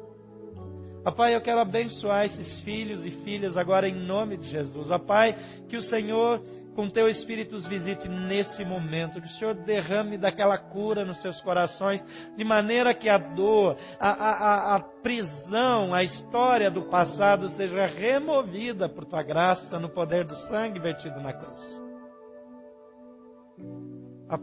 Pai, 1.11 1.35
eu 1.35 1.41
quero 1.41 1.59
abençoar 1.59 2.25
esses 2.25 2.59
filhos 2.59 3.05
e 3.05 3.11
filhas 3.11 3.57
agora 3.57 3.87
em 3.87 3.93
nome 3.93 4.37
de 4.37 4.49
Jesus. 4.49 4.87
Pai, 5.05 5.37
que 5.69 5.77
o 5.77 5.81
Senhor, 5.81 6.41
com 6.73 6.89
teu 6.89 7.07
Espírito, 7.07 7.55
os 7.55 7.67
visite 7.67 8.09
nesse 8.09 8.65
momento. 8.65 9.21
Que 9.21 9.27
o 9.27 9.29
Senhor 9.29 9.53
derrame 9.53 10.17
daquela 10.17 10.57
cura 10.57 11.05
nos 11.05 11.17
seus 11.17 11.39
corações, 11.39 12.05
de 12.35 12.43
maneira 12.43 12.91
que 12.91 13.07
a 13.07 13.19
dor, 13.19 13.77
a, 13.99 14.09
a, 14.09 14.75
a 14.77 14.79
prisão, 14.79 15.93
a 15.93 16.03
história 16.03 16.71
do 16.71 16.81
passado 16.81 17.47
seja 17.49 17.85
removida 17.85 18.89
por 18.89 19.05
tua 19.05 19.21
graça 19.21 19.79
no 19.79 19.89
poder 19.89 20.25
do 20.25 20.33
sangue 20.33 20.79
vertido 20.79 21.21
na 21.21 21.33
cruz. 21.33 21.83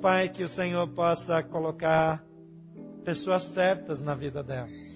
Pai, 0.00 0.28
que 0.28 0.44
o 0.44 0.48
Senhor 0.48 0.88
possa 0.94 1.42
colocar 1.42 2.24
pessoas 3.04 3.42
certas 3.42 4.00
na 4.00 4.14
vida 4.14 4.42
delas 4.44 4.91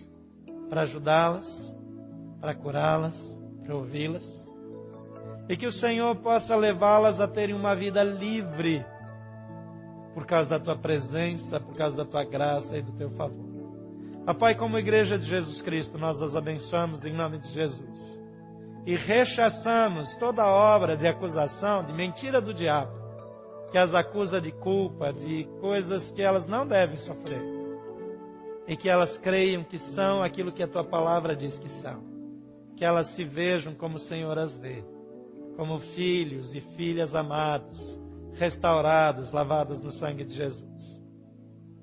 para 0.69 0.83
ajudá-las, 0.83 1.77
para 2.41 2.55
curá-las, 2.55 3.39
para 3.63 3.75
ouvi-las. 3.75 4.51
E 5.49 5.57
que 5.57 5.67
o 5.67 5.73
Senhor 5.73 6.17
possa 6.17 6.57
levá-las 6.57 7.21
a 7.21 7.29
terem 7.29 7.55
uma 7.55 7.75
vida 7.75 8.03
livre 8.03 8.85
por 10.15 10.27
causa 10.27 10.59
da 10.59 10.65
tua 10.65 10.77
presença, 10.77 11.61
por 11.61 11.77
causa 11.77 11.97
da 11.97 12.05
tua 12.05 12.25
graça 12.25 12.77
e 12.77 12.83
do 12.83 12.93
teu 12.93 13.11
favor. 13.11 13.47
Pai, 14.39 14.57
como 14.57 14.79
igreja 14.79 15.17
de 15.17 15.25
Jesus 15.25 15.63
Cristo, 15.63 15.99
nós 15.99 16.21
as 16.21 16.35
abençoamos 16.35 17.05
em 17.05 17.13
nome 17.13 17.39
de 17.39 17.49
Jesus. 17.49 18.23
E 18.85 18.97
rechaçamos 18.97 20.17
toda 20.17 20.47
obra 20.47 20.97
de 20.97 21.07
acusação, 21.07 21.85
de 21.85 21.93
mentira 21.93 22.41
do 22.41 22.53
diabo, 22.53 22.93
que 23.71 23.79
as 23.79 23.95
acusa 23.95 24.41
de 24.41 24.51
culpa, 24.51 25.13
de 25.13 25.45
coisas 25.61 26.11
que 26.11 26.23
elas 26.23 26.47
não 26.47 26.67
devem 26.67 26.97
sofrer 26.97 27.56
e 28.67 28.77
que 28.77 28.89
elas 28.89 29.17
creiam 29.17 29.63
que 29.63 29.79
são 29.79 30.23
aquilo 30.23 30.53
que 30.53 30.63
a 30.63 30.69
tua 30.69 30.85
palavra 30.85 31.37
diz 31.37 31.59
que 31.59 31.69
são. 31.69 32.03
Que 32.77 32.85
elas 32.85 33.09
se 33.09 33.25
vejam 33.25 33.75
como 33.75 33.97
o 33.97 34.01
Senhor 34.01 34.39
as 34.39 34.57
vê, 34.57 34.85
como 35.57 35.79
filhos 35.79 36.55
e 36.55 36.61
filhas 36.61 37.15
amados, 37.15 38.01
restaurados, 38.35 39.33
lavados 39.33 39.81
no 39.81 39.91
sangue 39.91 40.25
de 40.25 40.35
Jesus. 40.35 41.03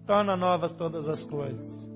Torna 0.05 0.35
novas 0.35 0.75
todas 0.75 1.07
as 1.07 1.23
coisas 1.23 1.89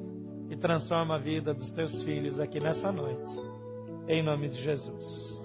e 0.49 0.55
transforma 0.55 1.15
a 1.15 1.19
vida 1.19 1.53
dos 1.53 1.71
teus 1.71 2.01
filhos 2.03 2.39
aqui 2.39 2.59
nessa 2.59 2.91
noite. 2.91 3.35
Em 4.07 4.23
nome 4.23 4.49
de 4.49 4.61
Jesus. 4.61 5.41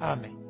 Amém. 0.00 0.43